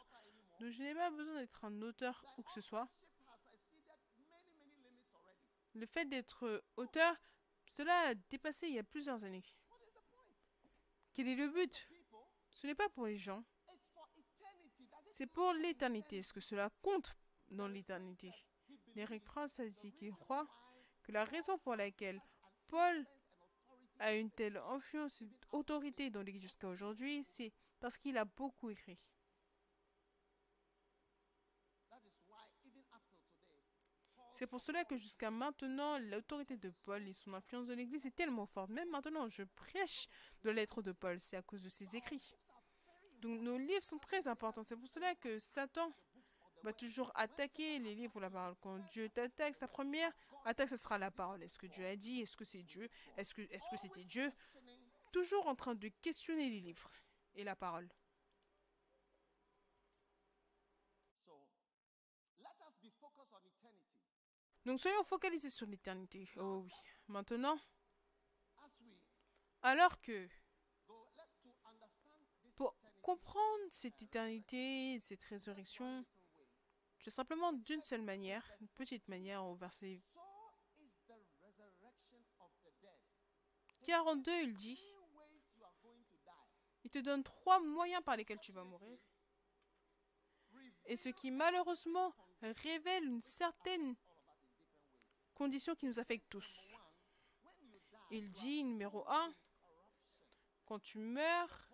Donc 0.60 0.70
je 0.70 0.84
n'ai 0.84 0.93
pas 0.93 1.10
besoin 1.10 1.36
d'être 1.36 1.64
un 1.64 1.82
auteur 1.82 2.26
ou 2.38 2.43
que 2.43 2.51
ce 2.51 2.62
soit. 2.62 2.88
Le 5.74 5.86
fait 5.86 6.05
d'être 6.05 6.64
auteur, 6.76 7.16
cela 7.66 8.10
a 8.10 8.16
dépassé 8.16 8.68
il 8.68 8.74
y 8.74 8.80
a 8.80 8.84
plusieurs 8.84 9.24
années. 9.24 9.45
Quel 11.14 11.28
est 11.28 11.36
le 11.36 11.49
but? 11.49 11.88
Ce 12.49 12.68
n'est 12.68 12.76
pas 12.76 12.89
pour 12.89 13.05
les 13.05 13.18
gens. 13.18 13.43
C'est 15.07 15.28
pour 15.28 15.53
l'éternité. 15.53 16.18
Est-ce 16.18 16.34
que 16.34 16.41
cela 16.41 16.70
compte 16.82 17.16
dans 17.49 17.68
l'éternité? 17.68 18.34
Eric 18.95 19.24
Prince 19.24 19.60
a 19.60 19.68
dit 19.68 19.93
qu'il 19.93 20.14
croit 20.14 20.47
que 21.03 21.12
la 21.12 21.24
raison 21.24 21.57
pour 21.57 21.76
laquelle 21.76 22.22
Paul 22.68 23.05
a 23.99 24.14
une 24.14 24.32
telle 24.32 24.57
influence 24.57 25.22
et 25.22 25.30
autorité 25.51 26.10
dans 26.10 26.22
l'Église 26.22 26.43
jusqu'à 26.43 26.68
aujourd'hui, 26.68 27.24
c'est 27.24 27.53
parce 27.80 27.97
qu'il 27.97 28.18
a 28.18 28.26
beaucoup 28.26 28.70
écrit. 28.70 28.99
C'est 34.39 34.47
pour 34.47 34.61
cela 34.61 34.85
que 34.85 34.95
jusqu'à 34.95 35.31
maintenant, 35.31 35.99
l'autorité 35.99 36.55
de 36.55 36.69
Paul 36.85 37.05
et 37.05 37.11
son 37.11 37.33
influence 37.33 37.67
dans 37.67 37.75
l'Église 37.75 38.05
est 38.05 38.15
tellement 38.15 38.45
forte. 38.45 38.69
Même 38.69 38.89
maintenant, 38.89 39.27
je 39.27 39.43
prêche 39.43 40.07
de 40.43 40.49
lettres 40.49 40.81
de 40.81 40.93
Paul, 40.93 41.19
c'est 41.19 41.35
à 41.35 41.41
cause 41.41 41.61
de 41.61 41.67
ses 41.67 41.97
écrits. 41.97 42.33
Donc 43.19 43.41
nos 43.41 43.57
livres 43.57 43.83
sont 43.83 43.97
très 43.97 44.29
importants. 44.29 44.63
C'est 44.63 44.77
pour 44.77 44.87
cela 44.87 45.13
que 45.15 45.39
Satan 45.39 45.93
va 46.63 46.71
toujours 46.71 47.11
attaquer 47.15 47.79
les 47.79 47.93
livres 47.93 48.15
ou 48.15 48.21
la 48.21 48.29
parole. 48.29 48.55
Quand 48.61 48.77
Dieu 48.93 49.09
t'attaque, 49.09 49.55
sa 49.55 49.67
première 49.67 50.13
attaque, 50.45 50.69
ce 50.69 50.77
sera 50.77 50.97
la 50.97 51.11
parole. 51.11 51.43
Est-ce 51.43 51.59
que 51.59 51.67
Dieu 51.67 51.85
a 51.85 51.97
dit? 51.97 52.21
Est-ce 52.21 52.37
que 52.37 52.45
c'est 52.45 52.63
Dieu? 52.63 52.87
Est-ce 53.17 53.33
que 53.33 53.41
est-ce 53.41 53.69
que 53.69 53.75
c'était 53.75 54.05
Dieu? 54.05 54.31
Toujours 55.11 55.47
en 55.47 55.55
train 55.55 55.75
de 55.75 55.89
questionner 56.01 56.49
les 56.49 56.61
livres 56.61 56.89
et 57.35 57.43
la 57.43 57.57
parole. 57.57 57.89
Donc 64.70 64.80
soyons 64.80 65.03
focalisés 65.03 65.49
sur 65.49 65.65
l'éternité. 65.65 66.30
Oh 66.38 66.61
oui. 66.63 66.72
Maintenant, 67.07 67.59
alors 69.63 69.99
que 69.99 70.30
pour 72.55 72.76
comprendre 73.01 73.63
cette 73.72 73.99
éternité, 73.99 74.99
cette 74.99 75.24
résurrection, 75.24 76.05
c'est 76.99 77.09
simplement 77.09 77.51
d'une 77.51 77.82
seule 77.82 78.03
manière, 78.03 78.45
une 78.61 78.67
petite 78.67 79.07
manière 79.07 79.43
au 79.43 79.55
verset 79.55 80.03
42, 83.88 84.41
il 84.43 84.53
dit, 84.53 84.80
il 86.84 86.91
te 86.91 86.99
donne 86.99 87.24
trois 87.24 87.59
moyens 87.59 88.03
par 88.03 88.17
lesquels 88.17 88.39
tu 88.39 88.51
vas 88.51 88.65
mourir. 88.65 88.99
Et 90.86 90.95
ce 90.95 91.09
qui 91.09 91.32
malheureusement 91.32 92.13
révèle 92.43 93.05
une 93.05 93.24
certaine 93.24 93.95
condition 95.39 95.73
qui 95.73 95.85
nous 95.85 95.99
affecte 95.99 96.29
tous. 96.29 96.75
Il 98.11 98.29
dit, 98.29 98.65
numéro 98.65 99.09
un, 99.09 99.33
quand 100.65 100.79
tu 100.79 100.99
meurs, 100.99 101.71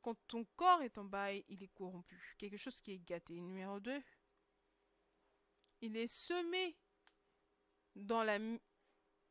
quand 0.00 0.14
ton 0.28 0.44
corps 0.54 0.82
est 0.82 0.96
en 0.96 1.04
bail, 1.04 1.44
il 1.48 1.60
est 1.64 1.74
corrompu. 1.74 2.36
Quelque 2.38 2.56
chose 2.56 2.80
qui 2.80 2.92
est 2.92 3.00
gâté. 3.00 3.40
Numéro 3.40 3.80
2, 3.80 4.00
il 5.80 5.96
est 5.96 6.06
semé 6.06 6.76
dans 7.96 8.22
la 8.22 8.38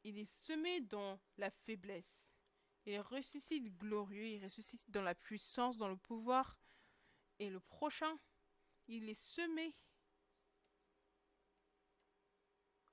il 0.03 0.19
est 0.19 0.25
semé 0.25 0.81
dans 0.81 1.21
la 1.37 1.49
faiblesse. 1.49 2.35
Il 2.85 2.99
ressuscite 2.99 3.75
glorieux, 3.77 4.25
il 4.25 4.43
ressuscite 4.43 4.91
dans 4.91 5.01
la 5.01 5.15
puissance, 5.15 5.77
dans 5.77 5.87
le 5.87 5.95
pouvoir. 5.95 6.59
Et 7.39 7.49
le 7.49 7.61
prochain, 7.61 8.19
il 8.87 9.09
est 9.09 9.19
semé 9.19 9.73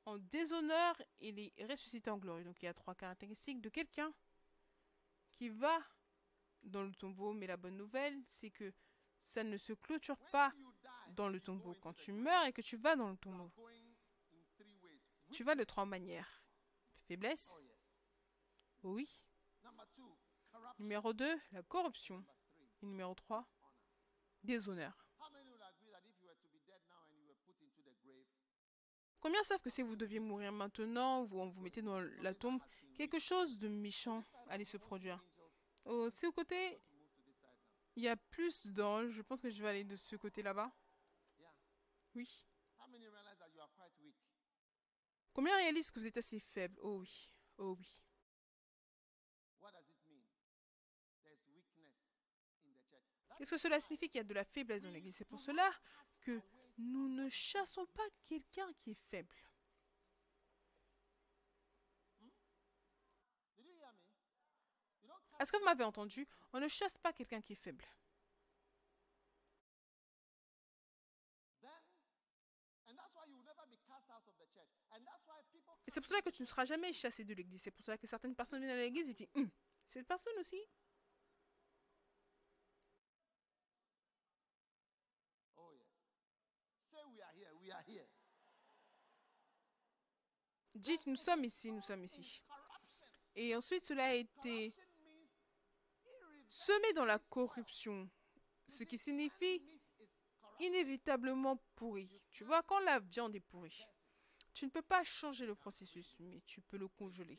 en 0.05 0.19
déshonneur, 0.19 1.01
il 1.21 1.39
est 1.39 1.53
ressuscité 1.65 2.11
en 2.11 2.19
gloire. 2.19 2.43
Donc 2.45 2.61
il 2.63 2.67
y 2.67 2.69
a 2.69 2.75
trois 2.75 2.95
caractéristiques 2.95 3.61
de 3.61 3.69
quelqu'un 3.69 4.13
qui 5.33 5.49
va 5.49 5.79
dans 6.63 6.83
le 6.83 6.95
tombeau. 6.95 7.33
Mais 7.33 7.47
la 7.47 7.57
bonne 7.57 7.77
nouvelle, 7.77 8.21
c'est 8.27 8.51
que 8.51 8.73
ça 9.21 9.45
ne 9.45 9.57
se 9.57 9.73
clôture 9.73 10.19
pas 10.31 10.53
dans 11.11 11.29
le 11.29 11.41
tombeau. 11.41 11.75
Quand 11.81 11.93
tu 11.93 12.13
meurs 12.13 12.45
et 12.45 12.53
que 12.53 12.63
tu 12.63 12.77
vas 12.77 12.97
dans 12.97 13.11
le 13.11 13.17
tombeau, 13.17 13.51
tu 15.33 15.45
vas 15.45 15.55
de 15.55 15.65
trois 15.65 15.87
manières. 15.87 16.43
Faiblesse. 17.07 17.57
Oui. 18.83 19.09
Numéro 20.79 21.13
2, 21.13 21.39
la 21.53 21.63
corruption. 21.63 22.25
Et 22.83 22.87
numéro 22.87 23.15
3, 23.15 23.47
déshonneur. 24.43 25.02
Combien 29.23 29.43
savent 29.45 29.61
que 29.61 29.71
si 29.71 29.83
vous 29.83 29.95
deviez 29.95 30.19
mourir 30.19 30.51
maintenant 30.51 31.23
ou 31.23 31.41
on 31.41 31.47
vous 31.47 31.61
mettez 31.63 31.81
dans 31.81 32.01
la 32.01 32.35
tombe, 32.35 32.61
quelque 32.97 33.21
chose 33.21 33.57
de 33.57 33.69
méchant 33.69 34.25
allait 34.49 34.65
se 34.65 34.77
produire? 34.77 35.25
Oh, 35.87 36.11
c'est 36.11 36.27
au 36.27 36.33
côté. 36.33 36.83
Il 37.95 38.03
y 38.03 38.09
a 38.09 38.17
plus 38.17 38.67
d'anges. 38.67 39.13
Je 39.13 39.23
pense 39.23 39.41
que 39.41 39.49
je 39.49 39.63
vais 39.63 39.69
aller 39.69 39.85
de 39.85 39.95
ce 39.95 40.17
côté 40.17 40.43
là-bas. 40.43 40.73
Oui. 42.17 42.45
Combien 45.33 45.57
réalisent 45.57 45.93
que 45.93 46.01
vous 46.01 46.07
êtes 46.09 46.17
assez 46.17 46.41
faible? 46.41 46.77
Oh 46.83 46.99
oui. 46.99 47.33
Oh 47.59 47.77
oui. 47.79 48.03
Qu'est-ce 53.39 53.51
que 53.53 53.57
cela 53.57 53.79
signifie 53.79 54.09
qu'il 54.09 54.19
y 54.19 54.21
a 54.21 54.25
de 54.25 54.35
la 54.35 54.45
faiblesse 54.45 54.83
dans 54.83 54.91
l'Église? 54.91 55.17
C'est 55.17 55.25
pour 55.25 55.39
cela 55.39 55.71
que 56.21 56.41
nous 56.79 57.09
ne 57.09 57.29
chassons 57.29 57.87
pas 57.87 58.09
quelqu'un 58.25 58.73
qui 58.75 58.93
est 58.93 59.03
faible. 59.11 59.37
Est-ce 65.39 65.51
que 65.51 65.59
vous 65.59 65.65
m'avez 65.65 65.85
entendu? 65.85 66.27
On 66.53 66.61
ne 66.61 66.69
chasse 66.69 66.99
pas 66.99 67.13
quelqu'un 67.13 67.41
qui 67.41 67.55
est 67.55 67.57
faible. 67.57 67.85
Et 75.87 75.91
c'est 75.91 76.01
pour 76.01 76.09
cela 76.09 76.23
que 76.23 76.31
tu 76.31 76.43
ne 76.43 76.47
seras 76.47 76.65
jamais 76.65 76.93
chassé 76.93 77.25
de 77.25 77.35
l'église. 77.35 77.63
C'est 77.63 77.71
pour 77.71 77.85
cela 77.85 77.99
que 77.99 78.07
certaines 78.07 78.35
personnes 78.35 78.61
viennent 78.61 78.79
à 78.79 78.83
l'église 78.83 79.11
et 79.11 79.15
disent 79.15 79.29
hum, 79.35 79.51
Cette 79.85 80.07
personne 80.07 80.39
aussi, 80.39 80.61
Dites 90.83 91.07
Nous 91.07 91.15
sommes 91.15 91.45
ici, 91.45 91.71
nous 91.71 91.81
sommes 91.81 92.03
ici. 92.03 92.43
Et 93.37 93.55
ensuite, 93.55 93.85
cela 93.85 94.07
a 94.07 94.15
été 94.15 94.75
semé 96.49 96.93
dans 96.95 97.05
la 97.05 97.21
corruption. 97.21 98.11
Ce 98.67 98.83
qui 98.83 98.99
signifie 98.99 99.63
inévitablement 100.59 101.57
pourri. 101.77 102.21
Tu 102.33 102.43
vois, 102.43 102.63
quand 102.65 102.81
la 102.81 102.99
viande 102.99 103.37
est 103.37 103.41
pourrie, 103.41 103.85
tu 104.53 104.65
ne 104.65 104.71
peux 104.71 104.83
pas 104.83 105.05
changer 105.05 105.47
le 105.47 105.55
processus, 105.55 106.17
mais 106.19 106.41
tu 106.45 106.61
peux 106.61 106.79
le 106.79 106.89
congeler. 106.89 107.39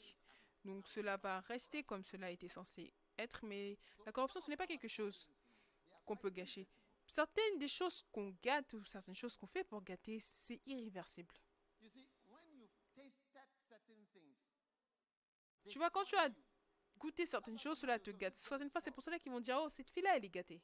Donc 0.64 0.88
cela 0.88 1.18
va 1.18 1.41
rester 1.41 1.84
comme 1.84 2.06
cela 2.06 2.32
était 2.32 2.48
censé 2.48 2.94
être, 3.18 3.44
mais 3.44 3.78
la 4.06 4.14
corruption, 4.14 4.39
ce 4.39 4.50
n'est 4.50 4.58
pas 4.58 4.68
quelque 4.68 4.88
chose 4.88 5.28
qu'on 6.06 6.16
peut 6.16 6.30
gâcher. 6.30 6.66
Certaines 7.06 7.58
des 7.58 7.68
choses 7.68 8.04
qu'on 8.10 8.30
gâte 8.41 8.74
ou 8.74 8.86
certaines 8.86 9.16
choses 9.16 9.36
qu'on 9.36 9.48
fait 9.48 9.66
pour 9.66 9.84
gâter, 9.84 10.20
c'est 10.22 10.62
irréversible. 10.66 11.36
You 11.84 11.89
see, 11.89 12.08
when 12.30 12.48
you've 12.56 12.72
tasted 12.96 13.52
certain 13.68 14.06
things, 14.14 14.39
Tu 15.70 15.78
vois, 15.78 15.89
quand 15.89 16.03
tu 16.03 16.16
as 16.16 16.30
goûté 16.97 17.26
certaines 17.26 17.57
choses, 17.57 17.80
cela 17.80 17.99
te 17.99 18.11
gâte. 18.11 18.36
Certaines 18.36 18.70
fois, 18.70 18.82
c'est 18.82 18.91
pour 18.91 19.03
cela 19.03 19.20
qu'ils 19.20 19.32
vont 19.32 19.39
dire, 19.39 19.59
oh, 19.61 19.70
cette 19.70 19.89
fille-là, 19.89 20.18
elle 20.18 20.26
est 20.26 20.30
gâtée. 20.30 20.61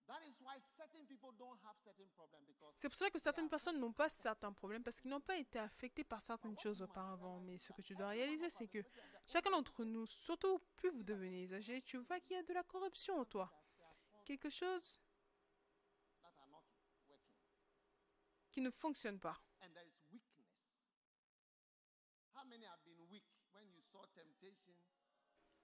C'est 2.77 2.89
pour 2.89 2.97
cela 2.99 3.11
que 3.11 3.19
certaines 3.19 3.49
personnes 3.49 3.79
n'ont 3.79 3.93
pas 3.93 4.09
certains 4.09 4.53
problèmes 4.53 4.83
parce 4.83 5.01
qu'ils 5.01 5.11
n'ont 5.11 5.21
pas 5.21 5.37
été 5.37 5.59
affectés 5.59 6.05
par 6.05 6.21
certaines 6.21 6.59
choses 6.59 6.83
auparavant. 6.83 7.41
Mais 7.41 7.59
ce 7.59 7.73
que 7.73 7.83
tu 7.83 7.95
dois 7.95 8.09
réaliser, 8.09 8.51
c'est 8.51 8.67
que 8.69 8.79
chacun 9.27 9.51
d'entre 9.51 9.85
nous, 9.85 10.07
surtout 10.07 10.59
plus 10.77 10.91
vous 10.91 11.03
devenez 11.05 11.53
âgé, 11.53 11.81
tu 11.83 11.99
vois 11.99 12.21
qu'il 12.21 12.37
y 12.37 12.39
a 12.39 12.43
de 12.43 12.53
la 12.53 12.63
corruption 12.65 13.19
en 13.21 13.25
toi. 13.25 13.53
Quelque 14.25 14.49
chose 14.51 14.99
qui 18.51 18.61
ne 18.61 18.71
fonctionne 18.71 19.19
pas. 19.21 19.41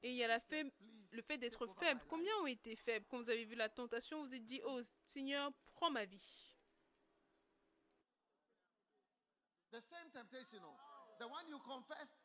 Et 0.03 0.11
il 0.11 0.17
y 0.17 0.23
a 0.25 0.29
la 0.29 0.39
faible- 0.41 0.71
le 1.17 1.23
fait 1.23 1.39
d'être 1.39 1.67
faible. 1.67 2.01
Combien 2.09 2.35
ont 2.43 2.47
été 2.47 2.77
faibles 2.77 3.07
Quand 3.11 3.17
vous 3.17 3.31
avez 3.31 3.45
vu 3.45 3.55
la 3.57 3.69
tentation, 3.69 4.21
vous 4.21 4.29
vous 4.29 4.35
êtes 4.35 4.45
dit, 4.45 4.61
oh 4.65 4.81
Seigneur, 5.05 5.51
prends 5.75 5.91
ma 5.91 6.05
vie. 6.05 6.53
The 9.73 9.81
same 9.81 10.09
temptation, 10.13 10.61
oh, 10.63 10.77
the 11.19 11.27
one 11.27 11.49
you 11.49 11.59
confessed 11.59 12.17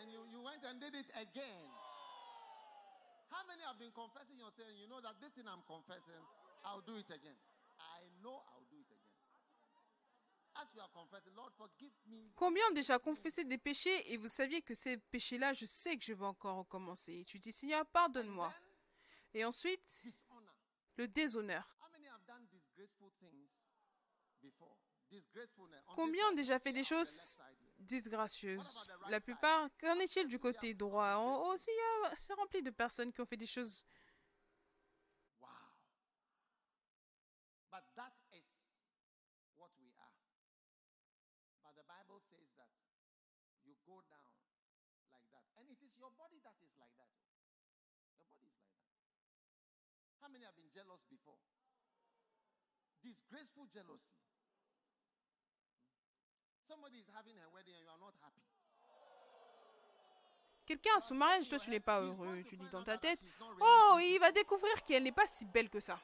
and 0.00 0.10
you, 0.10 0.20
you 0.32 0.42
went 0.42 0.64
and 0.64 0.80
did 0.80 0.94
it 0.94 1.08
again. 1.16 1.68
How 3.30 3.46
many 3.46 3.62
have 3.62 3.78
been 3.78 3.92
confessing 3.92 4.36
yourself? 4.36 4.68
You 4.76 4.88
know 4.88 5.00
that 5.00 5.16
this 5.20 5.32
thing 5.32 5.46
I'm 5.46 5.62
confessing, 5.64 6.20
I'll 6.64 6.82
do 6.82 6.96
it 6.96 7.08
again? 7.08 7.38
I 7.78 8.04
know 8.20 8.42
I'll 8.52 8.66
do 8.68 8.76
it 8.76 8.90
again. 8.90 9.00
As 9.00 9.00
you 9.00 9.28
are 9.30 9.38
confessing, 9.60 9.68
Lord, 9.70 9.86
forgive 9.86 10.48
me. 10.49 10.49
Combien 12.34 12.66
ont 12.68 12.72
déjà 12.74 12.98
confessé 12.98 13.44
des 13.44 13.58
péchés 13.58 14.12
et 14.12 14.16
vous 14.16 14.28
saviez 14.28 14.62
que 14.62 14.74
ces 14.74 14.96
péchés-là, 14.96 15.52
je 15.52 15.66
sais 15.66 15.96
que 15.96 16.04
je 16.04 16.12
vais 16.12 16.26
encore 16.26 16.56
recommencer. 16.58 17.20
Et 17.20 17.24
tu 17.24 17.38
dis, 17.38 17.52
Seigneur, 17.52 17.86
pardonne-moi. 17.86 18.52
Et 19.34 19.44
ensuite, 19.44 20.04
le 20.96 21.06
déshonneur. 21.08 21.64
On 25.88 25.94
Combien 25.94 26.28
ont 26.28 26.34
déjà 26.34 26.58
fait 26.58 26.72
des 26.72 26.80
on 26.80 26.84
choses 26.84 27.38
disgracieuses? 27.78 28.88
La 29.08 29.20
plupart, 29.20 29.68
qu'en 29.80 29.98
est-il 29.98 30.28
du 30.28 30.38
côté 30.38 30.74
droit? 30.74 31.16
Oh, 31.18 31.52
aussi, 31.52 31.70
il 31.70 31.76
y 31.76 32.06
a- 32.06 32.16
c'est 32.16 32.32
rempli 32.34 32.62
de 32.62 32.70
personnes 32.70 33.12
qui 33.12 33.20
ont 33.20 33.26
fait 33.26 33.36
des 33.36 33.46
choses. 33.46 33.84
Wow. 35.40 35.48
But 37.70 37.84
that 37.96 38.12
is 38.32 38.66
what 39.56 39.70
we 39.78 39.90
are. 39.98 40.14
But 41.62 41.74
the 41.74 41.84
Bible 41.84 42.20
says 42.20 42.54
that 42.56 42.70
you 43.64 43.74
go 43.84 44.02
down 44.08 44.30
like 45.12 45.28
that. 45.32 45.44
And 45.58 45.68
it 45.70 45.82
is 45.82 45.96
your 45.98 46.10
body 46.12 46.40
that 46.40 46.54
is 46.62 46.76
like 46.78 46.94
that. 46.98 47.10
Your 48.16 48.26
body 48.26 48.46
is 48.46 48.54
like 48.62 48.78
that. 48.78 48.94
How 50.22 50.28
many 50.40 50.46
have 50.46 50.56
been 50.56 50.72
jealous 50.72 51.04
before? 51.10 51.36
Disgraceful 53.04 53.66
jealousy. 53.72 54.16
Somebody 56.66 56.98
is 56.98 57.08
having 57.12 57.36
a 57.36 57.48
wedding 57.52 57.74
and 57.76 57.84
you 57.84 57.90
are 57.90 58.00
not 58.00 58.14
happy. 58.22 58.40
Quelqu'un 60.66 60.96
a 60.96 61.00
son 61.00 61.16
mariage, 61.16 61.48
toi 61.48 61.58
tu 61.58 61.70
n'es 61.70 61.80
pas 61.80 62.00
heureux. 62.00 62.42
Tu 62.48 62.56
dis 62.56 62.68
dans 62.70 62.84
ta 62.84 62.96
tête, 62.96 63.18
oh, 63.60 63.98
il 64.00 64.18
va 64.20 64.30
découvrir 64.30 64.82
qu'elle 64.84 65.02
n'est 65.02 65.12
pas 65.12 65.26
si 65.26 65.44
belle 65.46 65.68
que 65.68 65.80
ça. 65.80 66.00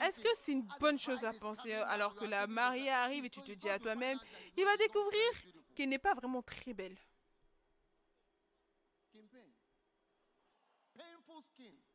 Est-ce 0.00 0.20
que 0.20 0.28
c'est 0.34 0.52
une 0.52 0.66
bonne 0.80 0.98
chose 0.98 1.24
à 1.24 1.32
penser 1.32 1.72
alors 1.72 2.14
que 2.14 2.24
la 2.24 2.46
mariée 2.46 2.90
arrive 2.90 3.26
et 3.26 3.30
tu 3.30 3.42
te 3.42 3.52
dis 3.52 3.68
à 3.68 3.78
to 3.78 3.84
toi-même, 3.84 4.18
il 4.56 4.64
va 4.64 4.76
découvrir 4.76 5.30
qu'elle 5.74 5.90
n'est 5.90 5.98
pas 5.98 6.14
vraiment 6.14 6.42
très 6.42 6.72
belle. 6.72 6.96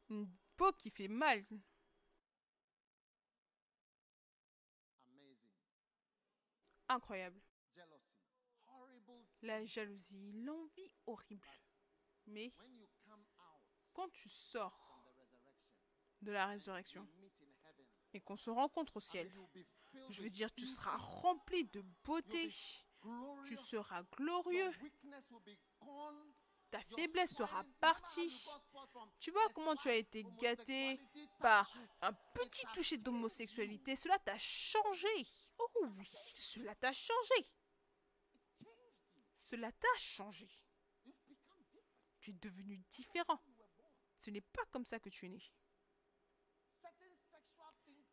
Une 0.09 0.29
peau 0.55 0.71
qui 0.73 0.89
fait 0.89 1.07
mal. 1.07 1.45
Incroyable. 6.89 7.41
La 9.41 9.65
jalousie, 9.65 10.31
l'envie 10.33 10.91
horrible. 11.05 11.47
Mais 12.27 12.53
quand 13.93 14.09
tu 14.09 14.29
sors 14.29 15.03
de 16.21 16.31
la 16.31 16.47
résurrection 16.47 17.07
et 18.13 18.21
qu'on 18.21 18.35
se 18.35 18.49
rencontre 18.49 18.97
au 18.97 18.99
ciel, 18.99 19.31
je 20.09 20.23
veux 20.23 20.29
dire, 20.29 20.53
tu 20.55 20.65
seras 20.65 20.97
rempli 20.97 21.65
de 21.65 21.81
beauté. 22.03 22.49
Tu 23.45 23.55
seras 23.55 24.03
glorieux. 24.03 24.71
Ta 26.69 26.79
faiblesse 26.79 27.35
sera 27.35 27.63
partie. 27.79 28.45
Tu 29.19 29.31
vois 29.31 29.47
comment 29.53 29.75
tu 29.75 29.87
as 29.89 29.95
été 29.95 30.25
gâté 30.39 30.99
par 31.39 31.71
un 32.01 32.13
petit 32.33 32.65
toucher 32.73 32.97
d'homosexualité. 32.97 33.95
Cela 33.95 34.19
t'a 34.19 34.37
changé. 34.37 35.27
Oh 35.57 35.69
oui, 35.97 36.09
cela 36.33 36.75
t'a 36.75 36.91
changé. 36.91 37.45
Cela 39.33 39.71
t'a 39.71 39.97
changé. 39.97 40.49
Tu 42.19 42.31
es 42.31 42.33
devenu 42.33 42.77
différent. 42.89 43.39
Ce 44.17 44.29
n'est 44.29 44.41
pas 44.41 44.65
comme 44.71 44.85
ça 44.85 44.99
que 44.99 45.09
tu 45.09 45.27
es 45.27 45.29
né. 45.29 45.41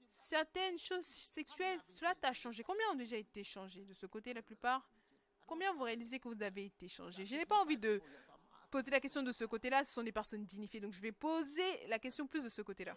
Certaines 0.07 0.79
choses 0.79 1.07
sexuelles, 1.07 1.81
cela 1.89 2.15
t'a 2.15 2.33
changé. 2.33 2.63
Combien 2.63 2.89
ont 2.91 2.95
déjà 2.95 3.17
été 3.17 3.43
changés 3.43 3.85
de 3.85 3.93
ce 3.93 4.07
côté, 4.07 4.33
la 4.33 4.43
plupart? 4.43 4.89
Combien 5.47 5.73
vous 5.73 5.83
réalisez 5.83 6.21
que 6.21 6.29
vous 6.29 6.43
avez 6.43 6.67
été 6.67 6.87
changé 6.87 7.27
Je 7.27 7.35
n'ai 7.35 7.47
pas 7.47 7.61
envie 7.61 7.77
de 7.77 8.01
poser 8.75 8.91
la 8.91 8.99
question 8.99 9.23
de 9.23 9.31
ce 9.31 9.45
côté-là. 9.45 9.85
Ce 9.85 9.93
sont 9.93 10.03
des 10.03 10.11
personnes 10.11 10.45
dignifiées. 10.45 10.81
Donc 10.81 10.93
je 10.93 11.01
vais 11.01 11.13
poser 11.13 11.87
la 11.87 12.01
question 12.01 12.27
plus 12.27 12.43
de 12.43 12.49
ce 12.49 12.61
côté-là. 12.61 12.97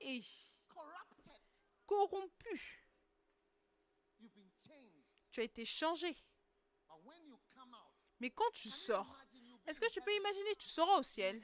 Et 0.00 0.20
corrompu. 1.86 2.84
Tu 5.30 5.40
as 5.40 5.44
été 5.44 5.64
changé. 5.64 6.14
Mais 8.20 8.28
quand 8.28 8.50
tu 8.52 8.68
sors, 8.68 9.18
est-ce 9.66 9.80
que 9.80 9.90
tu 9.90 10.02
peux 10.02 10.14
imaginer, 10.14 10.54
tu 10.56 10.68
seras 10.68 10.98
au 10.98 11.02
ciel 11.02 11.40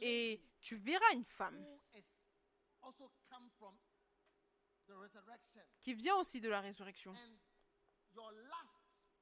et 0.00 0.40
tu 0.62 0.76
verras 0.76 1.12
une 1.12 1.26
femme 1.26 1.62
qui 5.80 5.92
vient 5.92 6.16
aussi 6.16 6.40
de 6.40 6.48
la 6.48 6.62
résurrection. 6.62 7.14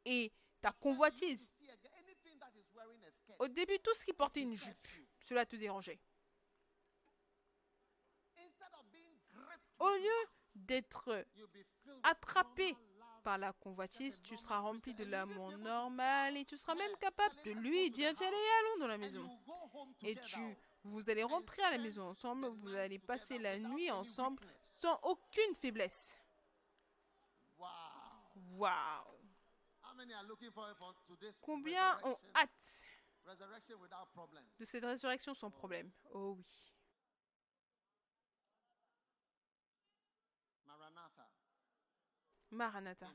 Et 0.05 0.33
ta 0.61 0.73
convoitise, 0.73 1.51
see 1.59 1.71
again, 1.71 1.91
anything 1.99 2.37
that 2.39 2.51
is 2.57 2.67
wearing 2.75 2.98
a 2.98 2.98
skirt, 2.98 2.98
au 3.39 3.49
début, 3.49 3.79
tout 3.81 3.95
ce 3.95 4.05
qui 4.05 4.13
portait 4.13 4.43
une 4.43 4.55
jupe, 4.55 4.87
cela 5.21 5.47
te 5.47 5.57
dérangeait. 5.57 6.01
Au 9.79 9.89
lieu 9.89 10.29
d'être 10.57 11.25
attrapé 12.03 12.77
par 13.23 13.39
la 13.39 13.53
convoitise, 13.53 14.21
tu 14.23 14.37
seras 14.37 14.59
rempli 14.59 14.95
de 14.95 15.05
l'amour 15.05 15.57
normal 15.59 16.37
et 16.37 16.45
tu 16.45 16.57
seras 16.57 16.75
même 16.75 16.97
capable 16.97 17.35
de 17.45 17.53
lui 17.53 17.91
dire 17.91 18.13
tiens, 18.15 18.27
allez, 18.27 18.37
allons 18.61 18.81
dans 18.81 18.87
la 18.89 18.99
maison. 18.99 19.29
Et 20.03 20.17
tu, 20.17 20.41
vous 20.85 21.11
allez 21.11 21.23
rentrer 21.23 21.63
à 21.63 21.71
la 21.71 21.79
maison 21.79 22.09
ensemble, 22.09 22.47
vous 22.49 22.75
allez 22.75 22.99
passer 22.99 23.39
la 23.39 23.59
nuit 23.59 23.91
ensemble 23.91 24.43
sans 24.61 24.99
aucune 25.03 25.55
faiblesse. 25.55 26.19
Waouh 28.57 29.19
Combien 31.41 31.99
ont 32.05 32.17
hâte? 32.35 32.85
De 34.59 34.65
cette 34.65 34.85
résurrection 34.85 35.35
sans 35.35 35.51
problème 35.51 35.91
Oh 36.13 36.37
oui. 36.39 36.73
Maranatha. 42.51 43.07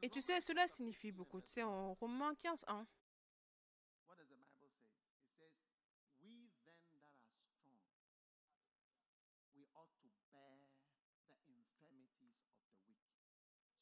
Et 0.00 0.10
tu 0.10 0.22
sais, 0.22 0.40
cela 0.40 0.68
signifie 0.68 1.08
15 1.08 1.16
beaucoup. 1.16 1.40
Tu 1.40 1.48
sais, 1.48 1.62
en 1.62 1.94
Romains 1.94 2.34
15, 2.34 2.64
1, 2.68 2.86
What 4.06 4.16
does 4.16 4.28
the 4.28 4.36
Bible 4.36 4.46
say? 4.56 4.70
It 5.20 5.34
says, 5.36 5.52
We 6.22 6.48
then 6.64 6.80
that 6.88 7.12
are 7.12 7.36
strong, 7.36 7.76
we 9.52 9.66
ought 9.74 9.92
to 10.00 10.08
bear 10.32 10.64
the 11.28 11.36
infirmities 11.50 12.38
of 12.46 12.56
the 12.62 12.72
weak. 12.86 13.04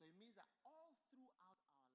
So 0.01 0.09
it 0.09 0.17
means 0.19 0.35
that 0.35 0.49
all 0.65 0.97
throughout 1.07 1.37
our 1.39 1.61
life, 1.69 1.95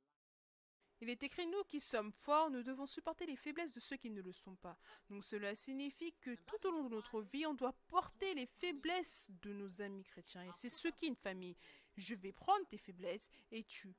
il 1.01 1.09
est 1.09 1.23
écrit, 1.23 1.47
nous 1.47 1.63
qui 1.63 1.79
sommes 1.79 2.11
forts, 2.11 2.51
nous 2.51 2.61
devons 2.61 2.85
supporter 2.85 3.25
les 3.25 3.35
faiblesses 3.35 3.73
de 3.73 3.79
ceux 3.79 3.97
qui 3.97 4.11
ne 4.11 4.21
le 4.21 4.31
sont 4.33 4.55
pas. 4.55 4.77
Donc 5.09 5.23
cela 5.23 5.55
signifie 5.55 6.13
que 6.21 6.35
tout 6.45 6.67
au 6.67 6.71
long 6.71 6.83
de 6.83 6.95
notre 6.95 7.21
vie, 7.21 7.45
on 7.47 7.55
doit 7.55 7.73
porter 7.87 8.35
les 8.35 8.45
faiblesses 8.45 9.31
de 9.41 9.51
nos 9.51 9.81
amis 9.81 10.03
chrétiens. 10.03 10.43
Et 10.43 10.51
c'est 10.53 10.69
ce 10.69 10.87
qui 10.89 11.05
est 11.05 11.09
une 11.09 11.15
famille. 11.15 11.57
Je 11.97 12.13
vais 12.13 12.31
prendre 12.31 12.67
tes 12.67 12.77
faiblesses 12.77 13.31
et 13.51 13.63
tu 13.63 13.95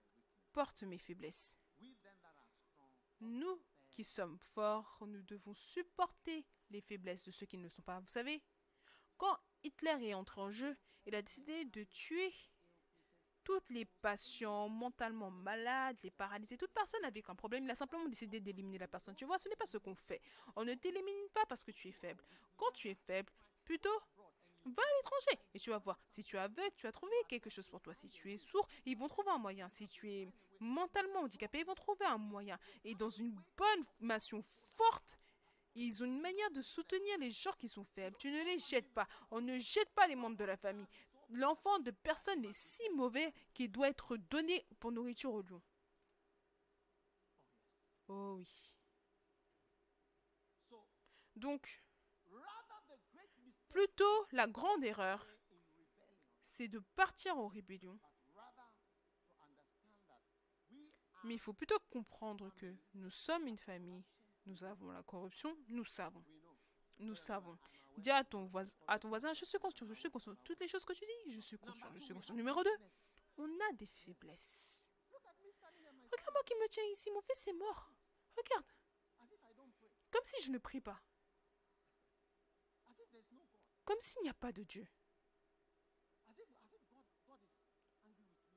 portes 0.52 0.84
mes 0.84 0.98
faiblesses. 0.98 1.58
Nous 3.20 3.60
qui 3.90 4.04
sommes 4.04 4.38
forts, 4.38 4.98
nous 5.06 5.22
devons 5.22 5.54
supporter 5.54 6.44
les 6.70 6.80
faiblesses 6.80 7.24
de 7.24 7.30
ceux 7.30 7.46
qui 7.46 7.58
ne 7.58 7.64
le 7.64 7.68
sont 7.68 7.82
pas. 7.82 8.00
Vous 8.00 8.08
savez, 8.08 8.42
quand 9.18 9.38
Hitler 9.64 9.96
est 10.08 10.14
entré 10.14 10.40
en 10.40 10.50
jeu, 10.50 10.76
il 11.06 11.14
a 11.14 11.22
décidé 11.22 11.64
de 11.64 11.82
tuer 11.84 12.32
toutes 13.44 13.68
les 13.70 13.84
patients 13.84 14.68
mentalement 14.68 15.30
malades, 15.30 15.96
les 16.02 16.10
paralysés, 16.10 16.56
toute 16.56 16.72
personne 16.72 17.04
avec 17.04 17.28
un 17.28 17.34
problème. 17.34 17.64
Il 17.64 17.70
a 17.70 17.74
simplement 17.74 18.08
décidé 18.08 18.40
d'éliminer 18.40 18.78
la 18.78 18.88
personne. 18.88 19.14
Tu 19.14 19.24
vois, 19.24 19.38
ce 19.38 19.48
n'est 19.48 19.56
pas 19.56 19.66
ce 19.66 19.78
qu'on 19.78 19.94
fait. 19.94 20.20
On 20.56 20.64
ne 20.64 20.74
t'élimine 20.74 21.28
pas 21.32 21.44
parce 21.46 21.64
que 21.64 21.70
tu 21.70 21.88
es 21.88 21.92
faible. 21.92 22.22
Quand 22.56 22.70
tu 22.72 22.88
es 22.88 22.94
faible, 22.94 23.32
plutôt, 23.64 24.00
va 24.64 24.82
à 24.82 24.96
l'étranger. 24.96 25.42
Et 25.54 25.58
tu 25.58 25.70
vas 25.70 25.78
voir, 25.78 25.98
si 26.08 26.22
tu 26.22 26.36
es 26.36 26.38
aveugle, 26.38 26.74
tu 26.76 26.86
as 26.86 26.92
trouvé 26.92 27.12
quelque 27.28 27.50
chose 27.50 27.68
pour 27.68 27.80
toi. 27.80 27.94
Si 27.94 28.06
tu 28.06 28.32
es 28.32 28.38
sourd, 28.38 28.66
ils 28.84 28.96
vont 28.96 29.08
trouver 29.08 29.30
un 29.30 29.38
moyen. 29.38 29.68
Si 29.68 29.88
tu 29.88 30.10
es 30.10 30.28
mentalement 30.60 31.20
handicapé, 31.20 31.60
ils 31.60 31.66
vont 31.66 31.74
trouver 31.74 32.06
un 32.06 32.18
moyen. 32.18 32.58
Et 32.84 32.94
dans 32.94 33.10
une 33.10 33.32
bonne 33.56 33.84
nation 34.00 34.42
forte, 34.42 35.18
ils 35.74 36.02
ont 36.02 36.06
une 36.06 36.20
manière 36.20 36.50
de 36.50 36.60
soutenir 36.60 37.18
les 37.18 37.30
gens 37.30 37.52
qui 37.58 37.68
sont 37.68 37.84
faibles. 37.84 38.16
Tu 38.18 38.30
ne 38.30 38.44
les 38.44 38.58
jettes 38.58 38.92
pas. 38.92 39.08
On 39.30 39.40
ne 39.40 39.58
jette 39.58 39.90
pas 39.90 40.06
les 40.06 40.16
membres 40.16 40.36
de 40.36 40.44
la 40.44 40.56
famille. 40.56 40.86
L'enfant 41.32 41.78
de 41.78 41.90
personne 41.90 42.44
est 42.44 42.52
si 42.52 42.82
mauvais 42.90 43.32
qu'il 43.54 43.70
doit 43.70 43.88
être 43.88 44.16
donné 44.16 44.66
pour 44.80 44.92
nourriture 44.92 45.32
au 45.32 45.42
lion. 45.42 45.62
Oh 48.08 48.34
oui. 48.36 48.76
Donc, 51.36 51.82
plutôt 53.68 54.26
la 54.32 54.46
grande 54.46 54.84
erreur, 54.84 55.26
c'est 56.42 56.68
de 56.68 56.78
partir 56.78 57.38
en 57.38 57.48
rébellion. 57.48 57.98
Mais 61.24 61.34
il 61.34 61.40
faut 61.40 61.52
plutôt 61.54 61.78
comprendre 61.90 62.52
que 62.56 62.76
nous 62.94 63.10
sommes 63.10 63.46
une 63.46 63.56
famille. 63.56 64.04
Nous 64.46 64.64
avons 64.64 64.90
la 64.90 65.02
corruption, 65.04 65.56
nous 65.68 65.84
savons. 65.84 66.24
Nous 66.98 67.14
savons. 67.14 67.56
Dis 67.98 68.10
à 68.10 68.24
ton, 68.24 68.46
voisin, 68.46 68.74
à 68.88 68.98
ton 68.98 69.08
voisin, 69.08 69.32
je 69.32 69.44
suis 69.44 69.58
conscient, 69.58 69.86
je 69.86 69.94
suis 69.94 70.10
conscient. 70.10 70.34
Toutes 70.42 70.60
les 70.60 70.68
choses 70.68 70.84
que 70.84 70.92
tu 70.92 71.04
dis, 71.04 71.32
je 71.32 71.40
suis 71.40 71.58
conscient, 71.58 71.88
je 71.94 72.00
suis 72.00 72.14
conscient. 72.14 72.34
Numéro 72.34 72.62
2, 72.62 72.70
on 73.38 73.44
a 73.44 73.72
des 73.74 73.86
faiblesses. 73.86 74.88
Regarde-moi 75.12 76.42
qui 76.44 76.54
me 76.54 76.68
tient 76.68 76.84
ici, 76.92 77.10
mon 77.10 77.20
fils 77.22 77.46
est 77.48 77.52
mort. 77.52 77.92
Regarde, 78.36 78.66
comme 80.10 80.24
si 80.24 80.42
je 80.42 80.52
ne 80.52 80.58
prie 80.58 80.80
pas. 80.80 81.02
Comme 83.84 84.00
s'il 84.00 84.22
n'y 84.22 84.28
a 84.28 84.34
pas 84.34 84.52
de 84.52 84.62
Dieu. 84.62 84.86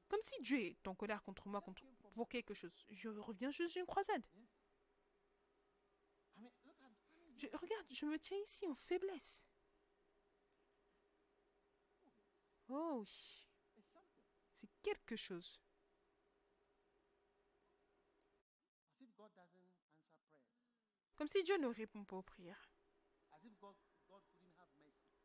Comme 0.07 0.21
si 0.21 0.39
Dieu 0.41 0.59
est 0.59 0.87
en 0.87 0.95
colère 0.95 1.23
contre 1.23 1.47
moi 1.47 1.61
contre, 1.61 1.83
pour 2.13 2.29
quelque 2.29 2.53
chose. 2.53 2.85
Je 2.89 3.09
reviens 3.09 3.51
juste 3.51 3.73
d'une 3.73 3.85
croisade. 3.85 4.25
Yes. 4.35 4.49
I 6.37 6.41
mean, 6.41 6.51
look, 6.65 6.77
I'm 6.83 6.93
standing 6.95 7.24
Je, 7.37 7.47
regarde, 7.47 7.85
je 7.89 8.05
me 8.05 8.17
tiens 8.17 8.37
ici 8.37 8.67
en 8.67 8.75
faiblesse. 8.75 9.45
Oh 12.69 12.99
oui, 13.01 13.47
c'est 14.51 14.69
quelque 14.81 15.15
chose. 15.15 15.61
Comme 21.15 21.27
si 21.27 21.43
Dieu 21.43 21.57
ne 21.57 21.67
répond 21.67 22.03
pas 22.03 22.17
aux 22.17 22.23
prières. 22.23 22.69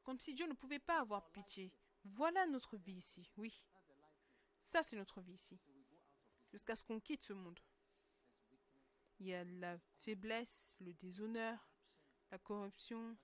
Comme 0.02 0.20
si 0.20 0.34
Dieu 0.34 0.46
ne 0.46 0.54
pouvait 0.54 0.78
pas 0.78 1.00
avoir 1.00 1.30
pitié. 1.30 1.72
Voilà 2.04 2.46
notre 2.46 2.76
vie 2.76 2.94
ici, 2.94 3.30
oui. 3.36 3.64
Ça, 4.60 4.82
c'est 4.82 4.96
notre 4.96 5.20
vie 5.20 5.34
ici. 5.34 5.58
Jusqu'à 6.50 6.76
ce 6.76 6.84
qu'on 6.84 7.00
quitte 7.00 7.22
ce 7.22 7.32
monde. 7.32 7.60
Il 9.18 9.26
y 9.26 9.34
a 9.34 9.44
la 9.44 9.78
faiblesse, 9.78 10.78
le 10.80 10.94
déshonneur, 10.94 11.69
la 12.30 12.38
corruption. 12.38 13.16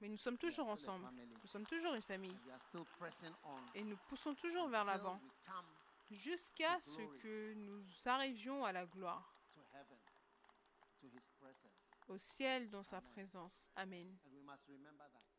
Mais 0.00 0.08
nous 0.08 0.16
sommes 0.16 0.38
toujours 0.38 0.68
ensemble. 0.68 1.08
Nous 1.42 1.48
sommes 1.48 1.66
toujours 1.66 1.94
une 1.94 2.02
famille. 2.02 2.36
Et 3.74 3.82
nous 3.84 3.96
poussons 4.08 4.34
toujours 4.34 4.68
vers 4.68 4.84
l'avant. 4.84 5.20
Jusqu'à 6.10 6.78
ce 6.80 7.00
que 7.22 7.54
nous 7.54 7.82
arrivions 8.04 8.64
à 8.64 8.72
la 8.72 8.86
gloire. 8.86 9.34
Au 12.08 12.18
ciel, 12.18 12.68
dans 12.68 12.84
sa 12.84 13.00
présence. 13.00 13.70
Amen. 13.76 14.14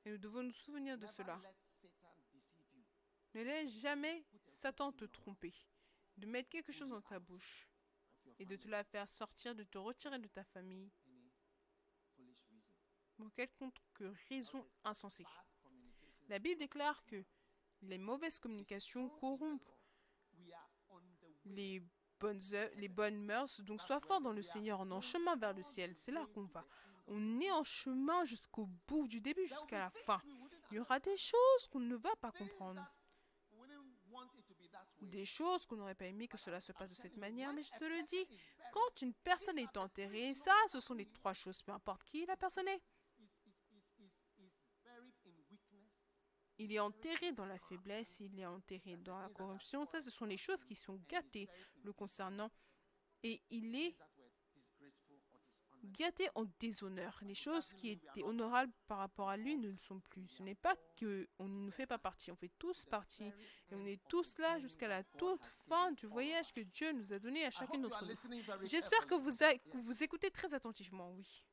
Et 0.04 0.12
nous 0.12 0.18
devons 0.18 0.44
nous 0.44 0.52
souvenir 0.52 0.98
de 0.98 1.06
cela. 1.08 1.40
Ne 3.34 3.44
laisse 3.44 3.80
jamais 3.80 4.26
Satan 4.46 4.92
te 4.92 5.06
tromper. 5.06 5.54
De 6.18 6.26
mettre 6.26 6.50
quelque 6.50 6.72
chose 6.72 6.90
dans 6.90 7.02
ta 7.02 7.20
bouche. 7.20 7.70
Et 8.40 8.46
de 8.46 8.56
te 8.56 8.68
la 8.68 8.84
faire 8.84 9.08
sortir, 9.08 9.54
de 9.54 9.64
te 9.64 9.78
retirer 9.78 10.18
de 10.18 10.28
ta 10.28 10.44
famille. 10.44 10.90
Pour 13.16 13.32
quelconque 13.34 13.78
raison 14.30 14.66
insensée. 14.84 15.26
La 16.28 16.40
Bible 16.40 16.60
déclare 16.60 17.06
que 17.06 17.24
les 17.82 17.98
mauvaises 17.98 18.40
communications 18.40 19.10
corrompent 19.10 19.72
les 21.46 21.84
bonnes, 22.20 22.42
les 22.76 22.88
bonnes 22.88 23.24
mœurs. 23.24 23.62
Donc 23.62 23.82
sois 23.82 24.00
fort 24.00 24.22
dans 24.22 24.32
le 24.32 24.42
Seigneur, 24.42 24.80
on 24.82 24.90
est 24.90 24.94
en 24.94 25.02
chemin 25.02 25.36
vers 25.36 25.54
le 25.54 25.64
ciel. 25.64 25.96
C'est 25.96 26.12
là 26.12 26.26
qu'on 26.34 26.46
va. 26.46 26.66
On 27.08 27.40
est 27.40 27.52
en 27.52 27.64
chemin 27.64 28.26
jusqu'au 28.26 28.68
bout, 28.88 29.08
du 29.08 29.22
début 29.22 29.46
jusqu'à 29.46 29.80
la 29.80 29.90
fin. 29.92 30.22
Il 30.72 30.78
y 30.78 30.80
aura 30.80 31.00
des 31.00 31.16
choses 31.18 31.68
qu'on 31.72 31.80
ne 31.80 31.96
va 31.96 32.16
pas 32.16 32.32
comprendre. 32.32 32.84
Des 35.02 35.26
choses 35.26 35.66
qu'on 35.66 35.76
n'aurait 35.76 35.96
pas 35.96 36.08
aimé 36.08 36.28
que 36.28 36.38
cela 36.38 36.60
se 36.60 36.72
passe 36.72 36.90
de 36.90 36.96
cette 36.96 37.18
manière. 37.18 37.54
Mais 37.54 37.62
je 37.62 37.72
te 37.72 37.84
le 37.84 38.02
dis, 38.04 38.26
quand 38.74 39.02
une 39.02 39.14
personne 39.14 39.60
est 39.60 39.78
enterrée, 39.78 40.34
ça, 40.34 40.56
ce 40.68 40.80
sont 40.80 40.96
les 40.96 41.06
trois 41.06 41.34
choses. 41.34 41.62
Peu 41.62 41.72
importe 41.72 42.04
qui 42.04 42.26
la 42.26 42.36
personne 42.36 42.68
est. 42.68 42.82
Is, 43.20 43.30
is, 43.46 43.56
is, 43.72 44.04
is, 44.04 44.14
is 44.40 44.52
buried 44.84 45.14
in 45.26 45.34
weakness. 45.50 45.94
Il 46.58 46.72
est 46.72 46.80
enterré 46.80 47.32
dans 47.34 47.46
la 47.46 47.60
faiblesse, 47.60 48.20
il 48.20 48.40
est 48.40 48.46
enterré 48.46 48.96
dans 48.98 49.20
la 49.20 49.30
corruption. 49.30 49.86
Ça, 49.86 50.02
ce 50.02 50.10
sont 50.10 50.26
les 50.26 50.38
choses 50.38 50.64
qui 50.64 50.76
sont 50.76 51.02
gâtées 51.10 51.50
le 51.84 51.92
concernant. 51.92 52.50
Et 53.24 53.42
il 53.50 53.76
est 53.76 53.98
gâté 55.86 56.30
en 56.36 56.46
déshonneur. 56.60 57.20
Les 57.24 57.36
choses 57.36 57.74
qui 57.74 57.92
étaient 57.92 58.24
honorables 58.24 58.74
par 58.88 59.00
rapport 59.00 59.30
à 59.30 59.38
lui 59.38 59.58
ne 59.58 59.70
le 59.70 59.78
sont 59.78 60.00
plus. 60.00 60.28
Ce 60.28 60.44
n'est 60.44 60.56
pas 60.56 60.76
que 60.96 61.28
on 61.40 61.48
ne 61.48 61.72
fait 61.72 61.88
pas 61.88 61.98
partie, 61.98 62.32
on 62.32 62.36
fait 62.36 62.52
tous 62.58 62.86
partie. 62.86 63.26
Et 63.70 63.76
on 63.76 63.86
est 63.86 64.02
tous 64.08 64.38
là 64.38 64.60
jusqu'à 64.60 64.88
la 64.88 65.04
toute 65.04 65.46
fin 65.46 65.92
du 65.94 66.08
voyage 66.08 66.52
que 66.52 66.62
Dieu 66.62 66.92
nous 66.94 67.14
a 67.14 67.20
donné 67.20 67.46
à 67.46 67.52
chacune 67.52 67.82
d'entre 67.82 68.06
nous. 68.06 68.42
J'espère 68.64 69.06
que 69.08 69.16
vous, 69.16 69.32
que 69.32 69.78
vous 69.78 70.04
écoutez 70.04 70.32
très 70.32 70.54
attentivement, 70.54 71.12
oui. 71.12 71.44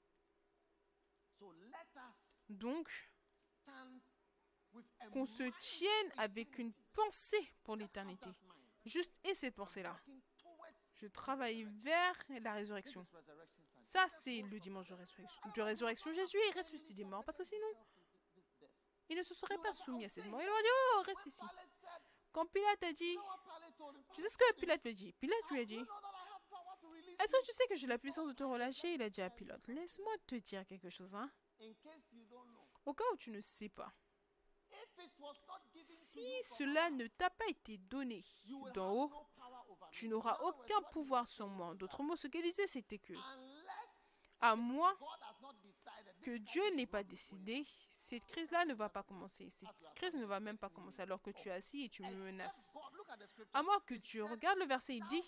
Donc, 2.48 3.11
qu'on 5.12 5.27
se 5.27 5.45
tienne 5.59 6.12
avec 6.18 6.59
une 6.59 6.73
pensée 6.93 7.53
pour 7.64 7.77
l'éternité. 7.77 8.31
Juste 8.85 9.18
et 9.25 9.35
cette 9.35 9.55
pensée-là. 9.55 9.97
Je 10.95 11.07
travaille 11.09 11.64
vers 11.64 12.14
la 12.41 12.55
résurrection. 12.55 13.07
Ça, 13.81 14.07
c'est 14.23 14.43
le 14.43 14.59
dimanche 14.61 14.89
de 14.89 14.95
résurrection. 14.95 15.43
De 15.55 15.62
résurrection, 15.62 16.12
Jésus 16.12 16.39
est 16.39 16.57
ressuscité 16.57 16.95
des 16.95 17.05
morts 17.05 17.25
parce 17.25 17.39
que 17.39 17.45
sinon, 17.45 17.66
il 19.09 19.16
ne 19.16 19.23
se 19.23 19.35
serait 19.35 19.59
pas 19.59 19.73
soumis 19.73 20.05
à 20.05 20.09
cette 20.09 20.27
mort. 20.27 20.41
Il 20.41 20.49
aurait 20.49 20.62
dit 20.62 20.68
Oh, 20.95 21.03
reste 21.03 21.27
ici. 21.27 21.43
Quand 22.33 22.47
Pilate 22.47 22.83
a 22.85 22.93
dit? 22.93 23.18
Tu 24.14 24.23
sais 24.23 24.29
ce 24.29 24.37
que 24.39 24.55
Pilate 24.55 24.83
lui 24.85 24.91
a 24.91 24.95
dit? 24.95 25.12
Pilate 25.12 25.51
lui 25.51 25.61
a 25.61 25.64
dit 25.64 25.85
Est-ce 27.20 27.33
que 27.33 27.45
tu 27.45 27.53
sais 27.53 27.66
que 27.68 27.77
j'ai 27.77 27.87
la 27.87 27.99
puissance 27.99 28.29
de 28.29 28.33
te 28.33 28.45
relâcher? 28.45 28.95
Il 28.95 29.03
a 29.03 29.11
dit 29.11 29.20
à 29.20 29.29
Pilate 29.29 29.66
Laisse-moi 29.68 30.12
te 30.27 30.37
dire 30.37 30.64
quelque 30.66 30.89
chose, 30.89 31.14
hein. 31.14 31.31
Au 32.85 32.95
cas 32.95 33.05
où 33.12 33.16
tu 33.16 33.31
ne 33.31 33.41
sais 33.41 33.68
pas, 33.68 33.93
Si 35.83 36.43
cela 36.43 36.91
ne 36.91 37.07
t'a 37.07 37.31
pas 37.31 37.47
été 37.49 37.79
donné 37.79 38.23
d'en 38.75 38.93
haut, 38.93 39.12
tu 39.91 40.09
n'auras 40.09 40.39
aucun 40.43 40.83
pouvoir 40.91 41.27
sur 41.27 41.49
moi. 41.49 41.75
D'autres 41.75 42.03
mots, 42.03 42.16
ce 42.16 42.27
qu'elle 42.29 42.43
disait, 42.43 42.66
c'était 42.66 42.99
que, 42.99 43.14
à 44.41 44.57
decided, 44.57 44.97
que 46.23 46.37
Dieu 46.37 46.62
n'ait 46.75 46.87
pas 46.87 47.03
décidé, 47.03 47.64
cette 47.91 48.25
crise-là 48.27 48.64
ne 48.64 48.75
va 48.75 48.89
pas 48.89 49.03
commencer. 49.03 49.51
Cette 49.51 49.95
crise 49.95 50.14
ne 50.16 50.25
va 50.25 50.41
même 50.41 50.59
pas 50.59 50.70
commencer 50.70 51.03
alors 51.03 51.20
que 51.20 51.31
tu 51.31 51.49
es 51.49 51.53
assis 51.53 51.85
et 51.85 51.89
tu 51.89 52.03
me 52.03 52.14
menaces. 52.14 52.77
À 53.53 53.62
moins 53.62 53.81
que 53.81 53.95
said, 53.95 54.23
regardes 54.23 54.59
le 54.59 54.66
verset, 54.66 54.97
il 54.97 55.07
dit. 55.07 55.23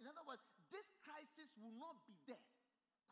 In 0.00 0.06
other 0.06 0.24
words, 0.24 0.40
this 0.70 0.92
crisis 1.02 1.56
will 1.58 1.72
not 1.72 1.96
be 2.06 2.14
there, 2.26 2.38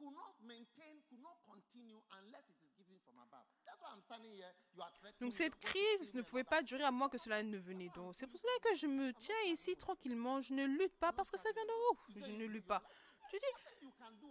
could 0.01 0.17
not 0.17 0.33
maintain, 0.41 0.97
could 1.09 1.21
not 1.21 1.37
continue 1.45 2.01
unless 2.17 2.49
it 2.49 2.57
is 2.65 2.73
given 2.73 2.97
from 3.05 3.21
above. 3.21 3.45
That's 3.67 3.77
why 3.81 3.93
I'm 3.93 4.01
standing 4.01 4.33
here. 4.33 4.49
You 4.75 4.83
are 4.83 4.93
threatening 4.97 5.29
Donc 5.29 5.35
cette 5.35 5.61
crise 5.61 6.15
ne 6.15 6.23
pouvait 6.23 6.45
pas 6.45 6.63
durer 6.63 6.85
à 6.85 6.91
moins 6.91 7.11
que 7.11 7.19
cela 7.19 7.43
ne 7.43 7.59
venait 7.59 7.91
d'en 7.95 8.09
haut. 8.09 8.13
C'est 8.13 8.27
pour 8.27 8.41
cela 8.41 8.53
que 8.65 8.75
je 8.75 8.87
me 8.87 9.13
tiens 9.13 9.43
ici 9.47 9.77
tranquillement. 9.77 10.41
Je 10.41 10.55
ne 10.55 10.65
lutte 10.65 10.97
pas 10.99 11.13
parce 11.13 11.31
que 11.31 11.39
ça 11.39 11.51
vient 11.53 11.67
d'en 11.67 11.81
haut. 11.91 11.99
Je 12.17 12.33
ne 12.33 12.47
lutte 12.47 12.67
pas. 12.67 12.83
Tu 13.29 13.37
dis, 13.37 13.80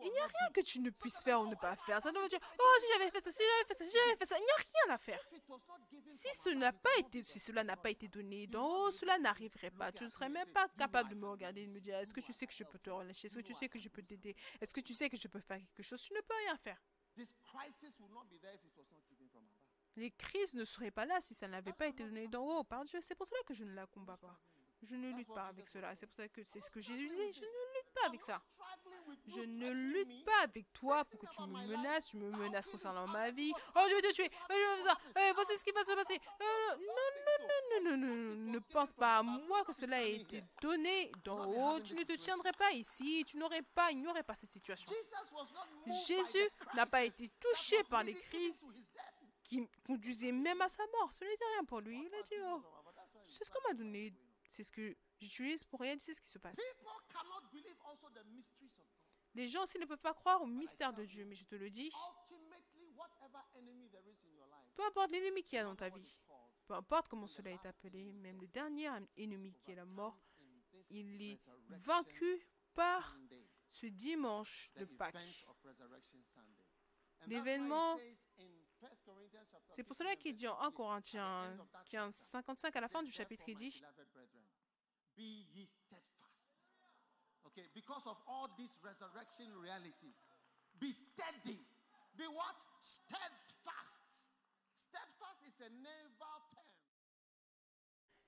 il 0.01 0.11
n'y 0.11 0.17
a 0.17 0.21
not 0.21 0.27
rien 0.27 0.51
que 0.53 0.61
tu 0.61 0.80
ne 0.80 0.89
puisses 0.89 1.21
faire 1.23 1.41
ou 1.41 1.47
ne 1.47 1.55
pas 1.55 1.75
faire. 1.75 2.01
Ça 2.01 2.11
ne 2.11 2.19
veut 2.19 2.27
dire, 2.27 2.39
oh, 2.59 2.75
si 2.82 2.88
j'avais 2.93 3.11
fait 3.11 3.23
ça, 3.23 3.32
si 3.32 3.41
j'avais 3.43 3.67
fait 3.67 3.73
ça, 3.77 3.86
si 3.86 3.97
j'avais 3.97 4.17
fait 4.17 4.25
ça, 4.25 4.38
il 4.38 4.43
n'y 4.43 4.51
a 4.51 4.55
rien 4.55 4.95
à 4.95 4.97
faire. 4.97 5.19
If 5.27 5.38
it 5.38 5.49
was 5.49 5.59
not 5.67 5.80
given 5.89 6.17
Si 6.17 6.27
ce 6.43 6.49
n'a 6.49 6.71
pas 6.71 6.97
été, 6.97 7.23
si 7.23 7.39
cela 7.39 7.63
n'a 7.63 7.77
pas 7.77 7.89
été 7.89 8.07
donné 8.07 8.47
d'en 8.47 8.65
haut, 8.65 8.91
cela 8.91 9.17
n'arriverait 9.17 9.71
pas. 9.71 9.91
Tu 9.91 10.03
ne 10.03 10.09
serais 10.09 10.30
même 10.30 10.49
pas 10.51 10.67
capable 10.77 11.09
de 11.09 11.15
me 11.15 11.27
regarder 11.27 11.61
et 11.61 11.67
de 11.67 11.71
me 11.71 11.80
dire, 11.80 11.97
est-ce 11.97 12.13
que 12.13 12.21
tu 12.21 12.34
sais 12.34 12.47
que 12.47 12.53
je 12.53 12.63
peux 12.63 12.80
te 12.80 12.89
relâcher? 12.89 13.27
Est-ce 13.27 13.36
que 13.36 13.41
tu 13.41 13.53
sais 13.53 13.67
que 13.67 13.80
je 13.80 13.89
peux 13.89 14.03
t'aider? 14.03 14.36
Est-ce 14.61 14.73
que 14.73 14.82
tu 14.82 14.93
sais 14.93 15.09
que 15.09 15.17
je 15.17 15.27
peux 15.27 15.41
faire 15.41 15.57
quelque 15.57 15.84
chose? 15.84 16.01
Tu 16.01 16.13
ne 16.13 16.21
peux 16.21 16.36
rien 16.45 16.57
faire. 16.57 16.82
This 17.15 17.34
crisis 17.43 17.99
will 17.99 18.11
not 18.11 18.25
be 18.25 18.39
there 18.39 18.53
if 18.53 18.63
it 18.63 18.71
was 18.77 18.86
not 18.91 19.01
given 19.09 19.27
from 19.30 19.43
above. 19.43 19.59
Les 19.95 20.11
crises 20.11 20.53
ne 20.53 20.63
seraient 20.63 20.91
pas 20.91 21.05
là 21.05 21.19
si 21.19 21.34
ça 21.34 21.47
n'avait 21.47 21.73
pas 21.73 21.88
été 21.88 22.03
donné 22.03 22.27
d'en 22.27 22.45
haut 22.45 22.63
par 22.63 22.86
Dieu. 22.86 22.99
C'est 23.01 23.15
pour 23.15 23.27
cela 23.27 23.41
que 23.45 23.53
je 23.53 23.65
ne 23.65 23.73
la 23.73 23.86
combats 23.88 24.17
pas. 24.17 24.39
Je 24.82 24.95
ne 24.95 25.11
lutte 25.11 25.27
pas 25.27 25.47
avec 25.47 25.67
cela. 25.67 25.93
C'est 25.95 26.07
pour 26.07 26.15
ça 26.15 26.30
que 26.30 26.41
c'est 26.43 26.61
ce 26.61 26.71
que 26.71 26.80
Jésus 26.80 27.07
dit. 27.07 27.34
Je 27.34 27.41
ne 27.41 27.68
pas 27.93 28.07
avec 28.07 28.21
ça. 28.21 28.41
Je 29.27 29.41
ne 29.41 29.71
lutte 29.71 30.25
pas 30.25 30.41
avec 30.43 30.71
toi 30.73 31.05
pour 31.05 31.19
que 31.19 31.27
tu 31.27 31.41
me 31.41 31.67
menaces. 31.67 32.07
Tu 32.07 32.17
me 32.17 32.29
menaces 32.31 32.69
concernant 32.69 33.07
ma 33.07 33.31
vie. 33.31 33.51
Oh, 33.75 33.81
je 33.89 33.95
vais 33.95 34.01
te 34.01 34.13
tuer. 34.13 34.29
Oh, 34.31 34.45
je 34.49 34.55
vais 34.55 34.83
faire 34.83 34.93
ça. 34.93 35.21
Eh, 35.21 35.33
voici 35.33 35.57
ce 35.57 35.63
qui 35.63 35.71
va 35.71 35.83
se 35.83 35.93
passer. 35.93 36.19
Euh, 36.41 36.75
non, 36.77 37.09
non, 37.27 37.47
non, 37.47 37.91
non, 37.91 37.97
non, 37.97 38.15
non. 38.15 38.51
Ne 38.51 38.59
pense 38.59 38.93
pas 38.93 39.17
à 39.17 39.23
moi 39.23 39.63
que 39.65 39.73
cela 39.73 40.01
ait 40.03 40.17
été 40.17 40.43
donné 40.61 41.11
d'en 41.23 41.43
haut. 41.45 41.79
Tu 41.81 41.93
ne 41.93 42.03
te 42.03 42.13
tiendrais 42.13 42.53
pas 42.53 42.71
ici. 42.71 43.23
Tu 43.27 43.37
n'aurais 43.37 43.61
pas, 43.61 43.91
il 43.91 44.01
n'y 44.01 44.07
aurait 44.07 44.23
pas 44.23 44.35
cette 44.35 44.51
situation. 44.51 44.91
Jésus 46.07 46.49
n'a 46.75 46.85
pas 46.85 47.03
été 47.03 47.29
touché 47.39 47.83
par 47.83 48.03
les 48.03 48.13
crises 48.13 48.65
qui 49.43 49.67
conduisait 49.85 50.31
même 50.31 50.61
à 50.61 50.69
sa 50.69 50.83
mort. 50.87 51.11
Ce 51.11 51.23
n'était 51.23 51.45
rien 51.55 51.65
pour 51.65 51.81
lui. 51.81 51.99
Il 51.99 52.15
a 52.15 52.21
dit, 52.21 52.35
oh, 52.51 52.61
c'est 53.23 53.43
ce 53.43 53.51
qu'on 53.51 53.67
m'a 53.67 53.73
donné. 53.73 54.13
C'est 54.47 54.63
ce 54.63 54.71
que 54.71 54.95
j'utilise 55.20 55.63
pour 55.63 55.80
réaliser 55.82 56.13
ce 56.13 56.22
qui 56.22 56.28
se 56.30 56.39
passe. 56.39 56.57
Les 59.36 59.47
gens 59.47 59.63
aussi 59.63 59.78
ne 59.78 59.86
peuvent 59.86 59.97
pas 59.99 60.13
croire 60.13 60.41
au 60.41 60.47
mystère 60.47 60.91
de 60.93 61.05
Dieu, 61.05 61.26
mais 61.26 61.36
je 61.36 61.45
te 61.45 61.55
le 61.55 61.70
dis, 61.70 61.91
peu 64.76 64.84
importe 64.86 65.11
l'ennemi 65.11 65.43
qu'il 65.43 65.57
y 65.57 65.59
a 65.59 65.63
dans 65.63 65.76
ta 65.76 65.89
vie, 65.89 66.20
peu 66.65 66.74
importe 66.74 67.07
comment 67.07 67.28
cela 67.28 67.51
est 67.51 67.65
appelé, 67.65 68.11
même 68.13 68.39
le 68.41 68.47
dernier 68.47 68.89
ennemi 69.17 69.53
qui 69.53 69.72
est 69.72 69.76
la 69.76 69.86
mort, 69.86 70.17
il 70.89 71.22
est 71.22 71.39
vaincu 71.70 72.47
par 72.74 73.17
ce 73.70 73.86
dimanche 73.88 74.72
de 74.76 74.86
Pâques. 74.86 75.15
L'événement- 77.28 77.97
it 77.97 78.17
says 78.22 78.28
in 78.39 78.88
1 78.88 78.95
Corinthians 79.05 79.45
chapter 79.51 79.72
C'est 79.72 79.84
pour 79.84 79.95
15 79.95 79.97
cela 79.97 80.15
qu'il 80.15 80.34
dit 80.34 80.47
en 80.47 80.57
1 80.57 80.61
58, 80.61 80.65
at 80.65 80.72
the 80.72 80.76
Corinthiens 80.76 81.53
end 81.53 81.59
of 81.59 81.70
that 81.72 81.84
15, 81.84 82.15
chapter, 82.15 82.32
55 82.32 82.76
à 82.78 82.82
la 82.82 82.88
fin 82.88 83.03
du 83.03 83.11
chapitre, 83.11 83.43
il 83.49 83.55
"Therefore, 83.55 83.65
my 83.65 83.70
dit 83.72 83.82
be 85.20 85.45
ye 85.53 85.67
steadfast. 85.67 86.47
Okay, 87.47 87.67
because 87.76 88.07
of 88.07 88.15
all 88.26 88.47
these 88.57 88.78
resurrection 88.82 89.51
realities, 89.61 90.15
be 90.80 90.93
steady. 90.93 91.59
Be 92.17 92.24
what? 92.28 92.55
Steadfast. 92.80 94.07
Steadfast 94.78 95.41
is 95.43 95.59
a 95.59 95.70
naval 95.70 96.39
term. 96.53 96.63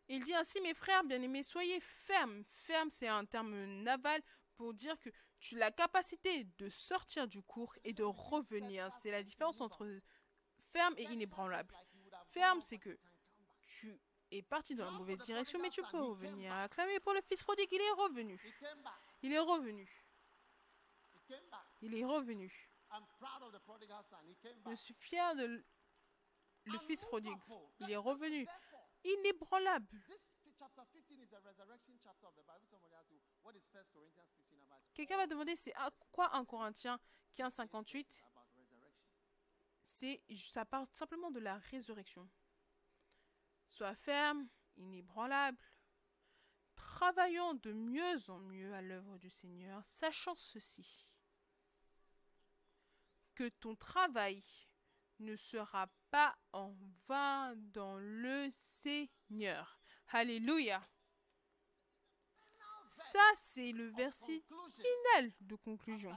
Il 0.10 0.20
dit 0.20 0.34
ainsi, 0.34 0.60
mes 0.60 0.74
frères 0.74 1.06
bien-aimés, 1.06 1.44
soyez 1.44 1.80
fermes. 1.80 2.44
Ferme, 2.46 2.89
c'est 2.89 3.08
un 3.08 3.24
terme 3.24 3.56
naval 3.84 4.22
pour 4.56 4.74
dire 4.74 5.00
que 5.00 5.10
tu 5.39 5.56
as 5.56 5.60
la 5.60 5.72
capacité 5.72 6.44
de 6.58 6.70
sortir 6.70 7.28
du 7.30 7.42
cours 7.42 7.74
et 7.86 7.94
de 7.94 8.04
revenir. 8.04 8.89
C'est 9.02 9.12
la 9.12 9.24
différence 9.24 9.62
entre 9.62 9.88
ferme 10.60 10.94
et 10.98 11.06
inébranlable. 11.06 11.74
Ferme, 12.32 12.60
c'est 12.60 12.78
que 12.78 13.00
tu 13.62 13.98
es 14.32 14.42
parti 14.42 14.76
dans 14.76 14.86
la 14.86 14.92
mauvaise 14.92 15.24
direction, 15.26 15.60
mais 15.60 15.70
tu 15.70 15.82
peux 15.84 16.00
revenir. 16.02 16.54
Acclamer 16.54 17.00
pour 17.00 17.14
le 17.14 17.22
fils 17.22 17.44
prodigue, 17.44 17.68
il 17.72 17.82
est 17.82 17.92
revenu. 17.92 18.40
Il 19.24 19.34
est 19.34 19.40
revenu. 19.40 19.88
Il 21.82 21.96
est 21.96 22.06
revenu. 22.06 22.70
Je 24.70 24.76
suis 24.76 24.94
fier 24.94 25.36
de 25.36 25.64
le 26.66 26.78
fils 26.80 27.06
prodigue. 27.06 27.38
Il 27.80 27.92
est 27.92 27.98
revenu. 27.98 28.48
Inébranlable. 29.04 29.88
This 30.08 30.32
fi- 30.44 30.54
chapter 30.60 30.84
15 30.94 31.20
is 31.22 31.34
a 31.34 31.40
resurrection 31.40 31.96
chapter 32.04 32.28
of 32.28 32.36
the 32.36 32.42
Bible. 32.46 32.68
Somebody 32.70 32.94
asks 32.94 33.10
you, 33.12 33.18
what 33.42 33.54
is 33.56 33.64
1 33.74 33.84
Corinthians 33.92 34.28
15 34.38 34.62
about? 34.62 34.78
Quelqu'un 34.94 35.18
va 35.18 35.26
demander 35.26 35.56
c'est 35.56 35.74
à 35.74 35.90
quoi 36.12 36.30
1 36.36 36.46
Corinthiens 36.46 37.00
15, 37.34 37.52
58 37.56 38.22
About 38.24 38.42
resurrection. 38.56 38.92
c'est 39.82 40.22
ça 40.38 40.64
parle 40.66 40.86
simplement 40.94 41.32
de 41.32 41.40
la 41.40 41.58
résurrection. 41.72 42.30
Sois 43.72 43.95
ferme, 43.95 44.49
inébranlable. 44.76 45.57
Travaillons 46.76 47.53
de 47.53 47.72
mieux 47.72 48.30
en 48.30 48.38
mieux 48.39 48.74
à 48.74 48.82
l'œuvre 48.82 49.17
du 49.17 49.30
Seigneur, 49.30 49.80
sachant 49.86 50.36
ceci 50.36 51.07
que 53.34 53.47
ton 53.47 53.78
travail 53.78 54.43
ne 55.19 55.38
sera 55.38 55.88
pas 56.09 56.36
en 56.51 56.76
vain 57.07 57.53
dans 57.55 57.95
le 57.95 58.49
Seigneur. 58.51 59.80
Alléluia. 60.09 60.82
Ça, 62.89 63.24
c'est 63.36 63.72
le 63.72 63.88
verset 63.88 64.43
final 64.74 65.32
de 65.39 65.55
conclusion. 65.55 66.11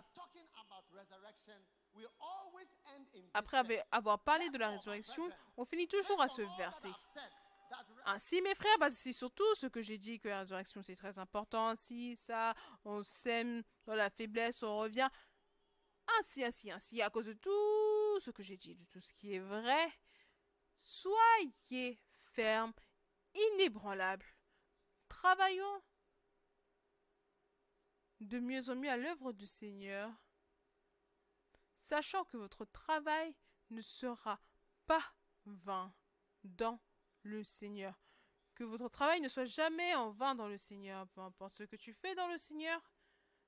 Après 3.33 3.87
avoir 3.93 4.19
parlé 4.19 4.51
de 4.51 4.59
la 4.59 4.71
résurrection, 4.71 5.31
on 5.57 5.65
finit 5.65 5.87
toujours 5.87 6.21
à 6.21 6.27
ce 6.27 6.43
verset. 6.57 6.91
Ainsi, 8.07 8.43
mes 8.43 8.55
frères, 8.55 8.79
bah, 8.79 8.91
c'est 8.91 9.15
surtout 9.15 9.55
ce 9.55 9.67
que 9.67 9.81
j'ai 9.81 9.97
dit 9.97 10.19
que 10.21 10.29
la 10.29 10.41
résurrection 10.41 10.83
c'est 10.83 10.95
très 10.95 11.19
important. 11.19 11.69
Ainsi, 11.69 12.17
ça, 12.17 12.55
on 12.85 13.03
sème 13.03 13.63
dans 13.87 13.95
la 13.95 14.11
faiblesse, 14.11 14.63
on 14.63 14.79
revient. 14.79 15.09
Ainsi, 16.19 16.45
ainsi, 16.45 16.71
ainsi, 16.71 17.01
à 17.01 17.09
cause 17.09 17.27
de 17.27 17.33
tout 17.33 18.21
ce 18.21 18.31
que 18.31 18.43
j'ai 18.43 18.59
dit, 18.59 18.75
de 18.75 18.85
tout 18.85 19.01
ce 19.01 19.13
qui 19.15 19.35
est 19.35 19.41
vrai, 19.41 19.91
soyez 20.75 21.99
fermes, 22.35 22.75
inébranlables. 23.55 24.27
Travaillons 25.09 25.83
de 28.21 28.39
mieux 28.39 28.69
en 28.69 28.77
mieux 28.77 28.91
à 28.91 28.99
l'œuvre 28.99 29.33
du 29.33 29.47
Seigneur, 29.47 30.11
sachant 31.77 32.25
que 32.25 32.37
votre 32.37 32.67
travail 32.67 33.35
ne 33.71 33.81
sera 33.81 34.41
pas 34.87 35.15
vain 35.47 35.95
dans 36.43 36.81
le 37.25 37.43
Seigneur. 37.43 38.01
Que 38.55 38.65
votre 38.65 38.89
travail 38.89 39.21
ne 39.21 39.29
soit 39.29 39.45
jamais 39.45 39.95
en 39.95 40.11
vain 40.11 40.35
dans 40.35 40.47
le 40.47 40.57
Seigneur. 40.57 41.09
Peu 41.09 41.23
ce 41.49 41.65
que 41.65 41.77
tu 41.77 41.93
fais 41.93 42.15
dans 42.15 42.29
le 42.29 42.39
Seigneur, 42.39 42.81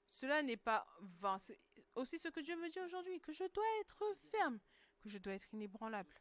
cela 0.06 0.42
n'est 0.42 0.56
pas 0.56 0.86
vain. 1.00 1.38
C'est 1.38 1.60
aussi 1.94 2.18
ce 2.18 2.28
que 2.28 2.40
Dieu 2.40 2.56
me 2.56 2.68
dit 2.68 2.80
aujourd'hui, 2.80 3.20
que 3.20 3.32
je 3.32 3.44
dois 3.52 3.64
être 3.80 4.02
ferme, 4.32 4.58
que 5.00 5.08
je 5.08 5.18
dois 5.18 5.34
être 5.34 5.52
inébranlable. 5.54 6.12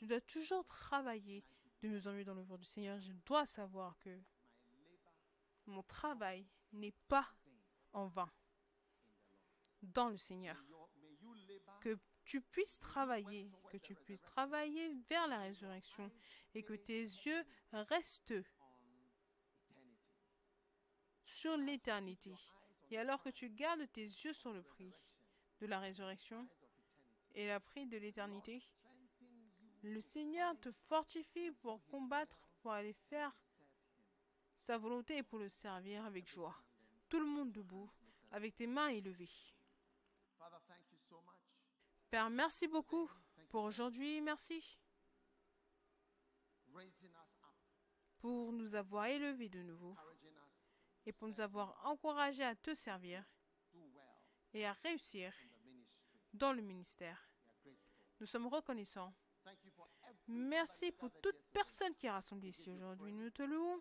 Je 0.00 0.06
dois 0.06 0.20
toujours 0.20 0.64
travailler 0.64 1.44
de 1.82 1.88
mieux 1.88 2.06
en 2.06 2.12
mieux 2.12 2.24
dans 2.24 2.34
l'œuvre 2.34 2.58
du 2.58 2.64
Seigneur. 2.64 2.98
Je 3.00 3.12
dois 3.26 3.46
savoir 3.46 3.96
que 3.98 4.18
mon 5.66 5.82
travail 5.82 6.46
n'est 6.72 6.94
pas 7.08 7.28
en 7.92 8.06
vain 8.06 8.30
dans 9.82 10.08
le 10.08 10.16
Seigneur. 10.16 10.56
Que 11.80 11.98
puisses 12.38 12.78
travailler, 12.78 13.50
que 13.70 13.78
tu 13.78 13.94
puisses 13.94 14.22
travailler 14.22 14.94
vers 15.08 15.26
la 15.26 15.38
résurrection 15.40 16.10
et 16.54 16.62
que 16.62 16.74
tes 16.74 17.00
yeux 17.00 17.44
restent 17.72 18.34
sur 21.22 21.56
l'éternité. 21.56 22.34
Et 22.90 22.98
alors 22.98 23.22
que 23.22 23.30
tu 23.30 23.48
gardes 23.48 23.90
tes 23.92 24.02
yeux 24.02 24.32
sur 24.32 24.52
le 24.52 24.62
prix 24.62 24.92
de 25.60 25.66
la 25.66 25.78
résurrection 25.78 26.46
et 27.34 27.46
la 27.46 27.60
prix 27.60 27.86
de 27.86 27.96
l'éternité, 27.96 28.62
le 29.82 30.00
Seigneur 30.00 30.58
te 30.60 30.70
fortifie 30.70 31.50
pour 31.52 31.84
combattre, 31.86 32.38
pour 32.60 32.72
aller 32.72 32.92
faire 32.92 33.34
sa 34.56 34.76
volonté 34.76 35.18
et 35.18 35.22
pour 35.22 35.38
le 35.38 35.48
servir 35.48 36.04
avec 36.04 36.28
joie. 36.28 36.54
Tout 37.08 37.20
le 37.20 37.26
monde 37.26 37.50
debout, 37.52 37.90
avec 38.30 38.54
tes 38.54 38.66
mains 38.66 38.88
élevées. 38.88 39.30
Father, 40.38 40.58
thank 40.68 40.82
you 40.92 40.98
so 41.08 41.22
Père, 42.10 42.28
merci 42.28 42.66
beaucoup 42.66 43.08
pour 43.50 43.62
aujourd'hui. 43.62 44.20
Merci 44.20 44.78
pour 48.18 48.52
nous 48.52 48.74
avoir 48.74 49.06
élevés 49.06 49.48
de 49.48 49.62
nouveau 49.62 49.94
et 51.06 51.12
pour 51.12 51.28
nous 51.28 51.40
avoir 51.40 51.80
encouragés 51.86 52.42
à 52.42 52.56
te 52.56 52.74
servir 52.74 53.24
et 54.52 54.66
à 54.66 54.72
réussir 54.72 55.32
dans 56.32 56.52
le 56.52 56.62
ministère. 56.62 57.30
Nous 58.18 58.26
sommes 58.26 58.48
reconnaissants. 58.48 59.14
Merci 60.26 60.90
pour 60.90 61.12
toute 61.20 61.40
personne 61.52 61.94
qui 61.94 62.06
est 62.06 62.10
rassemblée 62.10 62.48
ici 62.48 62.72
aujourd'hui. 62.72 63.12
Nous 63.12 63.30
te 63.30 63.44
louons, 63.44 63.80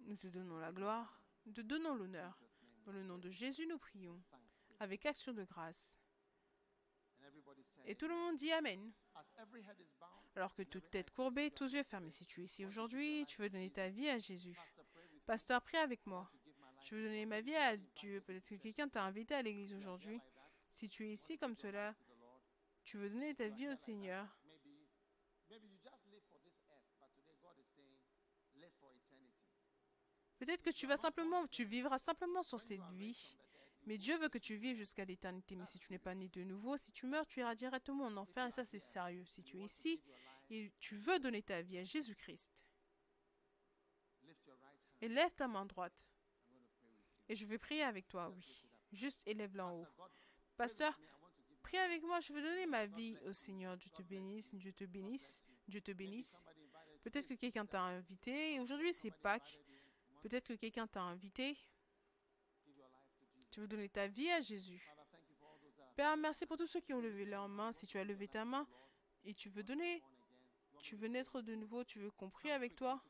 nous 0.00 0.16
te 0.16 0.28
donnons 0.28 0.56
la 0.56 0.72
gloire, 0.72 1.22
nous 1.44 1.52
te 1.52 1.60
donnons 1.60 1.94
l'honneur. 1.94 2.38
Dans 2.86 2.92
le 2.92 3.02
nom 3.02 3.18
de 3.18 3.28
Jésus, 3.28 3.66
nous 3.66 3.78
prions 3.78 4.22
avec 4.80 5.04
action 5.04 5.34
de 5.34 5.44
grâce. 5.44 6.00
Et 7.86 7.94
tout 7.94 8.08
le 8.08 8.14
monde 8.14 8.36
dit 8.36 8.52
Amen. 8.52 8.92
Alors 10.34 10.54
que 10.54 10.62
toute 10.62 10.90
tête 10.90 11.10
courbée, 11.12 11.50
tous 11.50 11.72
yeux 11.72 11.82
fermés. 11.82 12.10
Si 12.10 12.26
tu 12.26 12.40
es 12.40 12.44
ici 12.44 12.66
aujourd'hui, 12.66 13.24
tu 13.26 13.40
veux 13.40 13.48
donner 13.48 13.70
ta 13.70 13.88
vie 13.88 14.08
à 14.08 14.18
Jésus. 14.18 14.58
Pasteur, 15.24 15.62
prie 15.62 15.78
avec 15.78 16.04
moi. 16.06 16.30
Je 16.84 16.94
veux 16.94 17.04
donner 17.04 17.26
ma 17.26 17.40
vie 17.40 17.54
à 17.54 17.76
Dieu. 17.76 18.20
Peut-être 18.20 18.48
que 18.48 18.56
quelqu'un 18.56 18.88
t'a 18.88 19.04
invité 19.04 19.34
à 19.34 19.42
l'église 19.42 19.72
aujourd'hui. 19.72 20.20
Si 20.68 20.88
tu 20.88 21.06
es 21.06 21.12
ici 21.12 21.38
comme 21.38 21.54
cela, 21.56 21.94
tu 22.84 22.98
veux 22.98 23.08
donner 23.08 23.34
ta 23.34 23.48
vie 23.48 23.68
au 23.68 23.74
Seigneur. 23.74 24.26
Peut-être 30.38 30.62
que 30.62 30.70
tu 30.70 30.86
vas 30.86 30.96
simplement, 30.96 31.46
tu 31.46 31.64
vivras 31.64 31.98
simplement 31.98 32.42
sur 32.42 32.60
cette 32.60 32.84
vie. 32.92 33.36
Mais 33.86 33.98
Dieu 33.98 34.18
veut 34.18 34.28
que 34.28 34.38
tu 34.38 34.56
vives 34.56 34.76
jusqu'à 34.76 35.04
l'éternité. 35.04 35.54
Mais 35.56 35.64
si 35.64 35.78
tu 35.78 35.92
n'es 35.92 35.98
pas 35.98 36.14
né 36.14 36.28
de 36.28 36.42
nouveau, 36.42 36.76
si 36.76 36.90
tu 36.92 37.06
meurs, 37.06 37.26
tu 37.26 37.40
iras 37.40 37.54
directement 37.54 38.04
en 38.06 38.16
enfer. 38.16 38.46
Et 38.46 38.50
ça, 38.50 38.64
c'est 38.64 38.78
sérieux. 38.80 39.24
Si 39.26 39.42
tu 39.42 39.58
es 39.60 39.64
ici 39.64 40.00
et 40.50 40.72
tu 40.78 40.96
veux 40.96 41.18
donner 41.20 41.42
ta 41.42 41.62
vie 41.62 41.78
à 41.78 41.84
Jésus-Christ, 41.84 42.64
Lift 44.24 44.44
your 44.46 44.56
right 44.56 44.74
hand. 44.74 45.02
et 45.02 45.08
lève 45.08 45.32
ta 45.34 45.46
main 45.48 45.64
droite. 45.66 46.06
Et 47.28 47.34
je 47.34 47.46
vais 47.46 47.58
prier 47.58 47.82
avec 47.82 48.08
toi, 48.08 48.28
oui. 48.30 48.66
Juste 48.92 49.22
élève-la 49.26 49.66
en 49.66 49.80
haut. 49.80 49.86
Pasteur, 50.56 50.98
prie 51.62 51.76
avec 51.78 52.02
moi. 52.02 52.20
Je 52.20 52.32
veux 52.32 52.42
donner 52.42 52.66
ma 52.66 52.86
vie 52.86 53.16
au 53.24 53.32
Seigneur. 53.32 53.76
Dieu 53.76 53.90
te 53.90 54.02
bénisse, 54.02 54.54
Dieu 54.54 54.72
te 54.72 54.84
bénisse, 54.84 55.44
Dieu 55.68 55.80
te 55.80 55.92
bénisse. 55.92 56.44
Peut-être 57.02 57.28
que 57.28 57.34
quelqu'un 57.34 57.66
t'a 57.66 57.82
invité. 57.82 58.58
Aujourd'hui, 58.60 58.92
c'est 58.92 59.10
Pâques. 59.12 59.58
Peut-être 60.22 60.48
que 60.48 60.54
quelqu'un 60.54 60.86
t'a 60.88 61.02
invité. 61.02 61.56
give 62.64 62.76
your 62.76 62.88
life 62.88 63.12
to 63.18 63.26
Jesus. 63.36 63.45
Tu 63.56 63.62
veux 63.62 63.68
donner 63.68 63.88
ta 63.88 64.06
vie 64.06 64.28
à 64.28 64.42
Jésus. 64.42 64.86
Père, 65.96 66.14
merci 66.18 66.44
pour 66.44 66.58
tous 66.58 66.66
ceux 66.66 66.80
qui 66.80 66.92
ont 66.92 67.00
levé 67.00 67.24
leur 67.24 67.48
main. 67.48 67.72
Si 67.72 67.86
tu 67.86 67.96
as 67.96 68.04
levé 68.04 68.28
ta 68.28 68.44
main 68.44 68.66
et 69.24 69.32
tu 69.32 69.48
veux 69.48 69.62
donner, 69.62 70.02
tu 70.82 70.94
veux 70.94 71.08
naître 71.08 71.40
de 71.40 71.54
nouveau, 71.54 71.82
tu 71.82 71.98
veux 72.00 72.10
qu'on 72.10 72.28
prie 72.28 72.50
avec 72.50 72.76
toi, 72.76 73.02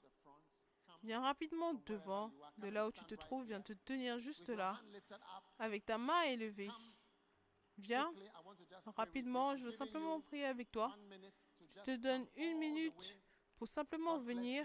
viens 1.02 1.20
rapidement 1.20 1.74
devant, 1.86 2.30
de 2.58 2.68
là 2.68 2.86
où 2.86 2.92
tu 2.92 3.04
te 3.06 3.16
trouves, 3.16 3.44
viens 3.44 3.60
te 3.60 3.72
tenir 3.72 4.20
juste 4.20 4.48
là, 4.50 4.80
avec 5.58 5.84
ta 5.84 5.98
main 5.98 6.22
élevée. 6.22 6.70
Viens 7.76 8.12
rapidement, 8.94 9.56
je 9.56 9.64
veux 9.64 9.72
simplement 9.72 10.20
prier 10.20 10.44
avec 10.44 10.70
toi. 10.70 10.96
Je 11.66 11.80
te 11.80 11.96
donne 11.96 12.24
une 12.36 12.56
minute 12.58 13.18
pour 13.56 13.66
simplement 13.66 14.20
venir. 14.20 14.64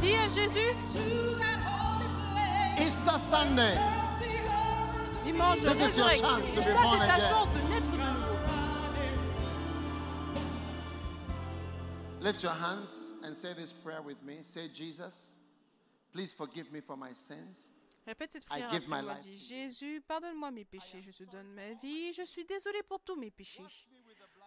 vie 0.00 0.14
à 0.14 0.28
Jésus. 0.28 0.74
Easter 2.78 3.18
Sunday. 3.18 3.76
Dimanche 5.24 5.60
de 5.60 5.68
résurrection. 5.68 6.26
Ça, 6.26 6.40
c'est 6.44 7.06
ta 7.06 7.18
chance 7.18 7.48
de 7.54 7.60
naître 7.68 7.90
de 7.90 7.96
nouveau. 7.96 8.36
Lift 12.20 12.42
your 12.42 12.52
hands 12.52 13.12
and 13.24 13.34
say 13.34 13.54
this 13.54 13.72
prayer 13.72 14.02
with 14.02 14.22
me. 14.22 14.42
Say, 14.42 14.68
Jesus, 14.68 15.34
please 16.12 16.32
forgive 16.32 16.72
me 16.72 16.80
for 16.80 16.96
my 16.96 17.14
sins. 17.14 17.70
Répète 18.06 18.32
cette 18.32 18.44
I 18.44 18.62
prière 18.62 18.82
my 18.88 19.02
moi. 19.02 19.14
life 19.14 19.18
Dis 19.20 19.36
Jésus, 19.36 20.00
pardonne-moi 20.06 20.50
mes 20.52 20.64
péchés. 20.64 21.02
Je 21.02 21.10
te 21.10 21.24
donne 21.24 21.48
ma 21.54 21.72
vie. 21.82 22.12
Je 22.12 22.22
suis 22.22 22.44
désolé 22.44 22.82
pour 22.84 23.00
tous 23.00 23.16
mes 23.16 23.30
péchés. 23.30 23.64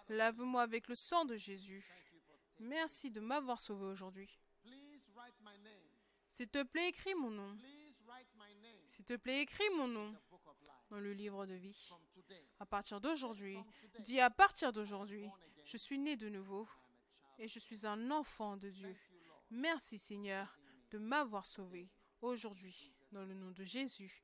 Lave-moi 0.07 0.61
avec 0.61 0.87
le 0.87 0.95
sang 0.95 1.25
de 1.25 1.35
Jésus. 1.35 1.83
Merci 2.59 3.11
de 3.11 3.19
m'avoir 3.19 3.59
sauvé 3.59 3.85
aujourd'hui. 3.85 4.29
Please 4.63 5.09
write 5.15 5.35
my 5.43 5.57
name. 5.63 5.79
S'il 6.39 6.47
te 6.47 6.63
plaît, 6.63 6.87
écris 6.87 7.13
mon 7.15 7.31
nom. 7.31 7.57
S'il 8.85 9.03
te 9.03 9.17
plaît, 9.17 9.41
écris 9.41 9.69
mon 9.75 9.89
nom 9.89 10.15
dans 10.89 11.01
le 11.01 11.11
livre 11.11 11.45
de 11.45 11.53
vie. 11.53 11.89
À 12.61 12.65
partir 12.65 13.01
d'aujourd'hui, 13.01 13.57
dis 13.99 14.21
à 14.21 14.29
partir 14.29 14.71
d'aujourd'hui, 14.71 15.27
je 15.65 15.75
suis 15.75 15.99
né 15.99 16.15
de 16.15 16.29
nouveau 16.29 16.65
et 17.39 17.49
je 17.49 17.59
suis 17.59 17.85
un 17.85 18.09
enfant 18.09 18.55
de 18.55 18.69
Dieu. 18.69 18.95
Merci 19.51 19.97
Seigneur 19.97 20.57
de 20.91 20.97
m'avoir 20.97 21.45
sauvé 21.45 21.89
aujourd'hui 22.21 22.93
dans 23.11 23.25
le 23.25 23.33
nom 23.33 23.51
de 23.51 23.65
Jésus. 23.65 24.23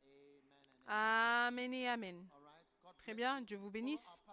Amen 0.87 1.73
et 1.73 1.89
Amen. 1.89 2.25
Très 2.97 3.13
bien, 3.13 3.41
Dieu 3.41 3.57
vous 3.57 3.71
bénisse. 3.71 4.23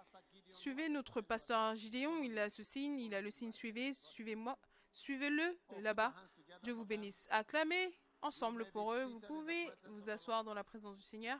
Suivez 0.51 0.89
notre 0.89 1.21
pasteur 1.21 1.75
Gideon, 1.75 2.23
il 2.23 2.39
a 2.39 2.49
ce 2.49 2.63
signe, 2.63 3.01
il 3.01 3.13
a 3.13 3.21
le 3.21 3.33
signe 3.33 3.51
suivez, 3.51 3.93
suivez-moi, 3.93 4.57
suivez-le 4.93 5.59
là-bas. 5.81 6.15
Dieu 6.63 6.73
vous 6.73 6.85
bénisse. 6.85 7.27
Acclamez 7.31 7.99
ensemble 8.21 8.65
pour 8.71 8.93
eux. 8.93 9.05
Vous 9.05 9.21
pouvez 9.21 9.71
vous 9.89 10.09
asseoir 10.11 10.45
dans 10.45 10.55
la 10.55 10.65
présence 10.65 10.97
du 10.97 11.03
Seigneur. 11.03 11.39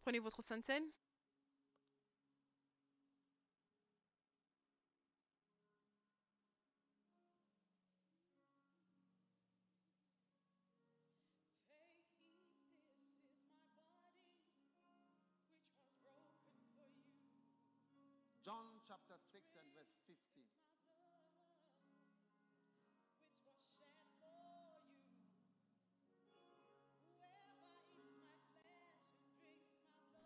Prenez 0.00 0.18
votre 0.18 0.42
Sainte 0.42 0.64
Seine. 0.64 0.86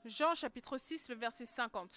Jean 0.07 0.35
chapitre 0.35 0.79
6, 0.79 1.09
le 1.09 1.17
verset 1.17 1.47
50. 1.47 1.91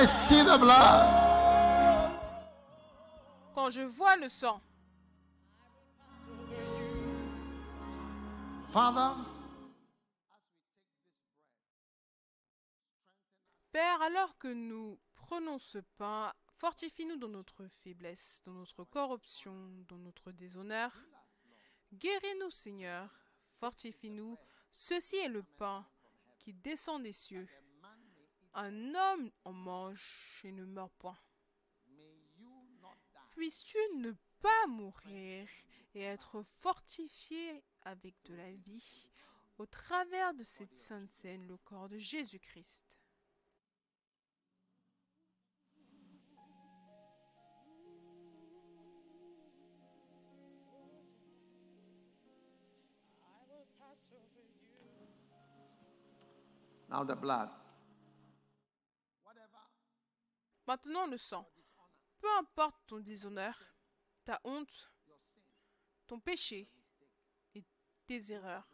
I 0.00 0.06
see 0.06 0.44
the 0.44 0.56
blood, 0.60 1.08
Quand 3.52 3.68
je 3.68 3.80
vois 3.80 4.14
le 4.14 4.28
sang, 4.28 4.60
Father, 8.68 9.20
Père, 13.72 14.00
alors 14.02 14.38
que 14.38 14.46
nous 14.46 15.00
prenons 15.16 15.58
ce 15.58 15.78
pain, 15.96 16.32
fortifie-nous 16.54 17.16
dans 17.16 17.26
notre 17.26 17.66
faiblesse, 17.66 18.40
dans 18.44 18.52
notre 18.52 18.84
corruption, 18.84 19.52
dans 19.88 19.98
notre 19.98 20.30
déshonneur. 20.30 20.92
Guéris-nous, 21.92 22.52
Seigneur. 22.52 23.10
Fortifie-nous. 23.58 24.38
Ceci 24.70 25.16
est 25.16 25.28
le 25.28 25.42
pain 25.42 25.84
qui 26.38 26.52
descend 26.52 27.02
des 27.02 27.12
cieux. 27.12 27.48
Un 28.60 28.92
homme 28.92 29.30
en 29.44 29.52
mange 29.52 30.40
et 30.42 30.50
ne 30.50 30.64
meurt 30.64 30.90
point. 30.98 31.16
Puisses-tu 33.30 33.78
ne 33.98 34.10
pas 34.40 34.66
mourir 34.66 35.48
et 35.94 36.02
être 36.02 36.42
fortifié 36.42 37.62
avec 37.82 38.16
de 38.24 38.34
la 38.34 38.50
vie 38.50 39.10
au 39.58 39.66
travers 39.66 40.34
de 40.34 40.42
cette 40.42 40.76
sainte 40.76 41.08
scène, 41.08 41.46
le 41.46 41.56
corps 41.58 41.88
de 41.88 41.98
Jésus-Christ? 41.98 42.98
Maintenant 60.68 61.06
le 61.06 61.16
sang. 61.16 61.50
Peu 62.20 62.28
importe 62.36 62.76
ton 62.86 62.98
déshonneur, 62.98 63.58
ta 64.22 64.38
honte, 64.44 64.90
ton 66.06 66.20
péché 66.20 66.68
et 67.54 67.64
tes 68.06 68.32
erreurs, 68.32 68.68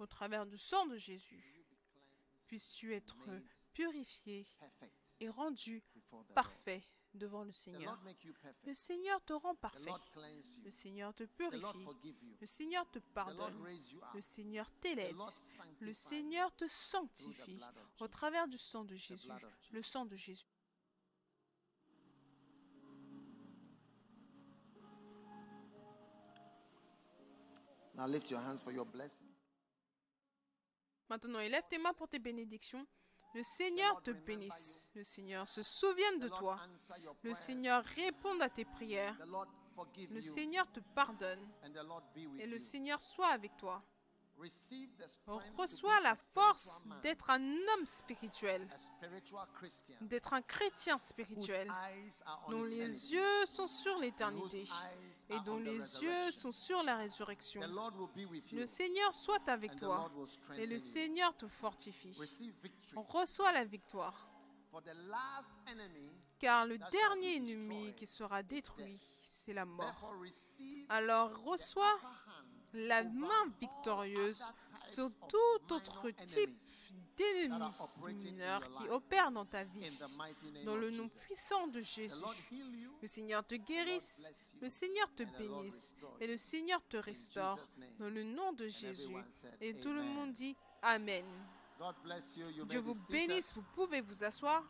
au 0.00 0.06
travers 0.08 0.46
du 0.46 0.58
sang 0.58 0.86
de 0.86 0.96
Jésus, 0.96 1.64
puisses-tu 2.48 2.92
être 2.92 3.30
purifié 3.72 4.48
et 5.20 5.28
rendu 5.28 5.84
parfait 6.34 6.82
devant 7.14 7.44
le 7.44 7.52
Seigneur. 7.52 7.96
Le 8.64 8.74
Seigneur 8.74 9.24
te 9.24 9.32
rend 9.32 9.54
parfait. 9.54 9.92
Le 10.64 10.72
Seigneur 10.72 11.14
te 11.14 11.22
purifie. 11.22 11.86
Le 12.40 12.46
Seigneur 12.48 12.90
te 12.90 12.98
pardonne. 12.98 13.64
Le 14.12 14.20
Seigneur 14.20 14.68
t'élève. 14.80 15.16
Le. 15.78 15.94
Seigneur 15.94 16.52
te 16.56 16.66
sanctifie 16.66 17.60
au 18.00 18.08
travers 18.08 18.48
du 18.48 18.58
sang 18.58 18.84
de 18.84 18.96
Jésus. 18.96 19.30
Le 19.70 19.82
sang 19.82 20.04
de 20.04 20.16
Jésus. 20.16 20.44
Now 27.98 28.06
lift 28.06 28.30
your 28.30 28.40
hands 28.40 28.58
for 28.62 28.72
your 28.72 28.86
blessing. 28.86 29.26
Maintenant, 31.10 31.40
élève 31.40 31.64
tes 31.68 31.78
mains 31.78 31.94
pour 31.94 32.08
tes 32.08 32.20
bénédictions. 32.20 32.86
Le 33.34 33.42
Seigneur 33.42 34.00
te 34.02 34.12
bénisse. 34.12 34.88
Le 34.94 35.02
Seigneur 35.02 35.48
se 35.48 35.64
souvienne 35.64 36.20
de 36.20 36.28
toi. 36.28 36.60
Le. 37.22 37.34
Seigneur 37.34 37.82
réponde 37.84 38.40
à 38.40 38.48
tes 38.48 38.64
prières. 38.64 39.16
Le. 40.10 40.20
Seigneur 40.20 40.70
te 40.70 40.78
pardonne. 40.94 41.44
Et 42.38 42.46
le. 42.46 42.60
Seigneur 42.60 43.02
soit 43.02 43.28
avec 43.28 43.56
toi. 43.56 43.82
Reçois 45.56 46.00
la 46.00 46.14
force 46.14 46.86
d'être 47.02 47.28
un 47.30 47.42
homme 47.42 47.86
spirituel, 47.86 48.68
d'être 50.02 50.32
un 50.32 50.42
chrétien 50.42 50.96
spirituel, 50.98 51.68
dont 52.48 52.62
les 52.62 53.12
yeux 53.12 53.46
sont 53.46 53.66
sur 53.66 53.98
l'éternité 53.98 54.64
et 55.30 55.34
are 55.34 55.44
dont 55.44 55.58
les 55.58 55.78
yeux 56.02 56.30
sont 56.30 56.52
sur 56.52 56.82
la 56.82 56.96
résurrection. 56.96 57.60
Le 58.52 58.64
Seigneur 58.64 59.14
soit 59.14 59.48
avec 59.48 59.76
toi 59.76 60.10
et 60.56 60.66
le. 60.66 60.78
Seigneur 60.78 61.36
te 61.36 61.46
fortifie. 61.46 62.16
On 62.96 63.02
reçoit 63.02 63.52
la 63.52 63.64
victoire, 63.64 64.28
car 66.38 66.66
le 66.66 66.78
dernier 66.90 67.36
ennemi 67.36 67.94
qui 67.94 68.06
sera 68.06 68.42
détruit, 68.42 68.98
c'est 69.22 69.52
la 69.52 69.64
mort. 69.64 70.14
Alors 70.88 71.42
reçois 71.44 71.98
la 72.72 73.02
main 73.04 73.46
victorieuse 73.60 74.44
sur 74.84 75.08
tout 75.26 75.74
autre 75.74 76.10
type 76.24 76.56
d'ennemis 77.18 77.72
qui 78.78 78.88
opèrent 78.88 79.30
dans 79.30 79.44
ta 79.44 79.64
vie. 79.64 79.90
Dans 80.64 80.76
le 80.76 80.90
nom 80.90 81.08
puissant 81.08 81.66
de 81.66 81.80
Jésus. 81.80 82.22
Le 83.02 83.08
Seigneur 83.08 83.46
te 83.46 83.54
guérisse, 83.54 84.30
le 84.60 84.68
Seigneur 84.68 85.12
te 85.14 85.24
bénisse. 85.38 85.94
et 86.20 86.26
le 86.26 86.36
Seigneur 86.36 86.80
te 86.88 86.96
restaure. 86.96 87.58
Dans 87.98 88.10
le 88.10 88.22
nom 88.22 88.52
de 88.52 88.68
Jésus. 88.68 89.14
Et 89.60 89.74
tout 89.80 89.92
le 89.92 90.02
monde 90.02 90.32
dit 90.32 90.56
Amen. 90.82 91.24
Dieu 92.68 92.80
vous 92.80 92.94
bénisse, 93.10 93.54
vous 93.54 93.64
pouvez 93.74 94.00
vous 94.00 94.24
asseoir. 94.24 94.64